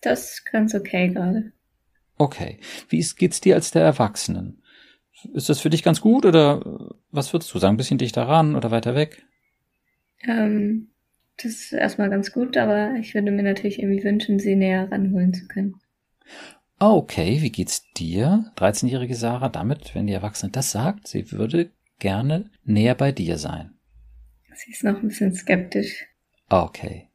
Das 0.00 0.32
ist 0.32 0.46
ganz 0.46 0.74
okay 0.74 1.08
gerade. 1.08 1.52
Okay. 2.20 2.58
Wie 2.90 3.02
geht's 3.16 3.40
dir 3.40 3.54
als 3.54 3.70
der 3.70 3.80
Erwachsenen? 3.80 4.62
Ist 5.32 5.48
das 5.48 5.60
für 5.60 5.70
dich 5.70 5.82
ganz 5.82 6.02
gut 6.02 6.26
oder 6.26 6.92
was 7.10 7.32
würdest 7.32 7.54
du 7.54 7.58
sagen? 7.58 7.74
Ein 7.74 7.78
bisschen 7.78 7.96
dichter 7.96 8.28
ran 8.28 8.56
oder 8.56 8.70
weiter 8.70 8.94
weg? 8.94 9.24
Ähm, 10.24 10.88
das 11.38 11.52
ist 11.52 11.72
erstmal 11.72 12.10
ganz 12.10 12.30
gut, 12.30 12.58
aber 12.58 12.92
ich 13.00 13.14
würde 13.14 13.30
mir 13.30 13.42
natürlich 13.42 13.78
irgendwie 13.78 14.04
wünschen, 14.04 14.38
sie 14.38 14.54
näher 14.54 14.92
ranholen 14.92 15.32
zu 15.32 15.46
können. 15.46 15.76
Okay, 16.78 17.40
wie 17.40 17.50
geht's 17.50 17.90
dir, 17.92 18.52
13-jährige 18.58 19.14
Sarah, 19.14 19.48
damit, 19.48 19.94
wenn 19.94 20.06
die 20.06 20.12
Erwachsene 20.12 20.52
das 20.52 20.72
sagt, 20.72 21.08
sie 21.08 21.32
würde 21.32 21.70
gerne 22.00 22.50
näher 22.64 22.94
bei 22.94 23.12
dir 23.12 23.38
sein? 23.38 23.78
Sie 24.54 24.72
ist 24.72 24.84
noch 24.84 25.02
ein 25.02 25.08
bisschen 25.08 25.34
skeptisch. 25.34 26.04
Okay. 26.50 27.08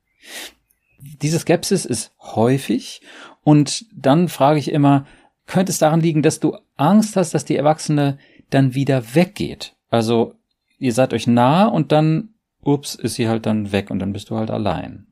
Diese 1.21 1.37
Skepsis 1.37 1.85
ist 1.85 2.11
häufig 2.19 3.01
und 3.45 3.85
dann 3.95 4.27
frage 4.27 4.57
ich 4.57 4.71
immer, 4.71 5.05
könnte 5.45 5.71
es 5.71 5.77
daran 5.77 6.01
liegen, 6.01 6.23
dass 6.23 6.39
du 6.39 6.57
Angst 6.77 7.15
hast, 7.15 7.35
dass 7.35 7.45
die 7.45 7.55
Erwachsene 7.55 8.17
dann 8.49 8.73
wieder 8.73 9.13
weggeht? 9.13 9.75
Also 9.91 10.33
ihr 10.79 10.93
seid 10.93 11.13
euch 11.13 11.27
nah 11.27 11.67
und 11.67 11.91
dann, 11.91 12.29
ups, 12.63 12.95
ist 12.95 13.13
sie 13.13 13.29
halt 13.29 13.45
dann 13.45 13.71
weg 13.71 13.91
und 13.91 13.99
dann 13.99 14.13
bist 14.13 14.31
du 14.31 14.35
halt 14.35 14.49
allein. 14.49 15.05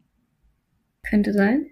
Könnte 1.07 1.31
sein. 1.31 1.67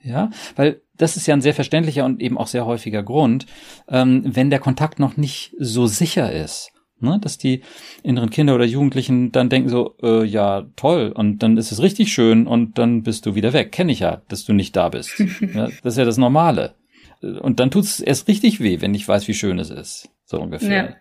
Ja, 0.00 0.30
weil 0.54 0.80
das 0.96 1.16
ist 1.16 1.26
ja 1.26 1.34
ein 1.34 1.42
sehr 1.42 1.54
verständlicher 1.54 2.04
und 2.04 2.22
eben 2.22 2.38
auch 2.38 2.46
sehr 2.46 2.64
häufiger 2.64 3.02
Grund, 3.02 3.46
ähm, 3.88 4.22
wenn 4.24 4.50
der 4.50 4.60
Kontakt 4.60 5.00
noch 5.00 5.16
nicht 5.16 5.52
so 5.58 5.88
sicher 5.88 6.32
ist. 6.32 6.70
Ne, 7.02 7.18
dass 7.20 7.36
die 7.36 7.62
inneren 8.04 8.30
Kinder 8.30 8.54
oder 8.54 8.64
Jugendlichen 8.64 9.32
dann 9.32 9.48
denken 9.48 9.68
so, 9.68 9.96
äh, 10.02 10.24
ja, 10.24 10.66
toll, 10.76 11.12
und 11.12 11.42
dann 11.42 11.56
ist 11.56 11.72
es 11.72 11.82
richtig 11.82 12.12
schön 12.12 12.46
und 12.46 12.78
dann 12.78 13.02
bist 13.02 13.26
du 13.26 13.34
wieder 13.34 13.52
weg. 13.52 13.72
Kenne 13.72 13.90
ich 13.90 13.98
ja, 14.00 14.22
dass 14.28 14.44
du 14.44 14.52
nicht 14.52 14.76
da 14.76 14.88
bist. 14.88 15.18
ja, 15.54 15.66
das 15.82 15.94
ist 15.94 15.98
ja 15.98 16.04
das 16.04 16.16
Normale. 16.16 16.76
Und 17.20 17.58
dann 17.58 17.72
tut 17.72 17.84
es 17.84 17.98
erst 17.98 18.28
richtig 18.28 18.60
weh, 18.60 18.80
wenn 18.80 18.94
ich 18.94 19.06
weiß, 19.06 19.26
wie 19.26 19.34
schön 19.34 19.58
es 19.58 19.70
ist. 19.70 20.10
So 20.24 20.40
ungefähr. 20.40 20.84
Ja. 20.84 20.96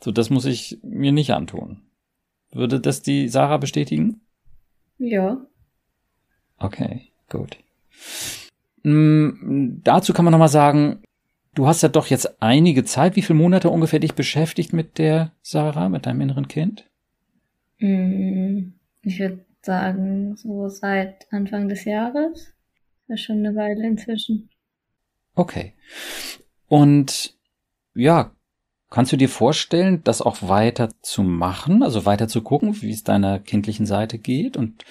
So, 0.00 0.12
das 0.12 0.28
muss 0.28 0.44
ich 0.44 0.78
mir 0.82 1.12
nicht 1.12 1.32
antun. 1.32 1.82
Würde 2.52 2.78
das 2.78 3.02
die 3.02 3.28
Sarah 3.28 3.56
bestätigen? 3.56 4.20
Ja. 4.98 5.38
Okay, 6.58 7.08
gut. 7.30 7.56
Hm, 8.82 9.80
dazu 9.84 10.12
kann 10.12 10.24
man 10.24 10.32
nochmal 10.32 10.48
sagen, 10.48 11.02
Du 11.56 11.66
hast 11.66 11.82
ja 11.82 11.88
doch 11.88 12.08
jetzt 12.08 12.42
einige 12.42 12.84
Zeit, 12.84 13.16
wie 13.16 13.22
viele 13.22 13.38
Monate 13.38 13.70
ungefähr 13.70 13.98
dich 13.98 14.12
beschäftigt 14.12 14.74
mit 14.74 14.98
der 14.98 15.32
Sarah, 15.40 15.88
mit 15.88 16.04
deinem 16.04 16.20
inneren 16.20 16.48
Kind? 16.48 16.84
Mm, 17.78 18.74
ich 19.00 19.18
würde 19.18 19.46
sagen, 19.62 20.36
so 20.36 20.68
seit 20.68 21.26
Anfang 21.32 21.70
des 21.70 21.86
Jahres. 21.86 22.52
Das 23.08 23.20
ist 23.20 23.22
schon 23.22 23.38
eine 23.38 23.56
Weile 23.56 23.86
inzwischen. 23.86 24.50
Okay. 25.34 25.72
Und 26.68 27.34
ja, 27.94 28.32
kannst 28.90 29.12
du 29.12 29.16
dir 29.16 29.30
vorstellen, 29.30 30.02
das 30.04 30.20
auch 30.20 30.46
weiter 30.46 30.90
zu 31.00 31.22
machen, 31.22 31.82
also 31.82 32.04
weiter 32.04 32.28
zu 32.28 32.42
gucken, 32.42 32.82
wie 32.82 32.90
es 32.90 33.02
deiner 33.02 33.38
kindlichen 33.38 33.86
Seite 33.86 34.18
geht 34.18 34.58
und 34.58 34.84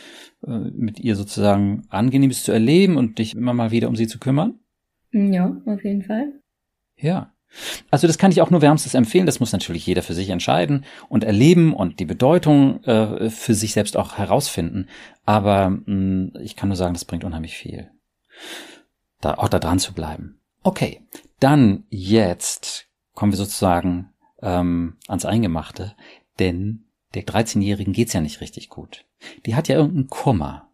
äh, 0.47 0.49
mit 0.49 0.99
ihr 0.99 1.15
sozusagen 1.15 1.83
angenehmes 1.89 2.43
zu 2.43 2.51
erleben 2.51 2.97
und 2.97 3.19
dich 3.19 3.35
immer 3.35 3.53
mal 3.53 3.69
wieder 3.69 3.87
um 3.87 3.95
sie 3.95 4.07
zu 4.07 4.17
kümmern? 4.17 4.57
Ja, 5.11 5.61
auf 5.67 5.83
jeden 5.83 6.01
Fall. 6.01 6.33
Ja. 6.97 7.31
Also 7.89 8.07
das 8.07 8.17
kann 8.17 8.31
ich 8.31 8.41
auch 8.41 8.49
nur 8.49 8.61
wärmstens 8.61 8.93
empfehlen. 8.93 9.25
Das 9.25 9.39
muss 9.39 9.53
natürlich 9.53 9.85
jeder 9.85 10.03
für 10.03 10.13
sich 10.13 10.29
entscheiden 10.29 10.85
und 11.07 11.23
erleben 11.23 11.73
und 11.73 11.99
die 11.99 12.05
Bedeutung 12.05 12.83
äh, 12.83 13.29
für 13.29 13.53
sich 13.53 13.73
selbst 13.73 13.95
auch 13.95 14.17
herausfinden. 14.17 14.87
Aber 15.25 15.69
mh, 15.69 15.81
mm, 15.85 16.31
ich 16.41 16.55
kann 16.55 16.69
nur 16.69 16.75
sagen, 16.75 16.93
das 16.93 17.05
bringt 17.05 17.23
unheimlich 17.23 17.57
viel. 17.57 17.89
Da 19.21 19.35
auch 19.35 19.47
da 19.47 19.59
dran 19.59 19.79
zu 19.79 19.93
bleiben. 19.93 20.39
Okay, 20.63 21.01
dann 21.39 21.85
jetzt 21.89 22.87
kommen 23.13 23.31
wir 23.31 23.37
sozusagen 23.37 24.09
ähm, 24.41 24.97
ans 25.07 25.25
Eingemachte, 25.25 25.95
denn 26.39 26.83
der 27.13 27.23
13-Jährigen 27.23 27.93
geht's 27.93 28.13
ja 28.13 28.21
nicht 28.21 28.41
richtig 28.41 28.69
gut. 28.69 29.05
Die 29.45 29.55
hat 29.55 29.67
ja 29.67 29.75
irgendeinen 29.77 30.07
Kummer, 30.07 30.69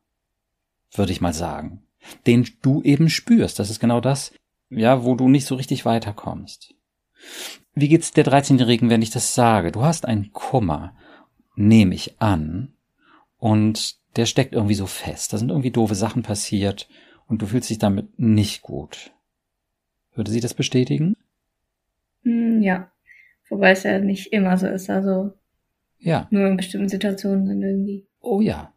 würde 0.94 1.12
ich 1.12 1.22
mal 1.22 1.34
sagen, 1.34 1.84
den 2.26 2.50
du 2.62 2.82
eben 2.82 3.10
spürst. 3.10 3.60
Das 3.60 3.70
ist 3.70 3.80
genau 3.80 4.02
das, 4.02 4.34
ja, 4.72 5.04
wo 5.04 5.16
du 5.16 5.30
nicht 5.30 5.46
so 5.46 5.56
richtig 5.56 5.86
weiterkommst. 5.86 6.74
Wie 7.74 7.88
geht's 7.88 8.12
der 8.12 8.26
13-Jährigen, 8.26 8.90
wenn 8.90 9.02
ich 9.02 9.12
das 9.12 9.36
sage? 9.36 9.72
Du 9.72 9.84
hast 9.84 10.06
einen 10.06 10.32
Kummer, 10.34 10.96
nehme 11.56 11.94
ich 11.94 12.20
an, 12.20 12.74
und 13.38 13.96
der 14.16 14.26
steckt 14.26 14.54
irgendwie 14.54 14.76
so 14.76 14.86
fest. 14.86 15.34
Da 15.34 15.38
sind 15.38 15.50
irgendwie 15.50 15.72
doofe 15.72 15.96
Sachen 15.96 16.22
passiert 16.22 16.88
und 17.28 17.42
du 17.42 17.48
fühlst 17.48 17.70
dich 17.70 17.80
damit 17.80 18.20
nicht 18.20 18.62
gut. 18.62 19.12
Würde 20.14 20.32
sie 20.32 20.42
das 20.42 20.54
bestätigen? 20.54 21.16
Hm, 22.24 22.62
ja. 22.62 22.92
Wobei 23.50 23.72
es 23.72 23.84
ja 23.84 24.00
nicht 24.00 24.32
immer 24.32 24.58
so 24.58 24.68
ist, 24.68 24.90
also. 24.90 25.34
Ja. 25.98 26.28
Nur 26.30 26.48
in 26.48 26.58
bestimmten 26.58 26.90
Situationen 26.90 27.48
dann 27.48 27.62
irgendwie. 27.62 28.06
Oh 28.20 28.42
ja. 28.42 28.74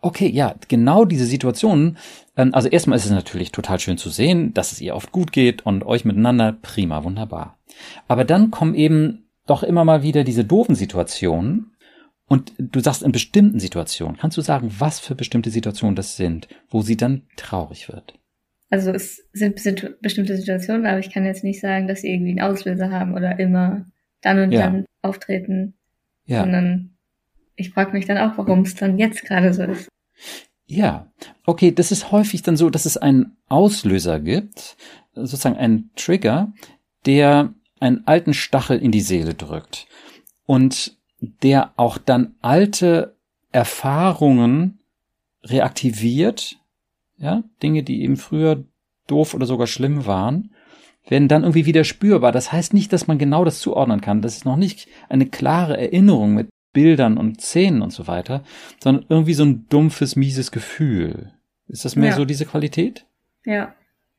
Okay, 0.00 0.28
ja, 0.28 0.54
genau 0.68 1.04
diese 1.04 1.26
Situationen. 1.26 1.98
Ähm, 2.36 2.54
also 2.54 2.68
erstmal 2.68 2.96
ist 2.96 3.04
es 3.04 3.10
natürlich 3.10 3.52
total 3.52 3.78
schön 3.78 3.98
zu 3.98 4.08
sehen, 4.08 4.54
dass 4.54 4.72
es 4.72 4.80
ihr 4.80 4.94
oft 4.94 5.12
gut 5.12 5.32
geht 5.32 5.66
und 5.66 5.84
euch 5.84 6.04
miteinander 6.04 6.52
prima, 6.52 7.04
wunderbar. 7.04 7.58
Aber 8.08 8.24
dann 8.24 8.50
kommen 8.50 8.74
eben 8.74 9.28
doch 9.46 9.62
immer 9.62 9.84
mal 9.84 10.02
wieder 10.02 10.24
diese 10.24 10.44
doofen 10.44 10.74
Situationen. 10.74 11.72
Und 12.26 12.54
du 12.58 12.80
sagst 12.80 13.02
in 13.02 13.12
bestimmten 13.12 13.60
Situationen, 13.60 14.16
kannst 14.16 14.38
du 14.38 14.40
sagen, 14.40 14.74
was 14.78 14.98
für 14.98 15.14
bestimmte 15.14 15.50
Situationen 15.50 15.94
das 15.94 16.16
sind, 16.16 16.48
wo 16.70 16.80
sie 16.80 16.96
dann 16.96 17.22
traurig 17.36 17.88
wird? 17.88 18.14
Also 18.70 18.90
es 18.90 19.28
sind 19.32 19.56
bestimmte 20.00 20.36
Situationen, 20.36 20.86
aber 20.86 20.98
ich 20.98 21.12
kann 21.12 21.26
jetzt 21.26 21.44
nicht 21.44 21.60
sagen, 21.60 21.86
dass 21.86 22.00
sie 22.00 22.08
irgendwie 22.08 22.30
einen 22.30 22.40
Auslöser 22.40 22.90
haben 22.90 23.14
oder 23.14 23.38
immer 23.38 23.84
dann 24.22 24.38
und 24.38 24.52
ja. 24.52 24.62
dann 24.62 24.86
auftreten, 25.02 25.74
ja. 26.24 26.40
sondern 26.40 26.93
ich 27.56 27.70
frage 27.70 27.92
mich 27.92 28.06
dann 28.06 28.18
auch, 28.18 28.36
warum 28.36 28.60
es 28.60 28.74
dann 28.74 28.98
jetzt 28.98 29.24
gerade 29.24 29.52
so 29.52 29.62
ist. 29.64 29.88
Ja, 30.66 31.12
okay, 31.44 31.72
das 31.72 31.92
ist 31.92 32.10
häufig 32.10 32.42
dann 32.42 32.56
so, 32.56 32.70
dass 32.70 32.86
es 32.86 32.96
einen 32.96 33.36
Auslöser 33.48 34.18
gibt, 34.20 34.76
sozusagen 35.14 35.56
einen 35.56 35.90
Trigger, 35.96 36.52
der 37.06 37.52
einen 37.80 38.06
alten 38.06 38.34
Stachel 38.34 38.78
in 38.78 38.90
die 38.90 39.02
Seele 39.02 39.34
drückt 39.34 39.86
und 40.46 40.96
der 41.20 41.72
auch 41.76 41.98
dann 41.98 42.34
alte 42.40 43.16
Erfahrungen 43.52 44.80
reaktiviert, 45.42 46.56
ja, 47.18 47.44
Dinge, 47.62 47.82
die 47.82 48.02
eben 48.02 48.16
früher 48.16 48.64
doof 49.06 49.34
oder 49.34 49.46
sogar 49.46 49.66
schlimm 49.66 50.06
waren, 50.06 50.50
werden 51.06 51.28
dann 51.28 51.42
irgendwie 51.42 51.66
wieder 51.66 51.84
spürbar. 51.84 52.32
Das 52.32 52.50
heißt 52.50 52.72
nicht, 52.72 52.92
dass 52.92 53.06
man 53.06 53.18
genau 53.18 53.44
das 53.44 53.60
zuordnen 53.60 54.00
kann. 54.00 54.22
Das 54.22 54.36
ist 54.36 54.44
noch 54.44 54.56
nicht 54.56 54.88
eine 55.08 55.26
klare 55.26 55.76
Erinnerung 55.76 56.34
mit 56.34 56.48
Bildern 56.74 57.16
und 57.16 57.40
Szenen 57.40 57.80
und 57.80 57.90
so 57.90 58.06
weiter, 58.06 58.44
sondern 58.82 59.06
irgendwie 59.08 59.32
so 59.32 59.44
ein 59.44 59.66
dumpfes, 59.70 60.16
mieses 60.16 60.50
Gefühl. 60.50 61.32
Ist 61.68 61.86
das 61.86 61.96
mehr 61.96 62.10
ja. 62.10 62.16
so 62.16 62.26
diese 62.26 62.44
Qualität? 62.44 63.06
Ja. 63.46 63.74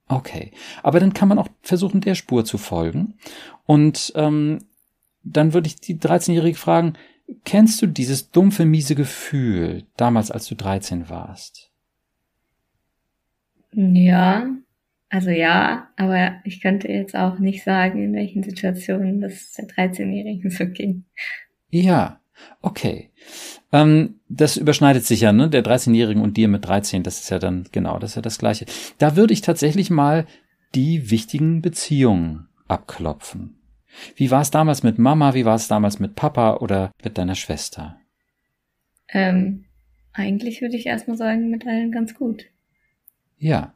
Okay. 0.07 0.51
Aber 0.81 0.99
dann 0.99 1.13
kann 1.13 1.27
man 1.27 1.37
auch 1.37 1.49
versuchen, 1.61 2.01
der 2.01 2.15
Spur 2.15 2.45
zu 2.45 2.57
folgen. 2.57 3.19
Und 3.65 4.11
ähm, 4.15 4.65
dann 5.23 5.53
würde 5.53 5.67
ich 5.67 5.75
die 5.75 5.95
13-Jährige 5.95 6.57
fragen, 6.57 6.93
kennst 7.43 7.81
du 7.81 7.87
dieses 7.87 8.31
dumpfe, 8.31 8.65
miese 8.65 8.95
Gefühl 8.95 9.83
damals, 9.97 10.31
als 10.31 10.47
du 10.47 10.55
13 10.55 11.09
warst? 11.09 11.71
Ja, 13.71 14.47
also 15.09 15.29
ja, 15.29 15.89
aber 15.97 16.35
ich 16.43 16.61
könnte 16.61 16.87
jetzt 16.87 17.15
auch 17.15 17.39
nicht 17.39 17.63
sagen, 17.63 18.03
in 18.03 18.13
welchen 18.13 18.43
Situationen 18.43 19.21
das 19.21 19.53
der 19.53 19.67
13-Jährigen 19.67 20.49
so 20.49 20.65
ging. 20.67 21.05
Ja, 21.69 22.19
okay. 22.61 23.11
Ähm, 23.71 24.19
das 24.29 24.57
überschneidet 24.57 25.05
sich 25.05 25.21
ja, 25.21 25.33
ne? 25.33 25.49
Der 25.49 25.63
13-Jährigen 25.63 26.21
und 26.21 26.37
dir 26.37 26.47
mit 26.47 26.65
13, 26.65 27.03
das 27.03 27.19
ist 27.19 27.29
ja 27.29 27.39
dann, 27.39 27.67
genau, 27.71 27.99
das 27.99 28.11
ist 28.11 28.15
ja 28.15 28.21
das 28.21 28.37
Gleiche. 28.37 28.65
Da 28.97 29.15
würde 29.15 29.33
ich 29.33 29.41
tatsächlich 29.41 29.89
mal 29.89 30.25
die 30.73 31.09
wichtigen 31.11 31.61
Beziehungen 31.61 32.47
abklopfen. 32.67 33.57
Wie 34.15 34.31
war 34.31 34.41
es 34.41 34.51
damals 34.51 34.83
mit 34.83 34.99
Mama, 34.99 35.33
wie 35.33 35.45
war 35.45 35.55
es 35.55 35.67
damals 35.67 35.99
mit 35.99 36.15
Papa 36.15 36.57
oder 36.57 36.91
mit 37.03 37.17
deiner 37.17 37.35
Schwester? 37.35 37.97
Ähm, 39.09 39.65
eigentlich 40.13 40.61
würde 40.61 40.75
ich 40.75 40.85
erstmal 40.85 41.17
sagen, 41.17 41.49
mit 41.49 41.65
allen 41.65 41.91
ganz 41.91 42.13
gut. 42.15 42.45
Ja. 43.37 43.73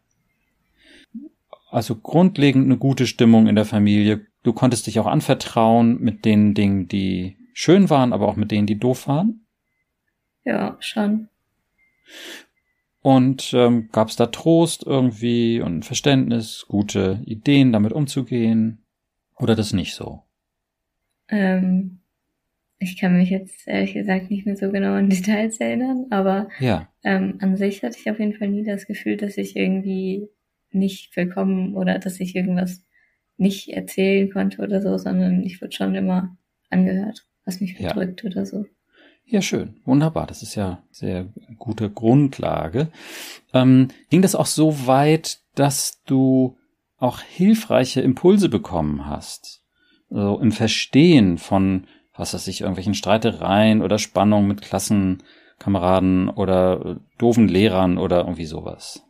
Also 1.72 1.96
grundlegend 1.96 2.66
eine 2.66 2.78
gute 2.78 3.06
Stimmung 3.06 3.48
in 3.48 3.56
der 3.56 3.66
Familie. 3.66 4.26
Du 4.44 4.54
konntest 4.54 4.88
dich 4.88 5.00
auch 5.00 5.06
anvertrauen 5.06 6.02
mit 6.02 6.26
den 6.26 6.54
Dingen, 6.54 6.88
die 6.88 7.38
schön 7.60 7.90
waren, 7.90 8.14
aber 8.14 8.30
auch 8.30 8.38
mit 8.38 8.52
denen, 8.52 8.68
die 8.68 8.80
doof 8.80 9.10
waren. 9.10 9.46
Ja, 10.46 10.78
schon. 10.80 11.28
Und 13.02 13.54
ähm, 13.54 13.90
gab 13.92 14.08
es 14.08 14.16
da 14.16 14.28
Trost 14.28 14.86
irgendwie 14.86 15.60
und 15.60 15.84
Verständnis, 15.84 16.66
gute 16.70 17.22
Ideen, 17.26 17.74
damit 17.74 17.92
umzugehen? 17.92 18.86
Oder 19.36 19.56
das 19.56 19.74
nicht 19.74 19.94
so? 19.94 20.24
Ähm, 21.28 22.00
ich 22.78 22.98
kann 22.98 23.18
mich 23.18 23.30
jetzt 23.30 23.68
ehrlich 23.68 23.94
gesagt 23.94 24.32
nicht 24.32 24.46
mehr 24.46 24.56
so 24.56 24.72
genau 24.72 24.94
an 24.94 25.10
Details 25.10 25.60
erinnern, 25.60 26.06
aber 26.12 26.48
ja. 26.60 26.88
ähm, 27.04 27.40
an 27.42 27.58
sich 27.58 27.84
hatte 27.84 27.98
ich 28.00 28.10
auf 28.10 28.20
jeden 28.20 28.36
Fall 28.36 28.48
nie 28.48 28.64
das 28.64 28.88
Gefühl, 28.88 29.18
dass 29.18 29.36
ich 29.38 29.58
irgendwie 29.58 30.30
nicht 30.72 31.14
willkommen 31.18 31.76
oder 31.76 32.00
dass 32.00 32.22
ich 32.22 32.38
irgendwas 32.38 32.86
nicht 33.36 33.68
erzählen 33.68 34.32
konnte 34.32 34.62
oder 34.62 34.82
so, 34.82 34.98
sondern 34.98 35.44
ich 35.44 35.62
wurde 35.62 35.76
schon 35.76 35.96
immer 35.96 36.38
angehört, 36.70 37.29
was 37.50 37.60
mich 37.60 37.78
bedrückt 37.78 38.24
ja. 38.24 38.30
oder 38.30 38.46
so. 38.46 38.66
Ja, 39.26 39.42
schön. 39.42 39.76
Wunderbar. 39.86 40.28
Das 40.28 40.42
ist 40.44 40.56
ja 40.56 40.84
sehr 40.92 41.28
gute 41.58 41.90
Grundlage. 41.90 42.90
Ähm, 43.54 43.90
ging 44.10 44.22
das 44.22 44.36
auch 44.36 44.46
so 44.46 44.88
weit, 44.88 45.40
dass 45.56 46.04
du 46.06 46.58
auch 46.98 47.22
hilfreiche 47.22 48.02
Impulse 48.02 48.50
bekommen 48.50 49.06
hast? 49.06 49.64
Also 50.12 50.40
im 50.40 50.52
Verstehen 50.52 51.38
von, 51.38 51.86
was 52.16 52.34
weiß 52.34 52.48
ich, 52.48 52.62
irgendwelchen 52.62 52.94
Streitereien 52.94 53.82
oder 53.82 53.98
Spannungen 53.98 54.48
mit 54.48 54.62
Klassenkameraden 54.62 56.30
oder 56.30 57.00
doofen 57.18 57.48
Lehrern 57.48 57.98
oder 57.98 58.20
irgendwie 58.20 58.46
sowas? 58.46 59.04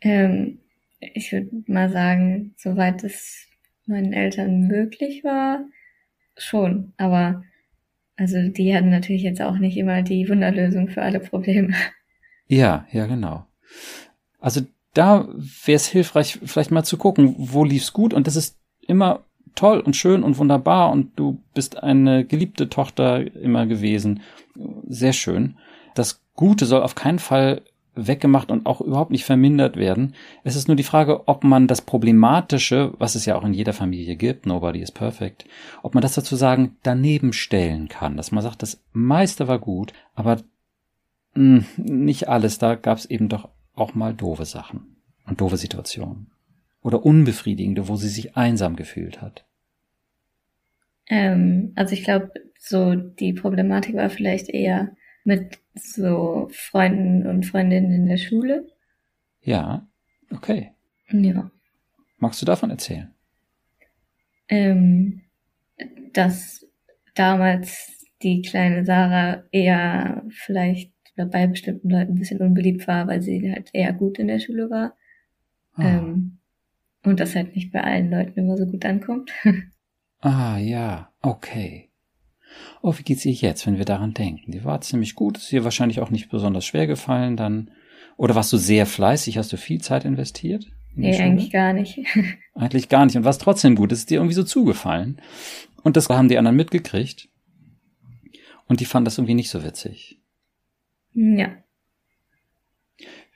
Ähm, 0.00 0.58
ich 0.98 1.32
würde 1.32 1.50
mal 1.66 1.90
sagen, 1.90 2.54
soweit 2.56 3.02
es 3.04 3.46
meinen 3.86 4.12
Eltern 4.12 4.66
möglich 4.66 5.24
war, 5.24 5.64
schon. 6.42 6.92
Aber 6.96 7.42
also 8.16 8.36
die 8.48 8.74
hatten 8.74 8.90
natürlich 8.90 9.22
jetzt 9.22 9.40
auch 9.40 9.58
nicht 9.58 9.76
immer 9.76 10.02
die 10.02 10.28
Wunderlösung 10.28 10.88
für 10.88 11.02
alle 11.02 11.20
Probleme. 11.20 11.74
Ja, 12.46 12.86
ja, 12.90 13.06
genau. 13.06 13.46
Also 14.40 14.62
da 14.92 15.28
wäre 15.64 15.76
es 15.76 15.86
hilfreich, 15.86 16.40
vielleicht 16.44 16.70
mal 16.70 16.84
zu 16.84 16.96
gucken, 16.96 17.34
wo 17.38 17.64
lief's 17.64 17.92
gut 17.92 18.12
und 18.12 18.26
das 18.26 18.36
ist 18.36 18.58
immer 18.80 19.20
toll 19.54 19.80
und 19.80 19.96
schön 19.96 20.22
und 20.22 20.38
wunderbar 20.38 20.90
und 20.90 21.18
du 21.18 21.40
bist 21.54 21.82
eine 21.82 22.24
geliebte 22.24 22.68
Tochter 22.68 23.34
immer 23.36 23.66
gewesen. 23.66 24.20
Sehr 24.88 25.12
schön. 25.12 25.56
Das 25.94 26.22
Gute 26.34 26.66
soll 26.66 26.82
auf 26.82 26.94
keinen 26.94 27.18
Fall 27.18 27.62
weggemacht 28.06 28.50
und 28.50 28.66
auch 28.66 28.80
überhaupt 28.80 29.10
nicht 29.10 29.24
vermindert 29.24 29.76
werden. 29.76 30.14
Es 30.44 30.56
ist 30.56 30.68
nur 30.68 30.76
die 30.76 30.82
Frage, 30.82 31.28
ob 31.28 31.44
man 31.44 31.66
das 31.66 31.82
Problematische, 31.82 32.92
was 32.98 33.14
es 33.14 33.26
ja 33.26 33.36
auch 33.36 33.44
in 33.44 33.54
jeder 33.54 33.72
Familie 33.72 34.16
gibt, 34.16 34.46
nobody 34.46 34.80
is 34.80 34.92
perfect, 34.92 35.44
ob 35.82 35.94
man 35.94 36.02
das 36.02 36.14
sozusagen 36.14 36.76
daneben 36.82 37.32
stellen 37.32 37.88
kann, 37.88 38.16
dass 38.16 38.32
man 38.32 38.42
sagt, 38.42 38.62
das 38.62 38.82
meiste 38.92 39.48
war 39.48 39.58
gut, 39.58 39.92
aber 40.14 40.40
hm, 41.34 41.64
nicht 41.76 42.28
alles, 42.28 42.58
da 42.58 42.74
gab 42.74 42.98
es 42.98 43.06
eben 43.06 43.28
doch 43.28 43.48
auch 43.74 43.94
mal 43.94 44.14
doofe 44.14 44.44
Sachen 44.44 44.96
und 45.26 45.40
doofe 45.40 45.56
Situationen 45.56 46.30
oder 46.82 47.04
unbefriedigende, 47.04 47.88
wo 47.88 47.96
sie 47.96 48.08
sich 48.08 48.36
einsam 48.36 48.76
gefühlt 48.76 49.20
hat. 49.20 49.44
Ähm, 51.08 51.72
also 51.76 51.94
ich 51.94 52.04
glaube, 52.04 52.32
so 52.58 52.94
die 52.94 53.32
Problematik 53.32 53.96
war 53.96 54.10
vielleicht 54.10 54.48
eher 54.48 54.96
mit 55.24 55.58
so 55.74 56.48
Freunden 56.52 57.26
und 57.26 57.46
Freundinnen 57.46 57.92
in 57.92 58.06
der 58.06 58.16
Schule. 58.16 58.66
Ja, 59.42 59.86
okay. 60.30 60.72
Ja. 61.10 61.50
Magst 62.18 62.40
du 62.42 62.46
davon 62.46 62.70
erzählen? 62.70 63.14
Ähm, 64.48 65.22
dass 66.12 66.66
damals 67.14 68.06
die 68.22 68.42
kleine 68.42 68.84
Sarah 68.84 69.44
eher 69.50 70.24
vielleicht 70.30 70.92
bei 71.16 71.46
bestimmten 71.46 71.90
Leuten 71.90 72.12
ein 72.12 72.18
bisschen 72.18 72.40
unbeliebt 72.40 72.86
war, 72.88 73.06
weil 73.06 73.20
sie 73.20 73.50
halt 73.52 73.70
eher 73.72 73.92
gut 73.92 74.18
in 74.18 74.28
der 74.28 74.40
Schule 74.40 74.70
war. 74.70 74.96
Ah. 75.74 75.98
Ähm, 75.98 76.38
und 77.04 77.20
das 77.20 77.34
halt 77.34 77.54
nicht 77.54 77.72
bei 77.72 77.82
allen 77.82 78.10
Leuten 78.10 78.38
immer 78.38 78.56
so 78.56 78.66
gut 78.66 78.84
ankommt. 78.84 79.32
ah, 80.20 80.58
ja, 80.58 81.12
okay. 81.22 81.89
Oh, 82.82 82.94
wie 82.96 83.02
geht's 83.02 83.24
ihr 83.24 83.32
jetzt, 83.32 83.66
wenn 83.66 83.78
wir 83.78 83.84
daran 83.84 84.14
denken? 84.14 84.52
Die 84.52 84.64
war 84.64 84.80
ziemlich 84.80 85.14
gut, 85.14 85.38
ist 85.38 85.52
ihr 85.52 85.64
wahrscheinlich 85.64 86.00
auch 86.00 86.10
nicht 86.10 86.30
besonders 86.30 86.64
schwer 86.64 86.86
gefallen, 86.86 87.36
dann. 87.36 87.70
Oder 88.16 88.34
warst 88.34 88.52
du 88.52 88.58
sehr 88.58 88.86
fleißig? 88.86 89.38
Hast 89.38 89.52
du 89.52 89.56
viel 89.56 89.80
Zeit 89.80 90.04
investiert? 90.04 90.66
Nee, 90.94 91.18
eigentlich 91.18 91.50
gar 91.50 91.72
nicht. 91.72 91.98
eigentlich 92.54 92.88
gar 92.88 93.06
nicht. 93.06 93.16
Und 93.16 93.24
war 93.24 93.30
es 93.30 93.38
trotzdem 93.38 93.76
gut? 93.76 93.92
Es 93.92 94.00
ist 94.00 94.10
dir 94.10 94.16
irgendwie 94.16 94.34
so 94.34 94.44
zugefallen. 94.44 95.20
Und 95.82 95.96
das 95.96 96.08
haben 96.08 96.28
die 96.28 96.36
anderen 96.36 96.56
mitgekriegt. 96.56 97.28
Und 98.66 98.80
die 98.80 98.84
fanden 98.84 99.06
das 99.06 99.18
irgendwie 99.18 99.34
nicht 99.34 99.50
so 99.50 99.64
witzig. 99.64 100.20
Ja. 101.14 101.48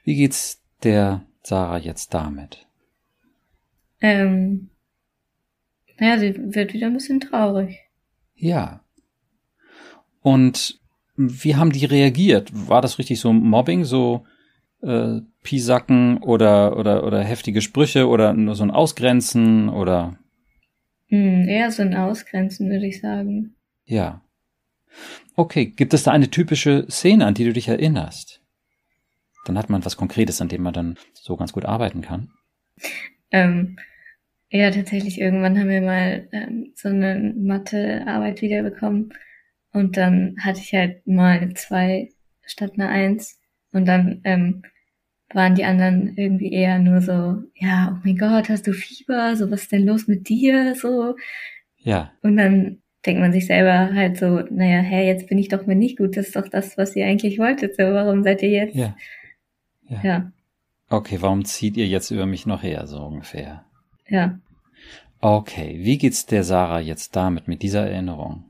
Wie 0.04 0.16
geht's 0.16 0.62
der 0.82 1.24
Sarah 1.42 1.78
jetzt 1.78 2.12
damit? 2.12 2.66
Ähm, 4.00 4.70
naja, 5.98 6.18
sie 6.18 6.34
wird 6.54 6.74
wieder 6.74 6.88
ein 6.88 6.94
bisschen 6.94 7.20
traurig. 7.20 7.80
Ja. 8.34 8.83
Und 10.24 10.80
wie 11.16 11.54
haben 11.54 11.70
die 11.70 11.84
reagiert? 11.84 12.50
War 12.54 12.80
das 12.80 12.98
richtig 12.98 13.20
so 13.20 13.30
Mobbing, 13.30 13.84
so 13.84 14.24
äh, 14.82 15.20
Pisacken 15.42 16.16
oder, 16.22 16.78
oder, 16.78 17.04
oder 17.04 17.22
heftige 17.22 17.60
Sprüche 17.60 18.08
oder 18.08 18.32
nur 18.32 18.54
so 18.54 18.64
ein 18.64 18.70
Ausgrenzen 18.70 19.68
oder? 19.68 20.18
Hm, 21.08 21.46
eher 21.46 21.70
so 21.70 21.82
ein 21.82 21.94
Ausgrenzen, 21.94 22.70
würde 22.70 22.86
ich 22.86 23.02
sagen. 23.02 23.54
Ja. 23.84 24.22
Okay, 25.36 25.66
gibt 25.66 25.92
es 25.92 26.04
da 26.04 26.12
eine 26.12 26.30
typische 26.30 26.86
Szene, 26.88 27.26
an 27.26 27.34
die 27.34 27.44
du 27.44 27.52
dich 27.52 27.68
erinnerst? 27.68 28.40
Dann 29.44 29.58
hat 29.58 29.68
man 29.68 29.84
was 29.84 29.98
Konkretes, 29.98 30.40
an 30.40 30.48
dem 30.48 30.62
man 30.62 30.72
dann 30.72 30.96
so 31.12 31.36
ganz 31.36 31.52
gut 31.52 31.66
arbeiten 31.66 32.00
kann. 32.00 32.30
Ähm, 33.30 33.76
ja, 34.48 34.70
tatsächlich, 34.70 35.20
irgendwann 35.20 35.58
haben 35.58 35.68
wir 35.68 35.82
mal 35.82 36.28
ähm, 36.32 36.72
so 36.74 36.88
eine 36.88 37.34
Mathearbeit 37.36 38.40
wiederbekommen 38.40 39.12
und 39.74 39.96
dann 39.96 40.36
hatte 40.40 40.60
ich 40.60 40.72
halt 40.72 41.04
mal 41.04 41.40
eine 41.40 41.52
2 41.52 42.08
statt 42.46 42.72
eine 42.74 42.88
1. 42.88 43.40
Und 43.72 43.86
dann 43.86 44.20
ähm, 44.22 44.62
waren 45.32 45.56
die 45.56 45.64
anderen 45.64 46.16
irgendwie 46.16 46.52
eher 46.52 46.78
nur 46.78 47.00
so, 47.00 47.42
ja, 47.56 47.92
oh 47.92 48.00
mein 48.04 48.16
Gott, 48.16 48.48
hast 48.48 48.68
du 48.68 48.72
Fieber? 48.72 49.34
So, 49.34 49.50
was 49.50 49.62
ist 49.62 49.72
denn 49.72 49.84
los 49.84 50.06
mit 50.06 50.28
dir? 50.28 50.76
So. 50.76 51.16
Ja. 51.78 52.12
Und 52.22 52.36
dann 52.36 52.82
denkt 53.04 53.20
man 53.20 53.32
sich 53.32 53.48
selber 53.48 53.92
halt 53.92 54.16
so, 54.16 54.44
naja, 54.48 54.78
hä, 54.78 55.08
jetzt 55.08 55.26
bin 55.26 55.38
ich 55.38 55.48
doch 55.48 55.66
mal 55.66 55.74
nicht 55.74 55.98
gut. 55.98 56.16
Das 56.16 56.28
ist 56.28 56.36
doch 56.36 56.48
das, 56.48 56.78
was 56.78 56.94
ihr 56.94 57.06
eigentlich 57.06 57.40
wolltet. 57.40 57.74
So, 57.74 57.82
warum 57.82 58.22
seid 58.22 58.42
ihr 58.42 58.50
jetzt? 58.50 58.76
Ja. 58.76 58.96
Ja. 59.88 60.00
ja. 60.04 60.32
Okay, 60.88 61.16
warum 61.20 61.44
zieht 61.44 61.76
ihr 61.76 61.88
jetzt 61.88 62.12
über 62.12 62.26
mich 62.26 62.46
noch 62.46 62.62
her, 62.62 62.86
so 62.86 63.04
ungefähr? 63.04 63.64
Ja. 64.08 64.38
Okay, 65.20 65.80
wie 65.80 65.98
geht's 65.98 66.26
der 66.26 66.44
Sarah 66.44 66.78
jetzt 66.78 67.16
damit, 67.16 67.48
mit 67.48 67.62
dieser 67.62 67.90
Erinnerung? 67.90 68.44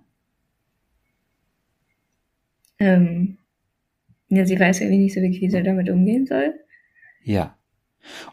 Ähm, 2.78 3.38
ja, 4.28 4.44
sie 4.44 4.58
weiß 4.58 4.80
irgendwie 4.80 4.98
nicht 4.98 5.14
so 5.14 5.20
wirklich, 5.20 5.40
wie 5.40 5.50
sie 5.50 5.62
damit 5.62 5.88
umgehen 5.90 6.26
soll. 6.26 6.54
Ja. 7.22 7.56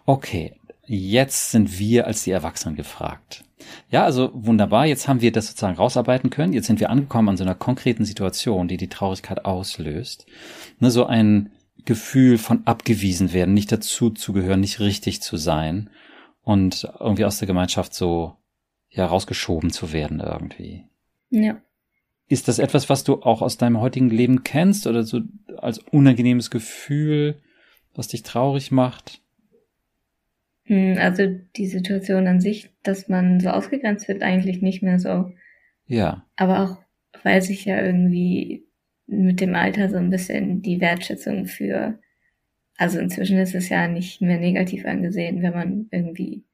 Okay, 0.05 0.55
jetzt 0.85 1.51
sind 1.51 1.79
wir 1.79 2.07
als 2.07 2.23
die 2.23 2.31
Erwachsenen 2.31 2.75
gefragt. 2.75 3.43
Ja, 3.89 4.03
also 4.03 4.31
wunderbar, 4.33 4.85
jetzt 4.85 5.07
haben 5.07 5.21
wir 5.21 5.31
das 5.31 5.47
sozusagen 5.47 5.77
rausarbeiten 5.77 6.29
können. 6.29 6.53
Jetzt 6.53 6.67
sind 6.67 6.79
wir 6.79 6.89
angekommen 6.89 7.29
an 7.29 7.37
so 7.37 7.43
einer 7.43 7.55
konkreten 7.55 8.05
Situation, 8.05 8.67
die 8.67 8.77
die 8.77 8.89
Traurigkeit 8.89 9.45
auslöst. 9.45 10.25
Ne, 10.79 10.91
so 10.91 11.05
ein 11.05 11.51
Gefühl 11.85 12.37
von 12.37 12.65
abgewiesen 12.65 13.33
werden, 13.33 13.53
nicht 13.53 13.71
dazu 13.71 14.09
zu 14.09 14.33
gehören, 14.33 14.59
nicht 14.59 14.79
richtig 14.79 15.21
zu 15.21 15.37
sein 15.37 15.89
und 16.43 16.87
irgendwie 16.99 17.25
aus 17.25 17.39
der 17.39 17.47
Gemeinschaft 17.47 17.93
so 17.93 18.35
ja 18.89 19.05
rausgeschoben 19.05 19.71
zu 19.71 19.93
werden 19.93 20.19
irgendwie. 20.19 20.85
Ja. 21.29 21.61
Ist 22.31 22.47
das 22.47 22.59
etwas, 22.59 22.89
was 22.89 23.03
du 23.03 23.15
auch 23.23 23.41
aus 23.41 23.57
deinem 23.57 23.81
heutigen 23.81 24.09
Leben 24.09 24.43
kennst 24.43 24.87
oder 24.87 25.03
so 25.03 25.19
als 25.57 25.79
unangenehmes 25.79 26.49
Gefühl, 26.49 27.35
was 27.93 28.07
dich 28.07 28.23
traurig 28.23 28.71
macht? 28.71 29.21
Hm, 30.63 30.95
also 30.97 31.27
die 31.57 31.67
Situation 31.67 32.27
an 32.27 32.39
sich, 32.39 32.69
dass 32.83 33.09
man 33.09 33.41
so 33.41 33.49
ausgegrenzt 33.49 34.07
wird, 34.07 34.23
eigentlich 34.23 34.61
nicht 34.61 34.81
mehr 34.81 34.97
so. 34.97 35.33
Ja. 35.87 36.25
Aber 36.37 36.61
auch, 36.61 36.77
weil 37.23 37.41
sich 37.41 37.65
ja 37.65 37.81
irgendwie 37.83 38.65
mit 39.07 39.41
dem 39.41 39.53
Alter 39.53 39.89
so 39.89 39.97
ein 39.97 40.09
bisschen 40.09 40.61
die 40.61 40.79
Wertschätzung 40.79 41.47
für, 41.47 41.99
also 42.77 42.97
inzwischen 42.99 43.39
ist 43.39 43.55
es 43.55 43.67
ja 43.67 43.89
nicht 43.89 44.21
mehr 44.21 44.39
negativ 44.39 44.85
angesehen, 44.85 45.41
wenn 45.41 45.53
man 45.53 45.87
irgendwie 45.91 46.45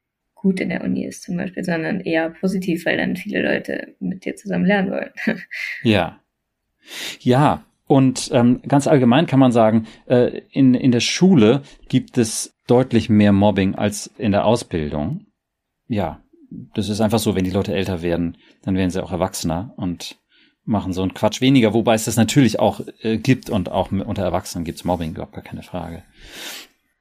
gut 0.41 0.59
in 0.59 0.69
der 0.69 0.83
Uni 0.83 1.05
ist 1.05 1.23
zum 1.23 1.37
Beispiel, 1.37 1.63
sondern 1.63 1.99
eher 1.99 2.29
positiv, 2.29 2.85
weil 2.85 2.97
dann 2.97 3.15
viele 3.15 3.41
Leute 3.41 3.95
mit 3.99 4.25
dir 4.25 4.35
zusammen 4.35 4.65
lernen 4.65 4.91
wollen. 4.91 5.11
Ja. 5.83 6.19
Ja, 7.19 7.65
und 7.85 8.29
ähm, 8.31 8.61
ganz 8.65 8.87
allgemein 8.87 9.25
kann 9.25 9.39
man 9.39 9.51
sagen, 9.51 9.87
äh, 10.05 10.41
in, 10.51 10.73
in 10.73 10.91
der 10.91 11.01
Schule 11.01 11.63
gibt 11.89 12.17
es 12.17 12.55
deutlich 12.65 13.09
mehr 13.09 13.33
Mobbing 13.33 13.75
als 13.75 14.07
in 14.17 14.31
der 14.31 14.45
Ausbildung. 14.45 15.25
Ja, 15.87 16.21
das 16.73 16.87
ist 16.89 17.01
einfach 17.01 17.19
so, 17.19 17.35
wenn 17.35 17.43
die 17.43 17.51
Leute 17.51 17.73
älter 17.73 18.01
werden, 18.01 18.37
dann 18.61 18.75
werden 18.75 18.89
sie 18.89 19.03
auch 19.03 19.11
erwachsener 19.11 19.73
und 19.75 20.17
machen 20.63 20.91
so 20.91 21.01
einen 21.01 21.13
Quatsch 21.13 21.39
weniger, 21.39 21.73
wobei 21.73 21.95
es 21.95 22.05
das 22.05 22.17
natürlich 22.17 22.59
auch 22.59 22.81
äh, 23.01 23.17
gibt 23.17 23.49
und 23.49 23.71
auch 23.71 23.91
unter 23.91 24.23
Erwachsenen 24.23 24.65
gibt's 24.65 24.83
Mobbing, 24.83 25.11
überhaupt 25.11 25.33
gar 25.33 25.43
keine 25.43 25.63
Frage. 25.63 26.03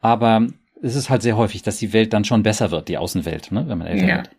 Aber 0.01 0.47
es 0.87 0.95
ist 0.95 1.11
halt 1.11 1.23
sehr 1.23 1.37
häufig, 1.37 1.63
dass 1.63 1.79
die 1.79 1.93
Welt 1.93 2.13
dann 2.13 2.25
schon 2.25 2.43
besser 2.43 2.71
wird, 2.71 2.89
die 2.89 2.99
Außenwelt, 2.99 3.53
ne, 3.53 3.69
wenn 3.69 3.79
man 3.79 3.87
älter 3.87 4.07
ja. 4.07 4.17
wird. 4.17 4.31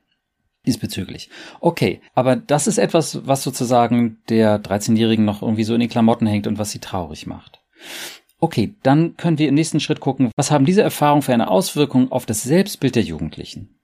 Diesbezüglich. 0.65 1.29
Okay, 1.59 2.01
aber 2.13 2.35
das 2.35 2.67
ist 2.67 2.77
etwas, 2.77 3.25
was 3.25 3.43
sozusagen 3.43 4.17
der 4.27 4.61
13-Jährigen 4.61 5.23
noch 5.23 5.41
irgendwie 5.41 5.63
so 5.63 5.73
in 5.73 5.79
den 5.79 5.89
Klamotten 5.89 6.27
hängt 6.27 6.47
und 6.47 6.57
was 6.57 6.71
sie 6.71 6.79
traurig 6.79 7.25
macht. 7.25 7.61
Okay, 8.39 8.75
dann 8.83 9.15
können 9.17 9.39
wir 9.39 9.47
im 9.47 9.55
nächsten 9.55 9.79
Schritt 9.79 9.99
gucken, 9.99 10.31
was 10.35 10.51
haben 10.51 10.65
diese 10.65 10.81
Erfahrungen 10.81 11.21
für 11.21 11.33
eine 11.33 11.49
Auswirkung 11.49 12.11
auf 12.11 12.25
das 12.25 12.43
Selbstbild 12.43 12.95
der 12.95 13.03
Jugendlichen? 13.03 13.79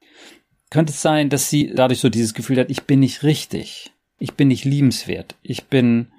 Könnte 0.69 0.91
es 0.91 1.01
sein, 1.01 1.29
dass 1.29 1.49
sie 1.49 1.71
dadurch 1.73 1.99
so 1.99 2.09
dieses 2.09 2.33
Gefühl 2.33 2.59
hat, 2.59 2.69
ich 2.69 2.83
bin 2.83 2.99
nicht 2.99 3.23
richtig, 3.23 3.91
ich 4.19 4.33
bin 4.33 4.49
nicht 4.49 4.65
liebenswert, 4.65 5.35
ich 5.41 5.65
bin 5.65 6.11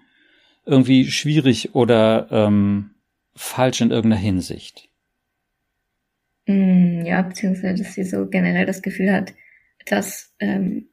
irgendwie 0.64 1.10
schwierig 1.10 1.74
oder 1.74 2.28
ähm, 2.30 2.90
falsch 3.34 3.80
in 3.80 3.90
irgendeiner 3.90 4.20
Hinsicht? 4.20 4.88
Mm, 6.46 7.02
ja, 7.04 7.22
beziehungsweise, 7.22 7.82
dass 7.82 7.94
sie 7.94 8.04
so 8.04 8.28
generell 8.28 8.66
das 8.66 8.82
Gefühl 8.82 9.12
hat, 9.12 9.34
dass 9.86 10.34
ähm, 10.40 10.88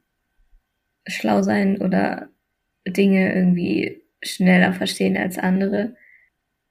schlau 1.06 1.42
sein 1.42 1.80
oder 1.80 2.28
Dinge 2.86 3.34
irgendwie 3.34 4.02
schneller 4.22 4.72
verstehen 4.72 5.16
als 5.16 5.38
andere. 5.38 5.96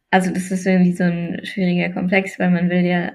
Also 0.09 0.31
das 0.31 0.51
ist 0.51 0.65
irgendwie 0.65 0.93
so 0.93 1.03
ein 1.03 1.45
schwieriger 1.45 1.89
Komplex, 1.89 2.39
weil 2.39 2.49
man 2.49 2.69
will 2.69 2.85
ja, 2.85 3.13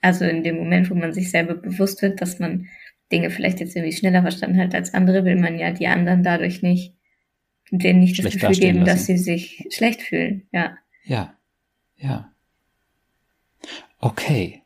also 0.00 0.24
in 0.24 0.42
dem 0.42 0.56
Moment, 0.56 0.90
wo 0.90 0.94
man 0.94 1.12
sich 1.12 1.30
selber 1.30 1.54
bewusst 1.54 2.02
wird, 2.02 2.20
dass 2.20 2.38
man 2.38 2.68
Dinge 3.12 3.30
vielleicht 3.30 3.60
jetzt 3.60 3.74
irgendwie 3.74 3.96
schneller 3.96 4.22
verstanden 4.22 4.58
hat 4.58 4.74
als 4.74 4.94
andere, 4.94 5.24
will 5.24 5.36
man 5.36 5.58
ja 5.58 5.72
die 5.72 5.88
anderen 5.88 6.22
dadurch 6.22 6.62
nicht, 6.62 6.94
denen 7.70 8.00
nicht 8.00 8.22
das 8.22 8.32
Gefühl 8.32 8.54
geben, 8.54 8.78
lassen. 8.80 8.86
dass 8.86 9.06
sie 9.06 9.18
sich 9.18 9.66
schlecht 9.70 10.02
fühlen, 10.02 10.46
ja. 10.52 10.76
Ja, 11.04 11.36
ja. 11.96 12.32
Okay. 14.00 14.62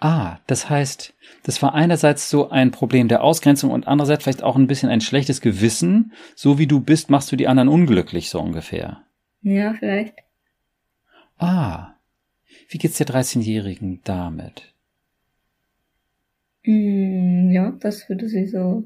Ah, 0.00 0.38
das 0.46 0.70
heißt, 0.70 1.14
das 1.42 1.60
war 1.60 1.74
einerseits 1.74 2.30
so 2.30 2.50
ein 2.50 2.70
Problem 2.70 3.08
der 3.08 3.22
Ausgrenzung 3.22 3.70
und 3.70 3.86
andererseits 3.86 4.22
vielleicht 4.22 4.42
auch 4.42 4.56
ein 4.56 4.66
bisschen 4.66 4.88
ein 4.88 5.00
schlechtes 5.00 5.40
Gewissen. 5.40 6.12
So 6.34 6.58
wie 6.58 6.66
du 6.66 6.80
bist, 6.80 7.10
machst 7.10 7.30
du 7.32 7.36
die 7.36 7.48
anderen 7.48 7.68
unglücklich, 7.68 8.30
so 8.30 8.40
ungefähr. 8.40 9.02
Ja, 9.42 9.74
vielleicht. 9.74 10.14
Ah. 11.36 11.94
Wie 12.68 12.78
geht's 12.78 12.98
der 12.98 13.06
13-Jährigen 13.06 14.00
damit? 14.04 14.74
Mm, 16.64 17.50
ja, 17.50 17.70
das 17.80 18.08
würde 18.08 18.28
sie 18.28 18.46
so 18.46 18.84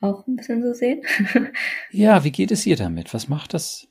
auch 0.00 0.26
ein 0.26 0.36
bisschen 0.36 0.62
so 0.62 0.72
sehen. 0.74 1.02
ja, 1.90 2.24
wie 2.24 2.32
geht 2.32 2.50
es 2.50 2.66
ihr 2.66 2.76
damit? 2.76 3.14
Was 3.14 3.28
macht 3.28 3.54
das, 3.54 3.88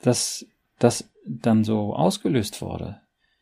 dass 0.00 0.46
das 0.78 1.08
dann 1.26 1.64
so 1.64 1.94
ausgelöst 1.94 2.62
wurde? 2.62 3.00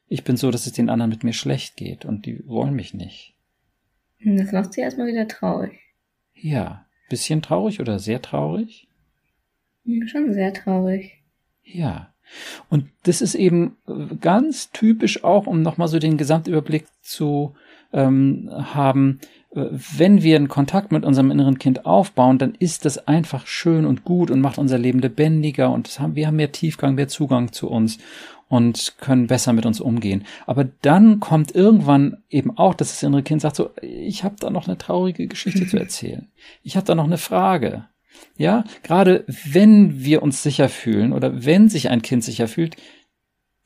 Ich 0.09 0.25
bin 0.25 0.37
so, 0.37 0.51
dass 0.51 0.67
es 0.67 0.73
den 0.73 0.90
anderen 0.90 1.11
mit 1.11 1.25
mir 1.25 1.33
schlecht 1.33 1.77
geht 1.77 2.05
und 2.05 2.27
die 2.27 2.47
wollen 2.47 2.75
mich 2.75 2.95
nicht. 2.95 3.35
Das 4.25 4.53
macht 4.53 4.73
sie 4.73 4.81
erstmal 4.81 5.07
wieder 5.07 5.29
traurig. 5.29 5.81
Ja. 6.35 6.87
Bisschen 7.09 7.43
traurig 7.43 7.81
oder 7.81 7.99
sehr 7.99 8.23
traurig? 8.23 8.88
Hm, 9.85 10.09
schon 10.09 10.33
sehr 10.33 10.53
traurig. 10.55 11.23
Ja. 11.62 12.14
Und 12.71 12.88
das 13.03 13.21
ist 13.21 13.35
eben 13.35 13.77
ganz 14.21 14.71
typisch 14.71 15.25
auch, 15.25 15.47
um 15.47 15.62
nochmal 15.62 15.88
so 15.88 15.99
den 15.99 16.17
Gesamtüberblick 16.17 16.87
zu 17.03 17.55
ähm, 17.93 18.51
haben, 18.51 19.21
wenn 19.55 20.23
wir 20.23 20.35
einen 20.37 20.49
Kontakt 20.49 20.90
mit 20.90 21.05
unserem 21.05 21.31
inneren 21.31 21.59
Kind 21.59 21.87
aufbauen, 21.87 22.38
dann 22.38 22.55
ist 22.59 22.85
das 22.85 23.07
einfach 23.07 23.47
schön 23.47 23.87
und 23.87 24.05
gut 24.05 24.31
und 24.31 24.40
macht 24.40 24.59
unser 24.59 24.79
Leben 24.79 24.99
lebendiger 24.99 25.71
und 25.71 26.01
haben, 26.01 26.17
wir 26.17 26.27
haben 26.27 26.37
mehr 26.37 26.51
Tiefgang, 26.51 26.97
mehr 26.97 27.07
Zugang 27.07 27.53
zu 27.53 27.71
uns 27.71 27.99
und 28.49 28.95
können 29.01 29.29
besser 29.29 29.53
mit 29.53 29.64
uns 29.64 29.81
umgehen. 29.81 30.25
Aber 30.47 30.64
dann 30.83 31.21
kommt 31.21 31.55
irgendwann 31.55 32.19
eben 32.31 32.59
auch, 32.59 32.75
dass 32.75 32.88
das 32.90 33.03
innere 33.05 33.23
Kind 33.23 33.43
sagt 33.43 33.57
so, 33.57 33.71
ich 33.81 34.25
habe 34.25 34.35
da 34.40 34.51
noch 34.51 34.67
eine 34.67 34.77
traurige 34.77 35.29
Geschichte 35.29 35.67
zu 35.67 35.77
erzählen. 35.79 36.29
Ich 36.62 36.77
habe 36.77 36.87
da 36.87 36.95
noch 36.97 37.05
eine 37.05 37.19
Frage. 37.19 37.87
Ja, 38.37 38.64
gerade 38.83 39.25
wenn 39.27 40.05
wir 40.05 40.23
uns 40.23 40.43
sicher 40.43 40.69
fühlen 40.69 41.12
oder 41.12 41.45
wenn 41.45 41.69
sich 41.69 41.90
ein 41.90 42.03
Kind 42.03 42.25
sicher 42.25 42.49
fühlt, 42.49 42.77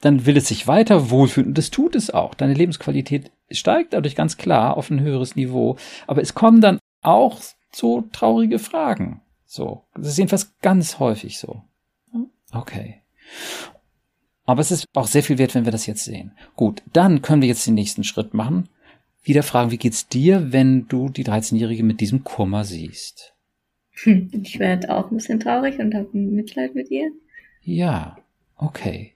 dann 0.00 0.26
will 0.26 0.36
es 0.36 0.48
sich 0.48 0.66
weiter 0.66 1.10
wohlfühlen 1.10 1.48
und 1.48 1.58
das 1.58 1.70
tut 1.70 1.96
es 1.96 2.10
auch. 2.10 2.34
Deine 2.34 2.54
Lebensqualität 2.54 3.30
steigt 3.50 3.92
dadurch 3.92 4.14
ganz 4.14 4.36
klar 4.36 4.76
auf 4.76 4.90
ein 4.90 5.00
höheres 5.00 5.36
Niveau. 5.36 5.76
Aber 6.06 6.22
es 6.22 6.34
kommen 6.34 6.60
dann 6.60 6.78
auch 7.02 7.40
so 7.72 8.02
traurige 8.12 8.58
Fragen. 8.58 9.22
So. 9.46 9.84
Das 9.94 10.08
ist 10.08 10.18
jedenfalls 10.18 10.58
ganz 10.60 10.98
häufig 10.98 11.38
so. 11.38 11.62
Okay. 12.52 13.02
Aber 14.44 14.60
es 14.60 14.70
ist 14.70 14.86
auch 14.94 15.06
sehr 15.06 15.22
viel 15.22 15.38
wert, 15.38 15.54
wenn 15.54 15.66
wir 15.66 15.72
das 15.72 15.86
jetzt 15.86 16.04
sehen. 16.04 16.32
Gut, 16.56 16.82
dann 16.92 17.20
können 17.20 17.42
wir 17.42 17.48
jetzt 17.48 17.66
den 17.66 17.74
nächsten 17.74 18.04
Schritt 18.04 18.32
machen. 18.32 18.68
Wieder 19.22 19.42
fragen, 19.42 19.70
wie 19.70 19.76
geht's 19.76 20.08
dir, 20.08 20.52
wenn 20.52 20.88
du 20.88 21.10
die 21.10 21.24
13-Jährige 21.24 21.82
mit 21.82 22.00
diesem 22.00 22.24
Kummer 22.24 22.64
siehst? 22.64 23.34
Hm, 24.04 24.30
ich 24.42 24.58
werde 24.58 24.94
auch 24.94 25.10
ein 25.10 25.16
bisschen 25.16 25.40
traurig 25.40 25.78
und 25.78 25.94
habe 25.94 26.08
Mitleid 26.16 26.74
mit 26.74 26.90
ihr. 26.90 27.10
Ja, 27.62 28.16
okay. 28.56 29.14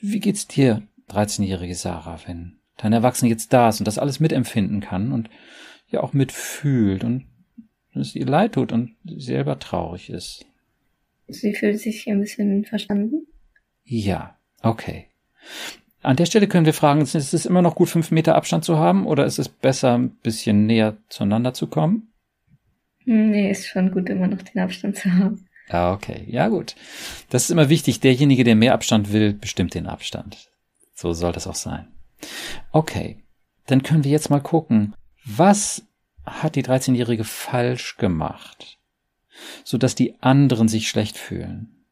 Wie 0.00 0.20
geht's 0.20 0.46
dir, 0.46 0.82
13-jährige 1.10 1.74
Sarah, 1.74 2.18
wenn 2.26 2.55
dein 2.76 2.92
Erwachsener 2.92 3.30
jetzt 3.30 3.52
da 3.52 3.68
ist 3.68 3.80
und 3.80 3.86
das 3.86 3.98
alles 3.98 4.20
mitempfinden 4.20 4.80
kann 4.80 5.12
und 5.12 5.30
ja 5.88 6.00
auch 6.00 6.12
mitfühlt 6.12 7.04
und 7.04 7.26
es 7.94 8.14
ihr 8.14 8.26
leid 8.26 8.52
tut 8.52 8.72
und 8.72 8.96
selber 9.04 9.58
traurig 9.58 10.10
ist? 10.10 10.44
Sie 11.28 11.54
fühlt 11.54 11.80
sich 11.80 12.06
ein 12.08 12.20
bisschen 12.20 12.64
verstanden? 12.64 13.26
Ja, 13.84 14.36
okay. 14.62 15.06
An 16.02 16.16
der 16.16 16.26
Stelle 16.26 16.46
können 16.46 16.66
wir 16.66 16.74
fragen, 16.74 17.00
ist 17.00 17.14
es 17.14 17.46
immer 17.46 17.62
noch 17.62 17.74
gut, 17.74 17.88
fünf 17.88 18.10
Meter 18.10 18.36
Abstand 18.36 18.64
zu 18.64 18.78
haben 18.78 19.06
oder 19.06 19.24
ist 19.26 19.38
es 19.38 19.48
besser, 19.48 19.98
ein 19.98 20.10
bisschen 20.10 20.66
näher 20.66 20.96
zueinander 21.08 21.52
zu 21.52 21.66
kommen? 21.66 22.12
Nee, 23.04 23.50
ist 23.50 23.66
schon 23.66 23.90
gut, 23.90 24.08
immer 24.08 24.28
noch 24.28 24.42
den 24.42 24.60
Abstand 24.60 24.96
zu 24.96 25.12
haben. 25.12 25.46
Ja, 25.68 25.92
okay. 25.92 26.24
Ja, 26.28 26.48
gut. 26.48 26.76
Das 27.30 27.44
ist 27.44 27.50
immer 27.50 27.68
wichtig. 27.68 28.00
Derjenige, 28.00 28.44
der 28.44 28.54
mehr 28.54 28.74
Abstand 28.74 29.12
will, 29.12 29.32
bestimmt 29.32 29.74
den 29.74 29.86
Abstand. 29.86 30.50
So 30.94 31.12
soll 31.12 31.32
das 31.32 31.46
auch 31.46 31.54
sein. 31.54 31.88
Okay. 32.72 33.22
Dann 33.66 33.82
können 33.82 34.04
wir 34.04 34.10
jetzt 34.10 34.30
mal 34.30 34.40
gucken, 34.40 34.94
was 35.24 35.86
hat 36.24 36.56
die 36.56 36.64
13-Jährige 36.64 37.24
falsch 37.24 37.96
gemacht, 37.96 38.78
so 39.64 39.78
dass 39.78 39.94
die 39.94 40.20
anderen 40.22 40.68
sich 40.68 40.88
schlecht 40.88 41.18
fühlen? 41.18 41.84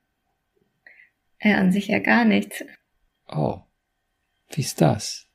Ja, 1.40 1.58
an 1.58 1.72
sich 1.72 1.88
ja 1.88 1.98
gar 1.98 2.24
nichts. 2.24 2.64
Oh. 3.28 3.60
Wie 4.50 4.60
ist 4.60 4.80
das? 4.80 5.26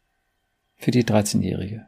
Für 0.78 0.92
die 0.92 1.04
13-Jährige. 1.04 1.88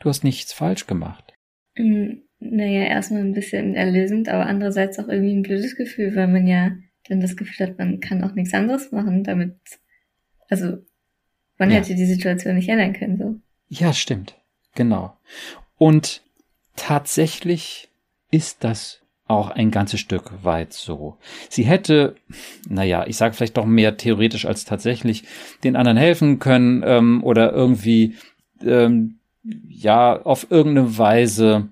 Du 0.00 0.08
hast 0.08 0.24
nichts 0.24 0.52
falsch 0.52 0.86
gemacht. 0.86 1.34
Mm, 1.76 2.22
naja, 2.38 2.84
erstmal 2.84 3.22
ein 3.22 3.34
bisschen 3.34 3.74
erlösend, 3.74 4.28
aber 4.28 4.46
andererseits 4.46 4.98
auch 4.98 5.08
irgendwie 5.08 5.34
ein 5.34 5.42
blödes 5.42 5.76
Gefühl, 5.76 6.14
weil 6.16 6.28
man 6.28 6.46
ja 6.46 6.76
dann 7.08 7.20
das 7.20 7.36
Gefühl 7.36 7.66
hat, 7.66 7.78
man 7.78 8.00
kann 8.00 8.22
auch 8.24 8.34
nichts 8.34 8.54
anderes 8.54 8.92
machen, 8.92 9.24
damit, 9.24 9.56
also, 10.48 10.78
man 11.60 11.70
ja. 11.70 11.76
hätte 11.76 11.94
die 11.94 12.06
Situation 12.06 12.56
nicht 12.56 12.68
ändern 12.68 12.92
können, 12.92 13.16
so. 13.16 13.36
Ja, 13.68 13.92
stimmt. 13.92 14.34
Genau. 14.74 15.16
Und 15.78 16.22
tatsächlich 16.74 17.88
ist 18.30 18.64
das 18.64 19.00
auch 19.28 19.50
ein 19.50 19.70
ganzes 19.70 20.00
Stück 20.00 20.32
weit 20.42 20.72
so. 20.72 21.16
Sie 21.48 21.62
hätte, 21.62 22.16
naja, 22.68 23.04
ich 23.06 23.16
sage 23.16 23.34
vielleicht 23.34 23.56
doch 23.56 23.66
mehr 23.66 23.96
theoretisch 23.96 24.44
als 24.44 24.64
tatsächlich, 24.64 25.24
den 25.62 25.76
anderen 25.76 25.96
helfen 25.96 26.40
können 26.40 26.82
ähm, 26.84 27.22
oder 27.22 27.52
irgendwie, 27.52 28.16
ähm, 28.64 29.20
ja, 29.68 30.20
auf 30.20 30.50
irgendeine 30.50 30.98
Weise 30.98 31.68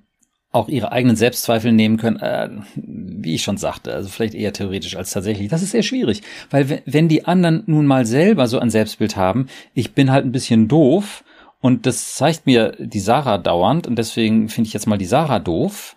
auch 0.50 0.68
ihre 0.68 0.92
eigenen 0.92 1.16
Selbstzweifel 1.16 1.72
nehmen 1.72 1.98
können, 1.98 2.16
äh, 2.20 2.48
wie 2.74 3.34
ich 3.34 3.42
schon 3.42 3.58
sagte, 3.58 3.92
also 3.92 4.08
vielleicht 4.08 4.34
eher 4.34 4.52
theoretisch 4.52 4.96
als 4.96 5.10
tatsächlich. 5.10 5.48
Das 5.48 5.62
ist 5.62 5.72
sehr 5.72 5.82
schwierig, 5.82 6.22
weil 6.50 6.82
wenn 6.86 7.08
die 7.08 7.26
anderen 7.26 7.64
nun 7.66 7.86
mal 7.86 8.06
selber 8.06 8.46
so 8.46 8.58
ein 8.58 8.70
Selbstbild 8.70 9.16
haben, 9.16 9.48
ich 9.74 9.92
bin 9.92 10.10
halt 10.10 10.24
ein 10.24 10.32
bisschen 10.32 10.66
doof 10.68 11.22
und 11.60 11.84
das 11.86 12.14
zeigt 12.14 12.46
mir 12.46 12.74
die 12.78 13.00
Sarah 13.00 13.38
dauernd 13.38 13.86
und 13.86 13.96
deswegen 13.96 14.48
finde 14.48 14.68
ich 14.68 14.74
jetzt 14.74 14.86
mal 14.86 14.98
die 14.98 15.04
Sarah 15.04 15.38
doof, 15.38 15.96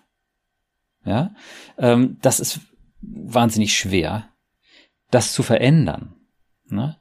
ja, 1.04 1.34
ähm, 1.78 2.18
das 2.20 2.38
ist 2.38 2.60
wahnsinnig 3.00 3.74
schwer, 3.74 4.28
das 5.10 5.32
zu 5.32 5.42
verändern. 5.42 6.14
Ne? 6.72 6.96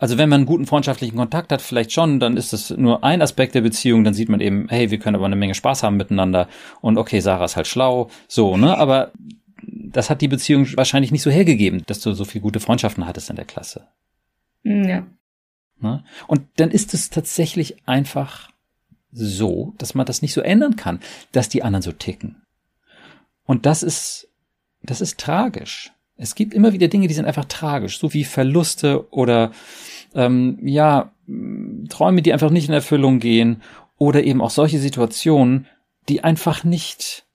Also 0.00 0.18
wenn 0.18 0.28
man 0.28 0.40
einen 0.40 0.46
guten 0.46 0.66
freundschaftlichen 0.66 1.16
Kontakt 1.16 1.52
hat, 1.52 1.62
vielleicht 1.62 1.92
schon, 1.92 2.20
dann 2.20 2.36
ist 2.36 2.52
das 2.52 2.70
nur 2.70 3.04
ein 3.04 3.22
Aspekt 3.22 3.54
der 3.54 3.60
Beziehung, 3.60 4.04
dann 4.04 4.14
sieht 4.14 4.28
man 4.28 4.40
eben, 4.40 4.68
hey, 4.68 4.90
wir 4.90 4.98
können 4.98 5.16
aber 5.16 5.26
eine 5.26 5.36
Menge 5.36 5.54
Spaß 5.54 5.82
haben 5.82 5.96
miteinander 5.96 6.48
und 6.80 6.98
okay, 6.98 7.20
Sarah 7.20 7.44
ist 7.44 7.56
halt 7.56 7.68
schlau, 7.68 8.10
so, 8.28 8.56
ne? 8.56 8.76
Aber 8.76 9.12
das 9.62 10.10
hat 10.10 10.20
die 10.20 10.28
Beziehung 10.28 10.66
wahrscheinlich 10.76 11.12
nicht 11.12 11.22
so 11.22 11.30
hergegeben, 11.30 11.84
dass 11.86 12.00
du 12.00 12.12
so 12.12 12.24
viele 12.24 12.42
gute 12.42 12.60
Freundschaften 12.60 13.06
hattest 13.06 13.30
in 13.30 13.36
der 13.36 13.44
Klasse. 13.44 13.86
Hm, 14.64 14.88
ja. 14.88 15.06
Ne? 15.78 16.04
Und 16.26 16.42
dann 16.56 16.70
ist 16.70 16.94
es 16.94 17.10
tatsächlich 17.10 17.76
einfach 17.86 18.50
so, 19.12 19.74
dass 19.78 19.94
man 19.94 20.06
das 20.06 20.22
nicht 20.22 20.32
so 20.32 20.40
ändern 20.40 20.76
kann, 20.76 21.00
dass 21.32 21.48
die 21.48 21.62
anderen 21.62 21.82
so 21.82 21.92
ticken. 21.92 22.42
Und 23.44 23.66
das 23.66 23.82
ist, 23.82 24.28
das 24.82 25.00
ist 25.00 25.18
tragisch. 25.18 25.92
Es 26.22 26.36
gibt 26.36 26.54
immer 26.54 26.72
wieder 26.72 26.86
Dinge, 26.86 27.08
die 27.08 27.14
sind 27.14 27.24
einfach 27.24 27.46
tragisch, 27.46 27.98
so 27.98 28.14
wie 28.14 28.22
Verluste 28.22 29.12
oder 29.12 29.50
ähm, 30.14 30.58
ja 30.62 31.10
Träume, 31.88 32.22
die 32.22 32.32
einfach 32.32 32.50
nicht 32.50 32.68
in 32.68 32.74
Erfüllung 32.74 33.18
gehen 33.18 33.62
oder 33.98 34.22
eben 34.22 34.40
auch 34.40 34.50
solche 34.50 34.78
Situationen, 34.78 35.66
die 36.08 36.22
einfach 36.22 36.62
nicht 36.62 37.26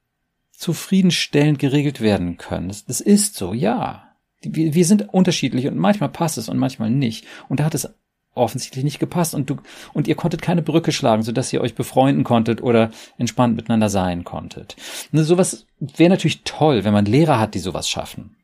zufriedenstellend 0.52 1.60
geregelt 1.60 2.00
werden 2.00 2.38
können. 2.38 2.70
Das, 2.70 2.86
das 2.86 3.02
ist 3.02 3.36
so, 3.36 3.54
ja. 3.54 4.04
Wir, 4.42 4.74
wir 4.74 4.86
sind 4.86 5.14
unterschiedlich 5.14 5.68
und 5.68 5.78
manchmal 5.78 6.10
passt 6.10 6.38
es 6.38 6.48
und 6.48 6.58
manchmal 6.58 6.90
nicht. 6.90 7.26
Und 7.50 7.60
da 7.60 7.66
hat 7.66 7.76
es 7.76 7.90
offensichtlich 8.36 8.86
nicht 8.86 9.00
gepasst 9.00 9.36
und 9.36 9.50
du 9.50 9.58
und 9.94 10.08
ihr 10.08 10.16
konntet 10.16 10.42
keine 10.42 10.62
Brücke 10.62 10.94
schlagen, 10.94 11.24
sodass 11.24 11.52
ihr 11.52 11.60
euch 11.60 11.76
befreunden 11.76 12.24
konntet 12.24 12.62
oder 12.62 12.92
entspannt 13.18 13.58
miteinander 13.58 13.90
sein 13.90 14.24
konntet. 14.24 14.78
Ne, 15.12 15.26
sowas 15.26 15.66
wäre 15.80 16.12
natürlich 16.12 16.44
toll, 16.44 16.86
wenn 16.86 16.94
man 16.94 17.06
Lehrer 17.06 17.40
hat, 17.40 17.54
die 17.54 17.60
sowas 17.60 17.90
schaffen. 17.90 18.38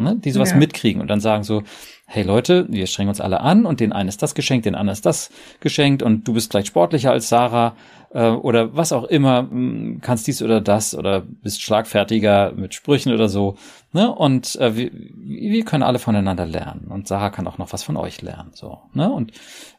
Ne, 0.00 0.14
die 0.16 0.30
sowas 0.30 0.52
ja. 0.52 0.56
mitkriegen 0.56 1.02
und 1.02 1.08
dann 1.08 1.18
sagen 1.18 1.42
so, 1.42 1.64
hey 2.06 2.22
Leute, 2.22 2.66
wir 2.70 2.86
strengen 2.86 3.08
uns 3.08 3.20
alle 3.20 3.40
an 3.40 3.66
und 3.66 3.80
den 3.80 3.92
einen 3.92 4.08
ist 4.08 4.22
das 4.22 4.36
geschenkt, 4.36 4.64
den 4.64 4.76
anderen 4.76 4.92
ist 4.92 5.04
das 5.04 5.30
geschenkt 5.58 6.04
und 6.04 6.28
du 6.28 6.34
bist 6.34 6.50
gleich 6.50 6.66
sportlicher 6.66 7.10
als 7.10 7.28
Sarah 7.28 7.74
äh, 8.10 8.28
oder 8.28 8.76
was 8.76 8.92
auch 8.92 9.02
immer, 9.02 9.40
hm, 9.40 9.98
kannst 10.00 10.28
dies 10.28 10.40
oder 10.40 10.60
das 10.60 10.94
oder 10.94 11.22
bist 11.22 11.62
schlagfertiger 11.62 12.52
mit 12.52 12.74
Sprüchen 12.74 13.12
oder 13.12 13.28
so. 13.28 13.56
Ne? 13.92 14.08
Und 14.08 14.54
äh, 14.56 14.76
wir, 14.76 14.90
wir 14.92 15.64
können 15.64 15.82
alle 15.82 15.98
voneinander 15.98 16.46
lernen 16.46 16.86
und 16.88 17.08
Sarah 17.08 17.30
kann 17.30 17.48
auch 17.48 17.58
noch 17.58 17.72
was 17.72 17.82
von 17.82 17.96
euch 17.96 18.22
lernen. 18.22 18.52
So, 18.54 18.78
ne? 18.94 19.10
Und 19.10 19.32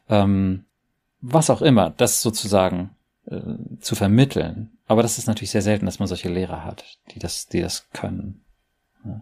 ähm, 0.09 0.65
was 1.21 1.49
auch 1.49 1.61
immer, 1.61 1.91
das 1.91 2.21
sozusagen 2.21 2.89
äh, 3.25 3.39
zu 3.79 3.95
vermitteln. 3.95 4.71
Aber 4.85 5.01
das 5.01 5.17
ist 5.17 5.27
natürlich 5.27 5.51
sehr 5.51 5.61
selten, 5.61 5.85
dass 5.85 5.99
man 5.99 6.09
solche 6.09 6.29
Lehrer 6.29 6.65
hat, 6.65 6.83
die 7.13 7.19
das, 7.19 7.47
die 7.47 7.61
das 7.61 7.89
können. 7.93 8.41
Ja. 9.05 9.21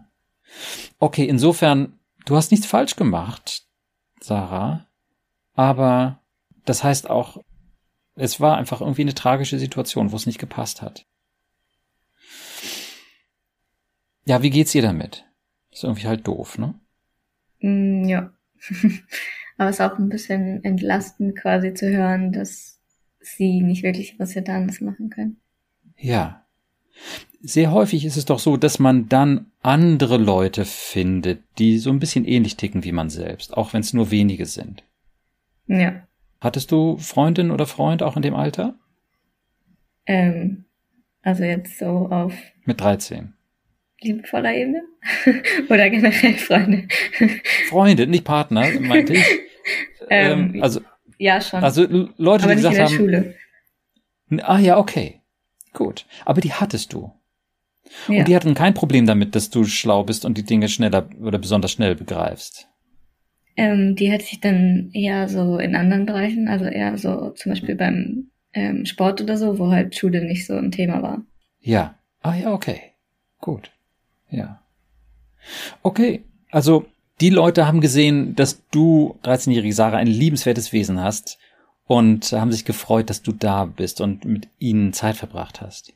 Okay, 0.98 1.24
insofern 1.24 1.98
Du 2.28 2.36
hast 2.36 2.50
nichts 2.50 2.66
falsch 2.66 2.94
gemacht, 2.96 3.66
Sarah, 4.20 4.86
aber 5.54 6.22
das 6.66 6.84
heißt 6.84 7.08
auch, 7.08 7.42
es 8.16 8.38
war 8.38 8.58
einfach 8.58 8.82
irgendwie 8.82 9.00
eine 9.00 9.14
tragische 9.14 9.58
Situation, 9.58 10.12
wo 10.12 10.16
es 10.16 10.26
nicht 10.26 10.38
gepasst 10.38 10.82
hat. 10.82 11.06
Ja, 14.26 14.42
wie 14.42 14.50
geht's 14.50 14.74
ihr 14.74 14.82
damit? 14.82 15.24
Ist 15.72 15.84
irgendwie 15.84 16.06
halt 16.06 16.26
doof, 16.28 16.58
ne? 16.58 16.78
Mm, 17.60 18.04
ja. 18.04 18.34
aber 19.56 19.70
es 19.70 19.76
ist 19.76 19.80
auch 19.80 19.98
ein 19.98 20.10
bisschen 20.10 20.62
entlastend 20.62 21.34
quasi 21.34 21.72
zu 21.72 21.88
hören, 21.88 22.30
dass 22.30 22.78
sie 23.20 23.62
nicht 23.62 23.84
wirklich 23.84 24.18
was 24.18 24.34
hätte 24.34 24.52
anders 24.52 24.82
machen 24.82 25.08
können. 25.08 25.40
Ja 25.96 26.46
sehr 27.40 27.70
häufig 27.70 28.04
ist 28.04 28.16
es 28.16 28.24
doch 28.24 28.38
so, 28.38 28.56
dass 28.56 28.78
man 28.78 29.08
dann 29.08 29.46
andere 29.62 30.16
Leute 30.16 30.64
findet, 30.64 31.40
die 31.58 31.78
so 31.78 31.90
ein 31.90 32.00
bisschen 32.00 32.24
ähnlich 32.24 32.56
ticken 32.56 32.84
wie 32.84 32.92
man 32.92 33.10
selbst, 33.10 33.56
auch 33.56 33.72
wenn 33.72 33.80
es 33.80 33.92
nur 33.92 34.10
wenige 34.10 34.46
sind. 34.46 34.82
Ja. 35.66 36.02
Hattest 36.40 36.72
du 36.72 36.98
Freundin 36.98 37.50
oder 37.50 37.66
Freund 37.66 38.02
auch 38.02 38.16
in 38.16 38.22
dem 38.22 38.34
Alter? 38.34 38.74
Ähm, 40.06 40.64
also 41.22 41.44
jetzt 41.44 41.78
so 41.78 42.08
auf. 42.10 42.32
Mit 42.64 42.80
13. 42.80 43.34
Liebevoller 44.00 44.54
Ebene? 44.54 44.82
oder 45.68 45.90
generell 45.90 46.34
Freunde? 46.34 46.88
Freunde, 47.68 48.06
nicht 48.06 48.24
Partner, 48.24 48.68
meinte 48.80 49.14
ich. 49.14 49.26
ähm, 50.10 50.54
ähm, 50.54 50.62
also. 50.62 50.80
Ja, 51.18 51.40
schon. 51.40 51.64
Also 51.64 51.82
Leute, 52.16 52.44
Aber 52.44 52.54
die 52.54 52.62
gesagt 52.62 52.78
haben. 52.78 52.94
Schule. 52.94 53.34
Ah 54.42 54.60
ja, 54.60 54.78
okay. 54.78 55.20
Gut. 55.72 56.06
Aber 56.24 56.40
die 56.40 56.52
hattest 56.52 56.92
du. 56.92 57.12
Ja. 58.08 58.20
Und 58.20 58.28
die 58.28 58.36
hatten 58.36 58.54
kein 58.54 58.74
Problem 58.74 59.06
damit, 59.06 59.34
dass 59.34 59.50
du 59.50 59.64
schlau 59.64 60.04
bist 60.04 60.24
und 60.24 60.36
die 60.36 60.44
Dinge 60.44 60.68
schneller 60.68 61.08
oder 61.20 61.38
besonders 61.38 61.72
schnell 61.72 61.94
begreifst. 61.94 62.68
Ähm, 63.56 63.96
die 63.96 64.12
hatte 64.12 64.24
ich 64.30 64.40
dann 64.40 64.90
eher 64.92 65.28
so 65.28 65.58
in 65.58 65.74
anderen 65.74 66.06
Bereichen, 66.06 66.48
also 66.48 66.64
eher 66.66 66.96
so 66.96 67.30
zum 67.30 67.52
Beispiel 67.52 67.74
beim 67.74 68.30
ähm, 68.52 68.86
Sport 68.86 69.20
oder 69.20 69.36
so, 69.36 69.58
wo 69.58 69.70
halt 69.70 69.96
Schule 69.96 70.24
nicht 70.24 70.46
so 70.46 70.54
ein 70.54 70.70
Thema 70.70 71.02
war. 71.02 71.22
Ja. 71.60 71.94
Ah 72.22 72.34
ja, 72.34 72.52
okay. 72.52 72.80
Gut. 73.40 73.70
Ja. 74.30 74.62
Okay. 75.82 76.24
Also 76.50 76.86
die 77.20 77.30
Leute 77.30 77.66
haben 77.66 77.80
gesehen, 77.80 78.36
dass 78.36 78.64
du, 78.70 79.18
13-jährige 79.24 79.74
Sarah, 79.74 79.96
ein 79.96 80.06
liebenswertes 80.06 80.72
Wesen 80.72 81.00
hast 81.00 81.38
und 81.88 82.30
haben 82.32 82.52
sich 82.52 82.64
gefreut, 82.64 83.10
dass 83.10 83.22
du 83.22 83.32
da 83.32 83.64
bist 83.64 84.00
und 84.00 84.24
mit 84.24 84.46
ihnen 84.60 84.92
Zeit 84.92 85.16
verbracht 85.16 85.60
hast. 85.60 85.92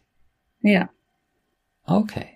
Ja. 0.62 0.88
Okay. 1.84 2.26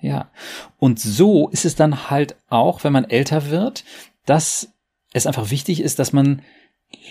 Ja. 0.00 0.30
Und 0.78 0.98
so 0.98 1.48
ist 1.48 1.64
es 1.64 1.76
dann 1.76 2.10
halt 2.10 2.36
auch, 2.48 2.84
wenn 2.84 2.92
man 2.92 3.04
älter 3.04 3.48
wird, 3.48 3.84
dass 4.26 4.72
es 5.12 5.26
einfach 5.26 5.50
wichtig 5.50 5.80
ist, 5.80 5.98
dass 5.98 6.12
man 6.12 6.42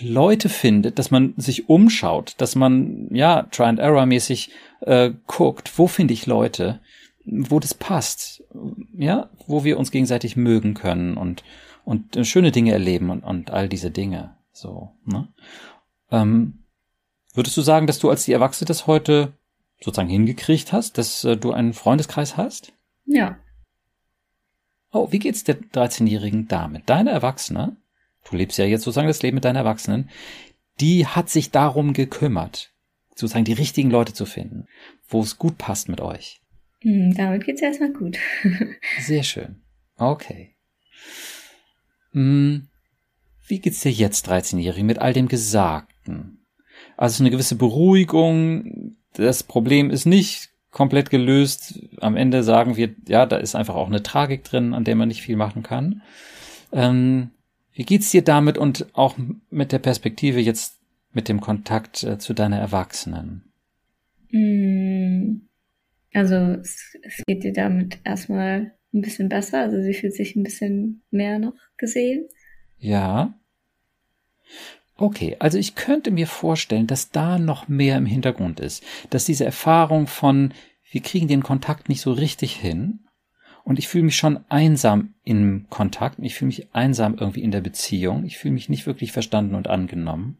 Leute 0.02 0.50
findet, 0.50 0.98
dass 0.98 1.10
man 1.10 1.32
sich 1.38 1.70
umschaut, 1.70 2.34
dass 2.36 2.54
man 2.54 3.08
ja 3.10 3.44
Try 3.44 3.64
and 3.64 3.78
Error 3.78 4.04
mäßig 4.04 4.50
äh, 4.82 5.12
guckt, 5.26 5.78
wo 5.78 5.86
finde 5.86 6.12
ich 6.12 6.26
Leute, 6.26 6.80
wo 7.24 7.58
das 7.58 7.72
passt, 7.72 8.42
ja, 8.92 9.30
wo 9.46 9.64
wir 9.64 9.78
uns 9.78 9.90
gegenseitig 9.90 10.36
mögen 10.36 10.74
können 10.74 11.16
und 11.16 11.42
und 11.86 12.16
äh, 12.16 12.24
schöne 12.24 12.52
Dinge 12.52 12.72
erleben 12.72 13.08
und, 13.08 13.24
und 13.24 13.50
all 13.50 13.68
diese 13.68 13.90
Dinge. 13.90 14.36
So, 14.52 14.96
ne? 15.04 15.28
Ähm, 16.10 16.64
würdest 17.34 17.56
du 17.56 17.62
sagen, 17.62 17.86
dass 17.86 17.98
du 17.98 18.10
als 18.10 18.24
die 18.24 18.32
Erwachsene 18.32 18.66
das 18.66 18.86
heute 18.86 19.32
sozusagen 19.80 20.08
hingekriegt 20.08 20.72
hast, 20.72 20.98
dass 20.98 21.24
äh, 21.24 21.36
du 21.36 21.52
einen 21.52 21.72
Freundeskreis 21.72 22.36
hast? 22.36 22.72
Ja. 23.06 23.38
Oh, 24.92 25.12
wie 25.12 25.18
geht's 25.18 25.44
der 25.44 25.60
13-Jährigen 25.60 26.48
damit? 26.48 26.88
Deine 26.90 27.10
Erwachsene, 27.10 27.76
du 28.28 28.36
lebst 28.36 28.58
ja 28.58 28.64
jetzt 28.64 28.82
sozusagen 28.82 29.08
das 29.08 29.22
Leben 29.22 29.36
mit 29.36 29.44
deiner 29.44 29.60
Erwachsenen, 29.60 30.10
die 30.80 31.06
hat 31.06 31.28
sich 31.28 31.50
darum 31.50 31.92
gekümmert, 31.92 32.72
sozusagen 33.10 33.44
die 33.44 33.52
richtigen 33.52 33.90
Leute 33.90 34.14
zu 34.14 34.26
finden, 34.26 34.66
wo 35.08 35.20
es 35.20 35.38
gut 35.38 35.58
passt 35.58 35.88
mit 35.88 36.00
euch. 36.00 36.40
Hm, 36.80 37.14
damit 37.14 37.44
geht's 37.44 37.62
erstmal 37.62 37.92
gut. 37.92 38.18
Sehr 38.98 39.22
schön. 39.22 39.62
Okay. 39.96 40.56
Hm, 42.12 42.69
wie 43.50 43.58
geht's 43.58 43.80
dir 43.80 43.92
jetzt, 43.92 44.30
13-Jährigen, 44.30 44.86
mit 44.86 44.98
all 44.98 45.12
dem 45.12 45.28
Gesagten? 45.28 46.38
Also 46.96 47.22
eine 47.22 47.30
gewisse 47.30 47.56
Beruhigung, 47.56 48.96
das 49.14 49.42
Problem 49.42 49.90
ist 49.90 50.06
nicht 50.06 50.50
komplett 50.70 51.10
gelöst. 51.10 51.80
Am 52.00 52.16
Ende 52.16 52.42
sagen 52.42 52.76
wir, 52.76 52.94
ja, 53.08 53.26
da 53.26 53.36
ist 53.36 53.54
einfach 53.54 53.74
auch 53.74 53.88
eine 53.88 54.02
Tragik 54.02 54.44
drin, 54.44 54.72
an 54.72 54.84
der 54.84 54.94
man 54.94 55.08
nicht 55.08 55.22
viel 55.22 55.36
machen 55.36 55.62
kann. 55.62 56.02
Ähm, 56.72 57.30
wie 57.72 57.84
geht's 57.84 58.10
dir 58.10 58.22
damit 58.22 58.56
und 58.56 58.86
auch 58.92 59.16
mit 59.50 59.72
der 59.72 59.78
Perspektive 59.78 60.40
jetzt 60.40 60.78
mit 61.12 61.28
dem 61.28 61.40
Kontakt 61.40 62.04
äh, 62.04 62.18
zu 62.18 62.34
deiner 62.34 62.58
Erwachsenen? 62.58 63.44
Mm, 64.30 65.40
also 66.14 66.34
es, 66.34 66.96
es 67.02 67.22
geht 67.26 67.42
dir 67.42 67.52
damit 67.52 67.98
erstmal 68.04 68.72
ein 68.92 69.00
bisschen 69.00 69.28
besser. 69.28 69.60
Also 69.60 69.82
sie 69.82 69.94
fühlt 69.94 70.14
sich 70.14 70.36
ein 70.36 70.42
bisschen 70.42 71.02
mehr 71.10 71.38
noch 71.38 71.54
gesehen. 71.76 72.28
Ja. 72.80 73.34
Okay, 74.96 75.36
also 75.38 75.56
ich 75.56 75.76
könnte 75.76 76.10
mir 76.10 76.26
vorstellen, 76.26 76.86
dass 76.86 77.10
da 77.10 77.38
noch 77.38 77.68
mehr 77.68 77.96
im 77.96 78.06
Hintergrund 78.06 78.60
ist, 78.60 78.82
dass 79.08 79.24
diese 79.24 79.44
Erfahrung 79.44 80.06
von 80.06 80.52
wir 80.90 81.00
kriegen 81.02 81.28
den 81.28 81.42
Kontakt 81.42 81.88
nicht 81.88 82.00
so 82.00 82.12
richtig 82.12 82.56
hin 82.56 83.00
und 83.64 83.78
ich 83.78 83.88
fühle 83.88 84.04
mich 84.04 84.16
schon 84.16 84.40
einsam 84.48 85.14
im 85.24 85.66
Kontakt, 85.70 86.18
ich 86.20 86.34
fühle 86.34 86.48
mich 86.48 86.74
einsam 86.74 87.16
irgendwie 87.16 87.42
in 87.42 87.52
der 87.52 87.60
Beziehung, 87.60 88.24
ich 88.24 88.38
fühle 88.38 88.54
mich 88.54 88.68
nicht 88.68 88.86
wirklich 88.86 89.12
verstanden 89.12 89.54
und 89.54 89.68
angenommen. 89.68 90.38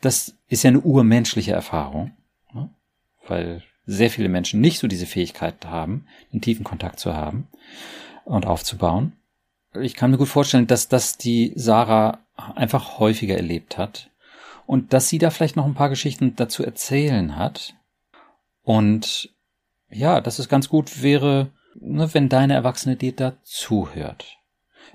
Das 0.00 0.36
ist 0.48 0.62
ja 0.62 0.68
eine 0.68 0.80
urmenschliche 0.80 1.52
Erfahrung, 1.52 2.12
ne? 2.52 2.70
weil 3.26 3.62
sehr 3.86 4.10
viele 4.10 4.28
Menschen 4.28 4.60
nicht 4.60 4.78
so 4.78 4.86
diese 4.86 5.06
Fähigkeit 5.06 5.64
haben, 5.64 6.06
einen 6.30 6.42
tiefen 6.42 6.62
Kontakt 6.62 7.00
zu 7.00 7.14
haben 7.14 7.48
und 8.24 8.46
aufzubauen. 8.46 9.12
Ich 9.74 9.94
kann 9.94 10.10
mir 10.10 10.18
gut 10.18 10.28
vorstellen, 10.28 10.66
dass 10.66 10.88
das 10.88 11.18
die 11.18 11.52
Sarah 11.54 12.20
einfach 12.34 12.98
häufiger 12.98 13.36
erlebt 13.36 13.78
hat 13.78 14.10
und 14.66 14.92
dass 14.92 15.08
sie 15.08 15.18
da 15.18 15.30
vielleicht 15.30 15.56
noch 15.56 15.66
ein 15.66 15.74
paar 15.74 15.88
Geschichten 15.88 16.36
dazu 16.36 16.64
erzählen 16.64 17.36
hat. 17.36 17.74
Und 18.62 19.34
ja, 19.90 20.20
dass 20.20 20.38
es 20.38 20.48
ganz 20.48 20.68
gut 20.68 21.02
wäre, 21.02 21.52
ne, 21.80 22.12
wenn 22.12 22.28
deine 22.28 22.54
Erwachsene 22.54 22.96
dir 22.96 23.12
da 23.12 23.42
zuhört. 23.42 24.36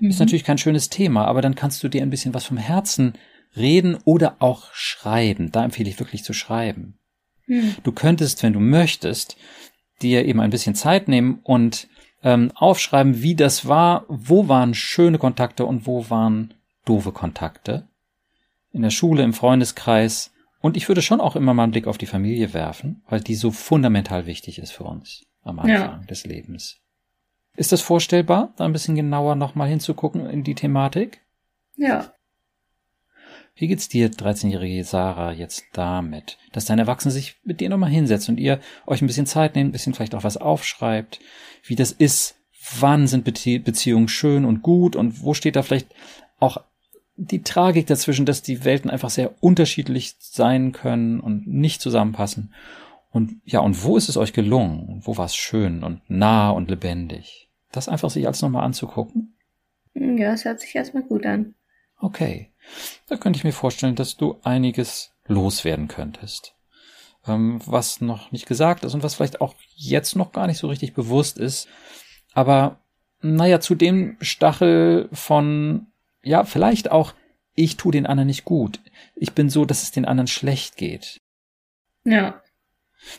Mhm. 0.00 0.10
Ist 0.10 0.20
natürlich 0.20 0.44
kein 0.44 0.58
schönes 0.58 0.90
Thema, 0.90 1.26
aber 1.26 1.42
dann 1.42 1.54
kannst 1.54 1.82
du 1.82 1.88
dir 1.88 2.02
ein 2.02 2.10
bisschen 2.10 2.34
was 2.34 2.44
vom 2.44 2.56
Herzen 2.56 3.14
reden 3.56 3.98
oder 4.04 4.36
auch 4.40 4.72
schreiben. 4.72 5.50
Da 5.52 5.64
empfehle 5.64 5.88
ich 5.88 5.98
wirklich 5.98 6.24
zu 6.24 6.32
schreiben. 6.32 6.98
Mhm. 7.46 7.76
Du 7.82 7.92
könntest, 7.92 8.42
wenn 8.42 8.52
du 8.52 8.60
möchtest, 8.60 9.36
dir 10.02 10.24
eben 10.24 10.40
ein 10.40 10.50
bisschen 10.50 10.74
Zeit 10.74 11.08
nehmen 11.08 11.40
und 11.42 11.88
ähm, 12.24 12.50
aufschreiben, 12.54 13.22
wie 13.22 13.36
das 13.36 13.68
war, 13.68 14.06
wo 14.08 14.48
waren 14.48 14.74
schöne 14.74 15.18
Kontakte 15.18 15.66
und 15.66 15.86
wo 15.86 16.08
waren 16.10 16.54
doofe 16.84 17.12
Kontakte. 17.12 17.86
In 18.72 18.82
der 18.82 18.90
Schule, 18.90 19.22
im 19.22 19.34
Freundeskreis. 19.34 20.32
Und 20.60 20.76
ich 20.76 20.88
würde 20.88 21.02
schon 21.02 21.20
auch 21.20 21.36
immer 21.36 21.54
mal 21.54 21.64
einen 21.64 21.72
Blick 21.72 21.86
auf 21.86 21.98
die 21.98 22.06
Familie 22.06 22.54
werfen, 22.54 23.02
weil 23.08 23.20
die 23.20 23.34
so 23.34 23.50
fundamental 23.50 24.26
wichtig 24.26 24.58
ist 24.58 24.72
für 24.72 24.84
uns 24.84 25.26
am 25.42 25.58
Anfang 25.58 25.74
ja. 25.74 26.00
des 26.08 26.24
Lebens. 26.24 26.80
Ist 27.56 27.70
das 27.70 27.82
vorstellbar, 27.82 28.52
da 28.56 28.64
ein 28.64 28.72
bisschen 28.72 28.96
genauer 28.96 29.36
nochmal 29.36 29.68
hinzugucken 29.68 30.26
in 30.26 30.42
die 30.42 30.54
Thematik? 30.54 31.20
Ja. 31.76 32.12
Wie 33.56 33.68
geht's 33.68 33.88
dir, 33.88 34.10
13-jährige 34.10 34.82
Sarah, 34.82 35.32
jetzt 35.32 35.64
damit, 35.72 36.38
dass 36.52 36.64
dein 36.64 36.80
Erwachsener 36.80 37.12
sich 37.12 37.36
mit 37.44 37.60
dir 37.60 37.68
nochmal 37.68 37.90
hinsetzt 37.90 38.28
und 38.28 38.38
ihr 38.38 38.60
euch 38.86 39.00
ein 39.00 39.06
bisschen 39.06 39.26
Zeit 39.26 39.54
nehmt, 39.54 39.68
ein 39.68 39.72
bisschen 39.72 39.94
vielleicht 39.94 40.16
auch 40.16 40.24
was 40.24 40.36
aufschreibt, 40.36 41.20
wie 41.62 41.76
das 41.76 41.92
ist, 41.92 42.34
wann 42.78 43.06
sind 43.06 43.24
Beziehungen 43.24 44.08
schön 44.08 44.44
und 44.44 44.62
gut 44.62 44.96
und 44.96 45.22
wo 45.22 45.34
steht 45.34 45.54
da 45.54 45.62
vielleicht 45.62 45.94
auch 46.40 46.58
die 47.16 47.42
Tragik 47.42 47.86
dazwischen, 47.86 48.26
dass 48.26 48.42
die 48.42 48.64
Welten 48.64 48.90
einfach 48.90 49.10
sehr 49.10 49.32
unterschiedlich 49.40 50.16
sein 50.18 50.72
können 50.72 51.20
und 51.20 51.46
nicht 51.46 51.80
zusammenpassen. 51.80 52.52
Und 53.10 53.40
ja, 53.44 53.60
und 53.60 53.84
wo 53.84 53.96
ist 53.96 54.08
es 54.08 54.16
euch 54.16 54.32
gelungen? 54.32 55.00
Wo 55.04 55.16
war 55.16 55.26
es 55.26 55.36
schön 55.36 55.84
und 55.84 56.00
nah 56.08 56.50
und 56.50 56.70
lebendig? 56.70 57.52
Das 57.70 57.88
einfach 57.88 58.10
sich 58.10 58.26
alles 58.26 58.42
nochmal 58.42 58.64
anzugucken? 58.64 59.36
Ja, 59.94 60.32
es 60.32 60.44
hört 60.44 60.60
sich 60.60 60.74
erstmal 60.74 61.04
gut 61.04 61.24
an. 61.24 61.54
Okay. 62.00 62.50
Da 63.08 63.16
könnte 63.16 63.36
ich 63.36 63.44
mir 63.44 63.52
vorstellen, 63.52 63.94
dass 63.94 64.16
du 64.16 64.38
einiges 64.42 65.12
loswerden 65.26 65.88
könntest. 65.88 66.54
Ähm, 67.26 67.60
was 67.64 68.00
noch 68.00 68.32
nicht 68.32 68.46
gesagt 68.46 68.84
ist 68.84 68.94
und 68.94 69.02
was 69.02 69.14
vielleicht 69.14 69.40
auch 69.40 69.54
jetzt 69.74 70.16
noch 70.16 70.32
gar 70.32 70.46
nicht 70.46 70.58
so 70.58 70.68
richtig 70.68 70.94
bewusst 70.94 71.38
ist. 71.38 71.68
Aber 72.32 72.80
naja, 73.20 73.60
zu 73.60 73.74
dem 73.74 74.16
Stachel 74.20 75.08
von, 75.12 75.86
ja, 76.22 76.44
vielleicht 76.44 76.90
auch, 76.90 77.14
ich 77.54 77.76
tue 77.76 77.92
den 77.92 78.06
anderen 78.06 78.26
nicht 78.26 78.44
gut. 78.44 78.80
Ich 79.14 79.32
bin 79.32 79.48
so, 79.48 79.64
dass 79.64 79.82
es 79.82 79.92
den 79.92 80.04
anderen 80.04 80.26
schlecht 80.26 80.76
geht. 80.76 81.20
Ja. 82.04 82.42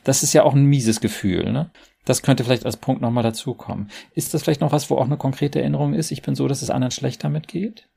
Das 0.03 0.23
ist 0.23 0.33
ja 0.33 0.43
auch 0.43 0.53
ein 0.53 0.65
mieses 0.65 0.99
Gefühl, 0.99 1.51
ne? 1.51 1.71
Das 2.05 2.21
könnte 2.21 2.43
vielleicht 2.43 2.65
als 2.65 2.77
Punkt 2.77 3.01
nochmal 3.01 3.23
dazukommen. 3.23 3.89
Ist 4.13 4.33
das 4.33 4.43
vielleicht 4.43 4.61
noch 4.61 4.71
was, 4.71 4.91
wo 4.91 4.97
auch 4.97 5.05
eine 5.05 5.17
konkrete 5.17 5.59
Erinnerung 5.59 5.95
ist? 5.95 6.11
Ich 6.11 6.21
bin 6.21 6.35
so, 6.35 6.47
dass 6.47 6.61
es 6.61 6.69
anderen 6.69 6.91
schlecht 6.91 7.23
damit 7.23 7.47
geht? 7.47 7.89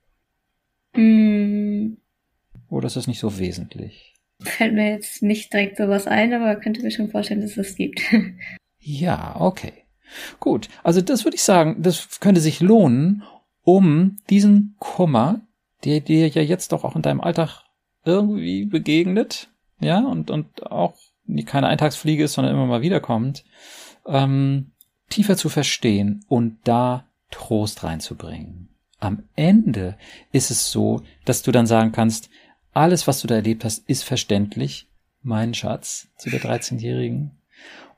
Mm. 0.95 1.97
Oder 2.69 2.87
ist 2.87 2.97
das 2.97 3.07
nicht 3.07 3.21
so 3.21 3.39
wesentlich? 3.39 4.15
Fällt 4.41 4.75
mir 4.75 4.91
jetzt 4.91 5.23
nicht 5.23 5.53
direkt 5.53 5.79
sowas 5.79 6.07
ein, 6.07 6.33
aber 6.33 6.57
könnte 6.57 6.83
mir 6.83 6.91
schon 6.91 7.11
vorstellen, 7.11 7.41
dass 7.41 7.51
es 7.51 7.57
das 7.57 7.75
gibt. 7.75 8.01
ja, 8.79 9.37
okay. 9.41 9.73
Gut, 10.41 10.69
also 10.83 11.01
das 11.01 11.25
würde 11.25 11.35
ich 11.35 11.43
sagen, 11.43 11.83
das 11.83 12.21
könnte 12.21 12.41
sich 12.41 12.61
lohnen, 12.61 13.25
um 13.63 14.17
diesen 14.31 14.77
Kummer, 14.79 15.43
der 15.85 16.01
dir 16.01 16.29
ja 16.29 16.43
jetzt 16.43 16.73
doch 16.73 16.85
auch 16.85 16.97
in 16.97 17.03
deinem 17.03 17.21
Alltag 17.21 17.63
irgendwie 18.05 18.65
begegnet, 18.65 19.51
ja, 19.81 20.01
und, 20.01 20.31
und 20.31 20.71
auch 20.71 20.97
keine 21.45 21.67
Eintagsfliege 21.67 22.25
ist, 22.25 22.35
sondern 22.35 22.55
immer 22.55 22.67
mal 22.67 22.81
wiederkommt, 22.81 23.45
ähm, 24.07 24.73
tiefer 25.11 25.37
zu 25.37 25.49
verstehen 25.49 26.25
und 26.29 26.57
da 26.65 27.07
Trost 27.31 27.85
reinzubringen 27.85 28.69
am 29.01 29.25
Ende 29.37 29.97
ist 30.33 30.51
es 30.51 30.71
so, 30.71 31.03
dass 31.25 31.43
du 31.43 31.53
dann 31.53 31.67
sagen 31.67 31.93
kannst, 31.93 32.31
alles, 32.73 33.07
was 33.07 33.21
du 33.21 33.27
da 33.27 33.37
erlebt 33.37 33.65
hast, 33.65 33.89
ist 33.89 34.05
verständlich, 34.05 34.89
mein 35.23 35.55
Schatz, 35.55 36.09
zu 36.17 36.31
der 36.31 36.41
13-Jährigen. 36.41 37.33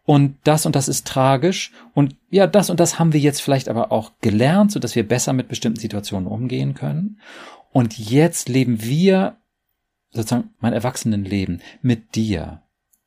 Und 0.04 0.38
das 0.44 0.66
und 0.66 0.74
das 0.74 0.88
ist 0.88 1.06
tragisch. 1.06 1.72
Und 1.94 2.16
ja, 2.30 2.46
das 2.46 2.70
und 2.70 2.80
das 2.80 2.98
haben 2.98 3.12
wir 3.12 3.20
jetzt 3.20 3.40
vielleicht 3.40 3.68
aber 3.68 3.92
auch 3.92 4.12
gelernt, 4.20 4.72
so 4.72 4.80
dass 4.80 4.96
wir 4.96 5.06
besser 5.06 5.32
mit 5.32 5.48
bestimmten 5.48 5.78
Situationen 5.78 6.26
umgehen 6.26 6.74
können. 6.74 7.20
Und 7.72 7.98
jetzt 7.98 8.48
leben 8.48 8.82
wir 8.82 9.36
sozusagen 10.10 10.50
mein 10.58 10.72
Erwachsenenleben 10.72 11.62
mit 11.82 12.14
dir. 12.14 12.62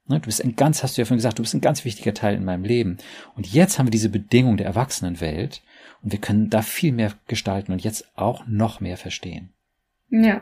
Ne, 0.06 0.20
du 0.20 0.26
bist 0.26 0.44
ein 0.44 0.56
ganz, 0.56 0.84
hast 0.84 0.98
du 0.98 1.02
ja 1.02 1.06
vorhin 1.06 1.18
gesagt, 1.18 1.40
du 1.40 1.44
bist 1.44 1.54
ein 1.54 1.62
ganz 1.62 1.86
wichtiger 1.86 2.14
Teil 2.14 2.36
in 2.36 2.46
meinem 2.46 2.64
Leben. 2.64 2.98
Und 3.36 3.52
jetzt 3.52 3.80
haben 3.80 3.88
wir 3.88 3.92
diese 3.92 4.10
Bedingung 4.10 4.58
der 4.58 4.68
Erwachsenenwelt. 4.68 5.62
Und 6.04 6.12
wir 6.12 6.20
können 6.20 6.50
da 6.50 6.62
viel 6.62 6.92
mehr 6.92 7.14
gestalten 7.28 7.72
und 7.72 7.84
jetzt 7.84 8.12
auch 8.16 8.46
noch 8.46 8.80
mehr 8.80 8.98
verstehen. 8.98 9.54
Ja. 10.10 10.42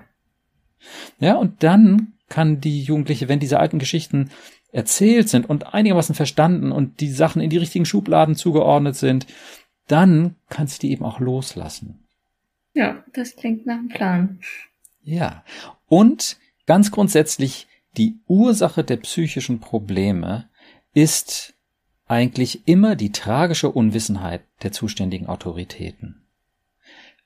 Ja, 1.20 1.36
und 1.36 1.64
dann 1.64 2.14
kann 2.28 2.59
die 2.59 2.82
Jugendliche, 2.82 3.30
wenn 3.30 3.39
diese 3.39 3.59
alten 3.59 3.78
Geschichten 3.78 4.32
erzählt 4.72 5.30
sind 5.30 5.47
und 5.49 5.74
einigermaßen 5.74 6.16
verstanden 6.16 6.72
und 6.72 6.99
die 6.99 7.12
Sachen 7.12 7.41
in 7.41 7.49
die 7.49 7.57
richtigen 7.57 7.86
Schubladen 7.86 8.36
zugeordnet 8.36 8.95
sind, 8.95 9.28
dann 9.88 10.36
kannst 10.49 10.82
du 10.82 10.88
die 10.88 10.93
eben 10.93 11.05
auch 11.05 11.20
loslassen. 11.20 12.07
Ja, 12.74 13.03
das 13.14 13.36
klingt 13.36 13.66
nach 13.66 13.78
einem 13.78 13.89
Plan. 13.89 14.39
Ja. 15.03 15.43
Und 15.88 16.38
ganz 16.66 16.91
grundsätzlich, 16.91 17.68
die 17.97 18.16
Ursache 18.28 18.84
der 18.84 18.97
psychischen 18.97 19.59
Probleme 19.59 20.49
ist 20.93 21.53
eigentlich 22.12 22.68
immer 22.68 22.97
die 22.97 23.14
tragische 23.14 23.72
Unwissenheit 23.72 24.41
der 24.64 24.74
zuständigen 24.74 25.28
Autoritäten. 25.28 26.22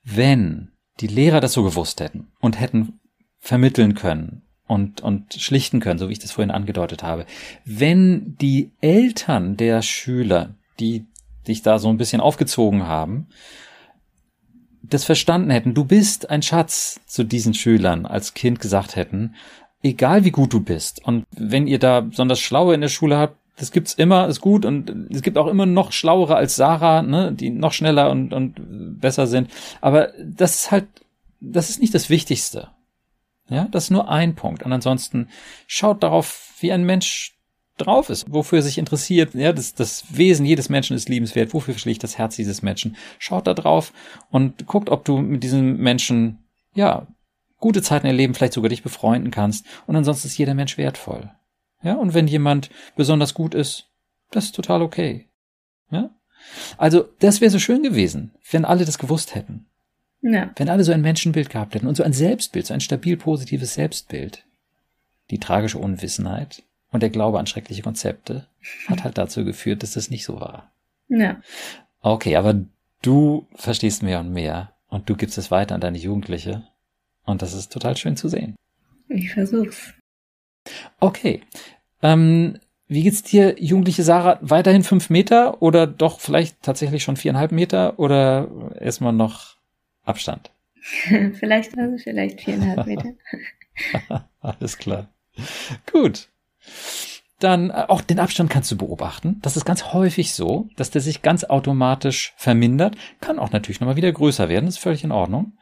Wenn 0.04 0.68
die 1.00 1.08
Lehrer 1.08 1.40
das 1.40 1.54
so 1.54 1.64
gewusst 1.64 2.00
hätten 2.00 2.28
und 2.38 2.60
hätten 2.60 3.00
vermitteln 3.40 3.94
können 3.94 4.42
und, 4.68 5.00
und 5.00 5.34
schlichten 5.34 5.80
können, 5.80 5.98
so 5.98 6.08
wie 6.08 6.12
ich 6.12 6.20
das 6.20 6.30
vorhin 6.30 6.52
angedeutet 6.52 7.02
habe, 7.02 7.26
wenn 7.64 8.36
die 8.40 8.70
Eltern 8.80 9.56
der 9.56 9.82
Schüler, 9.82 10.54
die 10.78 11.04
dich 11.48 11.62
da 11.62 11.80
so 11.80 11.88
ein 11.88 11.98
bisschen 11.98 12.20
aufgezogen 12.20 12.86
haben, 12.86 13.26
das 14.84 15.02
verstanden 15.02 15.50
hätten, 15.50 15.74
du 15.74 15.84
bist 15.84 16.30
ein 16.30 16.42
Schatz 16.42 17.00
zu 17.06 17.24
diesen 17.24 17.54
Schülern 17.54 18.06
als 18.06 18.34
Kind 18.34 18.60
gesagt 18.60 18.94
hätten, 18.94 19.34
egal 19.82 20.24
wie 20.24 20.30
gut 20.30 20.52
du 20.52 20.60
bist. 20.60 21.04
Und 21.04 21.26
wenn 21.32 21.66
ihr 21.66 21.80
da 21.80 22.02
besonders 22.02 22.38
Schlaue 22.38 22.76
in 22.76 22.82
der 22.82 22.88
Schule 22.88 23.18
habt, 23.18 23.36
das 23.56 23.72
gibt's 23.72 23.94
immer, 23.94 24.28
ist 24.28 24.40
gut 24.40 24.64
und 24.64 25.10
es 25.10 25.22
gibt 25.22 25.38
auch 25.38 25.46
immer 25.46 25.66
noch 25.66 25.92
schlauere 25.92 26.36
als 26.36 26.56
Sarah, 26.56 27.02
ne, 27.02 27.32
die 27.32 27.50
noch 27.50 27.72
schneller 27.72 28.10
und, 28.10 28.32
und 28.32 29.00
besser 29.00 29.26
sind. 29.26 29.50
Aber 29.80 30.12
das 30.22 30.56
ist 30.56 30.70
halt, 30.70 30.86
das 31.40 31.70
ist 31.70 31.80
nicht 31.80 31.94
das 31.94 32.10
Wichtigste. 32.10 32.68
Ja, 33.48 33.68
das 33.70 33.84
ist 33.84 33.90
nur 33.90 34.08
ein 34.08 34.34
Punkt. 34.34 34.62
Und 34.62 34.72
ansonsten 34.72 35.28
schaut 35.66 36.02
darauf, 36.02 36.54
wie 36.60 36.72
ein 36.72 36.84
Mensch 36.84 37.36
drauf 37.78 38.10
ist, 38.10 38.32
wofür 38.32 38.58
er 38.58 38.62
sich 38.62 38.78
interessiert. 38.78 39.34
Ja, 39.34 39.52
das, 39.52 39.74
das 39.74 40.04
Wesen 40.10 40.44
jedes 40.44 40.68
Menschen 40.68 40.96
ist 40.96 41.08
liebenswert. 41.08 41.54
Wofür 41.54 41.78
schlägt 41.78 42.02
das 42.02 42.18
Herz 42.18 42.36
dieses 42.36 42.62
Menschen? 42.62 42.96
Schaut 43.18 43.46
da 43.46 43.54
drauf 43.54 43.92
und 44.30 44.66
guckt, 44.66 44.90
ob 44.90 45.04
du 45.04 45.18
mit 45.18 45.42
diesem 45.42 45.76
Menschen, 45.76 46.44
ja, 46.74 47.06
gute 47.58 47.82
Zeiten 47.82 48.06
erleben, 48.06 48.34
vielleicht 48.34 48.52
sogar 48.52 48.68
dich 48.68 48.82
befreunden 48.82 49.30
kannst. 49.30 49.64
Und 49.86 49.96
ansonsten 49.96 50.28
ist 50.28 50.38
jeder 50.38 50.54
Mensch 50.54 50.76
wertvoll. 50.76 51.30
Ja, 51.86 51.94
und 51.94 52.14
wenn 52.14 52.26
jemand 52.26 52.68
besonders 52.96 53.32
gut 53.32 53.54
ist, 53.54 53.86
das 54.32 54.46
ist 54.46 54.56
total 54.56 54.82
okay. 54.82 55.28
Ja? 55.88 56.10
Also, 56.78 57.08
das 57.20 57.40
wäre 57.40 57.52
so 57.52 57.60
schön 57.60 57.84
gewesen, 57.84 58.32
wenn 58.50 58.64
alle 58.64 58.84
das 58.84 58.98
gewusst 58.98 59.36
hätten. 59.36 59.66
Ja. 60.20 60.50
Wenn 60.56 60.68
alle 60.68 60.82
so 60.82 60.90
ein 60.90 61.00
Menschenbild 61.00 61.48
gehabt 61.48 61.76
hätten 61.76 61.86
und 61.86 61.96
so 61.96 62.02
ein 62.02 62.12
Selbstbild, 62.12 62.66
so 62.66 62.74
ein 62.74 62.80
stabil 62.80 63.16
positives 63.16 63.74
Selbstbild. 63.74 64.44
Die 65.30 65.38
tragische 65.38 65.78
Unwissenheit 65.78 66.64
und 66.90 67.04
der 67.04 67.10
Glaube 67.10 67.38
an 67.38 67.46
schreckliche 67.46 67.82
Konzepte 67.82 68.48
hat 68.88 69.04
halt 69.04 69.16
dazu 69.16 69.44
geführt, 69.44 69.84
dass 69.84 69.92
das 69.92 70.10
nicht 70.10 70.24
so 70.24 70.40
war. 70.40 70.72
Ja. 71.06 71.40
Okay, 72.00 72.34
aber 72.34 72.64
du 73.02 73.46
verstehst 73.54 74.02
mehr 74.02 74.18
und 74.18 74.32
mehr 74.32 74.72
und 74.88 75.08
du 75.08 75.14
gibst 75.14 75.38
es 75.38 75.52
weiter 75.52 75.76
an 75.76 75.80
deine 75.80 75.98
Jugendliche 75.98 76.66
und 77.24 77.42
das 77.42 77.52
ist 77.52 77.70
total 77.70 77.96
schön 77.96 78.16
zu 78.16 78.28
sehen. 78.28 78.56
Ich 79.08 79.32
versuch's. 79.32 79.94
Okay, 80.98 81.42
ähm, 82.06 82.58
wie 82.88 83.02
geht's 83.02 83.24
dir, 83.24 83.56
jugendliche 83.58 84.04
Sarah? 84.04 84.38
Weiterhin 84.40 84.84
fünf 84.84 85.10
Meter 85.10 85.60
oder 85.60 85.88
doch 85.88 86.20
vielleicht 86.20 86.62
tatsächlich 86.62 87.02
schon 87.02 87.16
viereinhalb 87.16 87.50
Meter 87.50 87.98
oder 87.98 88.48
erstmal 88.80 89.12
noch 89.12 89.56
Abstand? 90.04 90.52
vielleicht 91.34 91.76
also 91.76 91.96
vielleicht 91.98 92.42
viereinhalb 92.42 92.86
Meter. 92.86 93.12
Alles 94.40 94.78
klar. 94.78 95.08
Gut. 95.90 96.28
Dann 97.40 97.70
äh, 97.70 97.84
auch 97.88 98.02
den 98.02 98.20
Abstand 98.20 98.50
kannst 98.50 98.70
du 98.70 98.76
beobachten. 98.76 99.40
Das 99.42 99.56
ist 99.56 99.64
ganz 99.64 99.92
häufig 99.92 100.32
so, 100.32 100.68
dass 100.76 100.92
der 100.92 101.00
sich 101.00 101.22
ganz 101.22 101.42
automatisch 101.42 102.34
vermindert. 102.36 102.96
Kann 103.20 103.40
auch 103.40 103.50
natürlich 103.50 103.80
nochmal 103.80 103.96
wieder 103.96 104.12
größer 104.12 104.48
werden, 104.48 104.68
ist 104.68 104.78
völlig 104.78 105.02
in 105.02 105.12
Ordnung. 105.12 105.58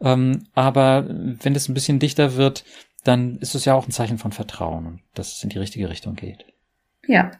Ähm, 0.00 0.44
aber 0.54 1.06
wenn 1.08 1.54
es 1.54 1.68
ein 1.68 1.74
bisschen 1.74 1.98
dichter 1.98 2.36
wird, 2.36 2.64
dann 3.08 3.38
ist 3.38 3.54
es 3.54 3.64
ja 3.64 3.74
auch 3.74 3.88
ein 3.88 3.92
Zeichen 3.92 4.18
von 4.18 4.32
Vertrauen 4.32 4.86
und 4.86 5.00
dass 5.14 5.32
es 5.32 5.42
in 5.42 5.50
die 5.50 5.58
richtige 5.58 5.88
Richtung 5.88 6.14
geht. 6.14 6.44
Ja. 7.06 7.30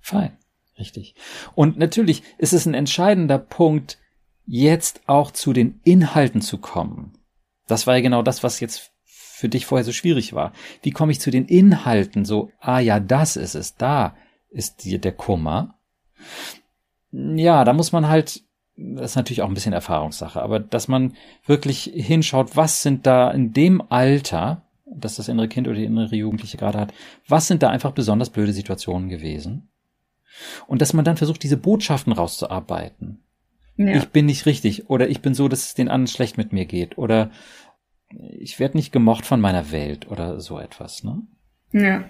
Fein. 0.00 0.36
Richtig. 0.78 1.14
Und 1.54 1.78
natürlich 1.78 2.22
ist 2.38 2.52
es 2.52 2.66
ein 2.66 2.74
entscheidender 2.74 3.38
Punkt, 3.38 3.98
jetzt 4.46 5.02
auch 5.06 5.30
zu 5.30 5.52
den 5.52 5.80
Inhalten 5.84 6.40
zu 6.40 6.58
kommen. 6.58 7.12
Das 7.66 7.86
war 7.86 7.96
ja 7.96 8.02
genau 8.02 8.22
das, 8.22 8.42
was 8.42 8.60
jetzt 8.60 8.90
für 9.04 9.48
dich 9.48 9.66
vorher 9.66 9.84
so 9.84 9.92
schwierig 9.92 10.32
war. 10.32 10.52
Wie 10.82 10.90
komme 10.90 11.12
ich 11.12 11.20
zu 11.20 11.30
den 11.30 11.46
Inhalten? 11.46 12.24
So, 12.24 12.50
ah 12.60 12.80
ja, 12.80 12.98
das 12.98 13.36
ist 13.36 13.54
es, 13.54 13.76
da 13.76 14.16
ist 14.50 14.84
die, 14.84 14.98
der 14.98 15.12
Kummer. 15.12 15.78
Ja, 17.12 17.64
da 17.64 17.72
muss 17.72 17.92
man 17.92 18.08
halt, 18.08 18.42
das 18.80 19.12
ist 19.12 19.16
natürlich 19.16 19.42
auch 19.42 19.48
ein 19.48 19.54
bisschen 19.54 19.72
Erfahrungssache, 19.72 20.40
aber 20.40 20.58
dass 20.58 20.88
man 20.88 21.14
wirklich 21.46 21.90
hinschaut, 21.94 22.56
was 22.56 22.82
sind 22.82 23.06
da 23.06 23.30
in 23.30 23.52
dem 23.52 23.82
Alter, 23.90 24.62
dass 24.86 25.16
das 25.16 25.28
innere 25.28 25.48
Kind 25.48 25.68
oder 25.68 25.76
die 25.76 25.84
innere 25.84 26.16
Jugendliche 26.16 26.56
gerade 26.56 26.78
hat, 26.78 26.94
was 27.28 27.46
sind 27.46 27.62
da 27.62 27.68
einfach 27.68 27.92
besonders 27.92 28.30
blöde 28.30 28.52
Situationen 28.52 29.08
gewesen? 29.08 29.68
Und 30.66 30.80
dass 30.80 30.94
man 30.94 31.04
dann 31.04 31.18
versucht, 31.18 31.42
diese 31.42 31.58
Botschaften 31.58 32.12
rauszuarbeiten. 32.12 33.22
Ja. 33.76 33.96
Ich 33.96 34.08
bin 34.08 34.26
nicht 34.26 34.46
richtig 34.46 34.88
oder 34.88 35.08
ich 35.08 35.20
bin 35.20 35.34
so, 35.34 35.48
dass 35.48 35.64
es 35.64 35.74
den 35.74 35.88
anderen 35.88 36.06
schlecht 36.06 36.38
mit 36.38 36.52
mir 36.52 36.64
geht 36.64 36.98
oder 36.98 37.30
ich 38.38 38.58
werde 38.58 38.76
nicht 38.76 38.92
gemocht 38.92 39.26
von 39.26 39.40
meiner 39.40 39.70
Welt 39.70 40.10
oder 40.10 40.40
so 40.40 40.58
etwas, 40.58 41.04
ne? 41.04 41.22
Ja. 41.72 42.04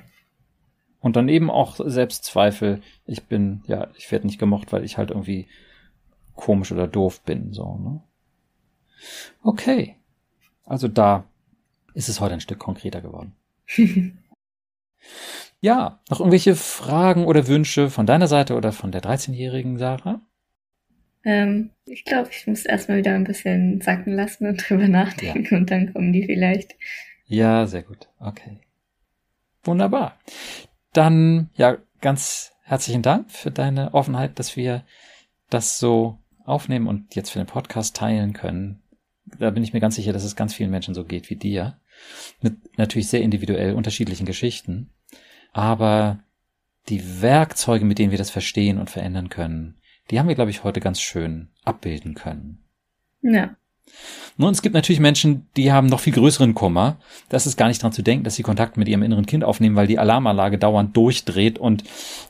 Und 1.01 1.17
dann 1.17 1.29
eben 1.29 1.51
auch 1.51 1.79
Selbstzweifel, 1.83 2.83
ich 3.07 3.25
bin, 3.25 3.63
ja, 3.67 3.89
ich 3.97 4.11
werde 4.13 4.27
nicht 4.27 4.39
gemocht, 4.39 4.73
weil 4.73 4.85
ich 4.85 4.99
halt 4.99 5.11
irgendwie 5.11 5.49
komisch 6.35 6.73
oder 6.73 6.87
doof 6.87 7.23
bin, 7.23 7.53
so, 7.53 7.77
ne? 7.77 8.01
Okay. 9.43 9.97
Also 10.65 10.89
da 10.89 11.25
ist 11.95 12.09
es 12.09 12.21
heute 12.21 12.35
ein 12.35 12.41
Stück 12.41 12.59
konkreter 12.59 13.01
geworden. 13.01 13.35
ja, 15.61 16.01
noch 16.09 16.21
irgendwelche 16.21 16.55
Fragen 16.55 17.25
oder 17.25 17.47
Wünsche 17.47 17.91
von 17.91 18.07
deiner 18.07 18.29
Seite 18.29 18.55
oder 18.55 18.73
von 18.73 18.93
der 18.93 19.03
13-jährigen 19.03 19.79
Sarah? 19.79 20.21
Ähm, 21.25 21.71
ich 21.85 22.05
glaube, 22.05 22.31
ich 22.31 22.47
muss 22.47 22.65
erstmal 22.65 22.99
wieder 22.99 23.15
ein 23.15 23.25
bisschen 23.25 23.81
sacken 23.81 24.15
lassen 24.15 24.47
und 24.47 24.57
drüber 24.57 24.89
nachdenken 24.89 25.55
ja. 25.55 25.59
und 25.59 25.71
dann 25.71 25.93
kommen 25.93 26.13
die 26.13 26.25
vielleicht. 26.25 26.77
Ja, 27.27 27.67
sehr 27.67 27.83
gut. 27.83 28.09
Okay. 28.19 28.61
Wunderbar. 29.63 30.19
Dann, 30.93 31.51
ja, 31.55 31.77
ganz 32.01 32.53
herzlichen 32.63 33.03
Dank 33.03 33.31
für 33.31 33.51
deine 33.51 33.93
Offenheit, 33.95 34.39
dass 34.39 34.57
wir 34.57 34.85
das 35.51 35.79
so 35.79 36.20
aufnehmen 36.51 36.87
und 36.87 37.15
jetzt 37.15 37.31
für 37.31 37.39
den 37.39 37.47
Podcast 37.47 37.97
teilen 37.97 38.33
können. 38.33 38.83
Da 39.39 39.51
bin 39.51 39.63
ich 39.63 39.73
mir 39.73 39.81
ganz 39.81 39.95
sicher, 39.95 40.13
dass 40.13 40.25
es 40.25 40.37
ganz 40.37 40.55
vielen 40.55 40.71
Menschen 40.71 40.95
so 40.95 41.05
geht 41.05 41.31
wie 41.31 41.37
dir. 41.37 41.79
Mit 42.41 42.79
natürlich 42.79 43.09
sehr 43.09 43.23
individuell 43.23 43.75
unterschiedlichen 43.75 44.27
Geschichten. 44.27 44.91
Aber 45.53 46.21
die 46.89 47.23
Werkzeuge, 47.23 47.85
mit 47.85 47.99
denen 47.99 48.11
wir 48.11 48.19
das 48.19 48.31
verstehen 48.31 48.79
und 48.79 48.91
verändern 48.91 49.29
können, 49.29 49.77
die 50.11 50.19
haben 50.19 50.29
wir, 50.29 50.35
glaube 50.35 50.51
ich, 50.51 50.65
heute 50.65 50.81
ganz 50.81 51.01
schön 51.01 51.49
abbilden 51.65 52.15
können. 52.15 52.65
Ja. 53.23 53.57
Nun, 54.37 54.53
es 54.53 54.63
gibt 54.63 54.75
natürlich 54.75 55.01
Menschen, 55.01 55.47
die 55.57 55.73
haben 55.73 55.89
noch 55.89 56.01
viel 56.01 56.13
größeren 56.13 56.55
Kummer. 56.55 56.99
Das 57.29 57.47
ist 57.47 57.57
gar 57.57 57.69
nicht 57.69 57.83
dran 57.83 57.93
zu 57.93 58.03
denken, 58.03 58.25
dass 58.25 58.37
sie 58.37 58.43
Kontakt 58.43 58.77
mit 58.77 58.89
ihrem 58.89 59.03
inneren 59.03 59.27
Kind 59.27 59.45
aufnehmen, 59.45 59.77
weil 59.77 59.87
die 59.87 59.99
Alarmanlage 59.99 60.59
dauernd 60.59 60.97
durchdreht 60.97 61.59
und 61.59 61.85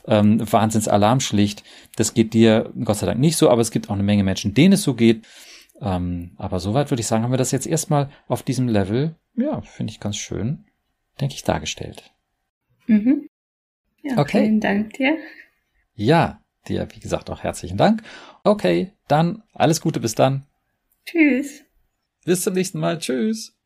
ähm, 0.07 0.39
Wahnsinnsalarm 0.51 1.19
schlicht. 1.19 1.63
Das 1.95 2.13
geht 2.13 2.33
dir 2.33 2.71
Gott 2.83 2.97
sei 2.97 3.05
Dank 3.05 3.19
nicht 3.19 3.37
so, 3.37 3.49
aber 3.49 3.61
es 3.61 3.71
gibt 3.71 3.89
auch 3.89 3.93
eine 3.93 4.03
Menge 4.03 4.23
Menschen, 4.23 4.53
denen 4.53 4.73
es 4.73 4.83
so 4.83 4.93
geht. 4.93 5.25
Ähm, 5.79 6.31
aber 6.37 6.59
soweit 6.59 6.91
würde 6.91 7.01
ich 7.01 7.07
sagen, 7.07 7.23
haben 7.23 7.31
wir 7.31 7.37
das 7.37 7.51
jetzt 7.51 7.67
erstmal 7.67 8.09
auf 8.27 8.43
diesem 8.43 8.67
Level, 8.67 9.15
ja, 9.35 9.61
finde 9.61 9.91
ich 9.91 9.99
ganz 9.99 10.17
schön, 10.17 10.65
denke 11.19 11.35
ich, 11.35 11.43
dargestellt. 11.43 12.11
Mhm. 12.87 13.27
Ja, 14.03 14.17
okay. 14.17 14.41
Vielen 14.41 14.59
Dank 14.59 14.93
dir. 14.93 15.17
Ja, 15.95 16.41
Dir, 16.67 16.87
wie 16.93 16.99
gesagt, 16.99 17.29
auch 17.29 17.41
herzlichen 17.41 17.77
Dank. 17.77 18.03
Okay, 18.43 18.91
dann 19.07 19.43
alles 19.53 19.81
Gute 19.81 19.99
bis 19.99 20.13
dann. 20.13 20.45
Tschüss. 21.05 21.63
Bis 22.25 22.43
zum 22.43 22.53
nächsten 22.53 22.79
Mal. 22.79 22.99
Tschüss. 22.99 23.57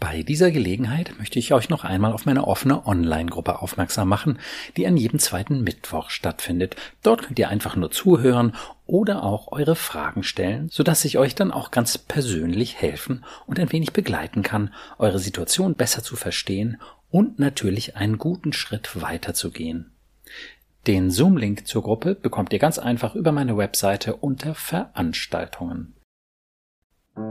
Bei 0.00 0.22
dieser 0.22 0.50
Gelegenheit 0.50 1.14
möchte 1.18 1.38
ich 1.38 1.54
euch 1.54 1.70
noch 1.70 1.82
einmal 1.82 2.12
auf 2.12 2.26
meine 2.26 2.46
offene 2.46 2.86
Online-Gruppe 2.86 3.62
aufmerksam 3.62 4.08
machen, 4.08 4.38
die 4.76 4.86
an 4.86 4.98
jedem 4.98 5.18
zweiten 5.18 5.62
Mittwoch 5.62 6.10
stattfindet. 6.10 6.76
Dort 7.02 7.22
könnt 7.22 7.38
ihr 7.38 7.48
einfach 7.48 7.74
nur 7.74 7.90
zuhören 7.90 8.54
oder 8.84 9.22
auch 9.22 9.50
eure 9.50 9.76
Fragen 9.76 10.22
stellen, 10.22 10.68
sodass 10.68 11.04
ich 11.06 11.16
euch 11.16 11.34
dann 11.34 11.50
auch 11.50 11.70
ganz 11.70 11.96
persönlich 11.96 12.76
helfen 12.76 13.24
und 13.46 13.58
ein 13.58 13.72
wenig 13.72 13.92
begleiten 13.92 14.42
kann, 14.42 14.74
eure 14.98 15.18
Situation 15.18 15.74
besser 15.74 16.02
zu 16.02 16.16
verstehen 16.16 16.80
und 17.10 17.38
natürlich 17.38 17.96
einen 17.96 18.18
guten 18.18 18.52
Schritt 18.52 19.00
weiterzugehen. 19.00 19.92
Den 20.86 21.10
Zoom-Link 21.10 21.66
zur 21.66 21.82
Gruppe 21.82 22.14
bekommt 22.14 22.52
ihr 22.52 22.58
ganz 22.58 22.78
einfach 22.78 23.14
über 23.14 23.32
meine 23.32 23.56
Webseite 23.56 24.16
unter 24.16 24.54
Veranstaltungen. 24.54 25.93
Psycho, 27.14 27.30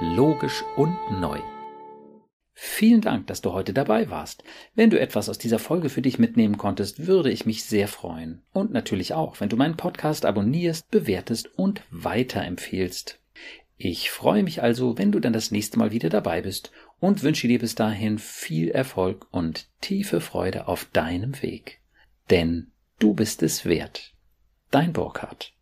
logisch 0.00 0.64
und 0.76 0.96
neu. 1.20 1.38
Vielen 2.54 3.00
Dank, 3.00 3.28
dass 3.28 3.40
du 3.40 3.52
heute 3.52 3.72
dabei 3.72 4.10
warst. 4.10 4.42
Wenn 4.74 4.90
du 4.90 4.98
etwas 4.98 5.28
aus 5.28 5.38
dieser 5.38 5.60
Folge 5.60 5.90
für 5.90 6.02
dich 6.02 6.18
mitnehmen 6.18 6.58
konntest, 6.58 7.06
würde 7.06 7.30
ich 7.30 7.46
mich 7.46 7.62
sehr 7.62 7.86
freuen. 7.86 8.42
Und 8.52 8.72
natürlich 8.72 9.14
auch, 9.14 9.40
wenn 9.40 9.48
du 9.48 9.56
meinen 9.56 9.76
Podcast 9.76 10.24
abonnierst, 10.24 10.90
bewertest 10.90 11.56
und 11.56 11.82
weiterempfehlst. 11.92 13.20
Ich 13.76 14.10
freue 14.10 14.42
mich 14.42 14.62
also, 14.62 14.98
wenn 14.98 15.12
du 15.12 15.20
dann 15.20 15.32
das 15.32 15.52
nächste 15.52 15.78
Mal 15.78 15.92
wieder 15.92 16.10
dabei 16.10 16.42
bist 16.42 16.72
und 17.00 17.22
wünsche 17.22 17.48
dir 17.48 17.58
bis 17.58 17.74
dahin 17.74 18.18
viel 18.18 18.70
Erfolg 18.70 19.26
und 19.30 19.68
tiefe 19.80 20.20
Freude 20.20 20.68
auf 20.68 20.84
deinem 20.86 21.40
Weg. 21.42 21.80
Denn 22.28 22.70
du 22.98 23.14
bist 23.14 23.42
es 23.42 23.64
wert. 23.64 24.14
Dein 24.70 24.92
Burkhardt. 24.92 25.52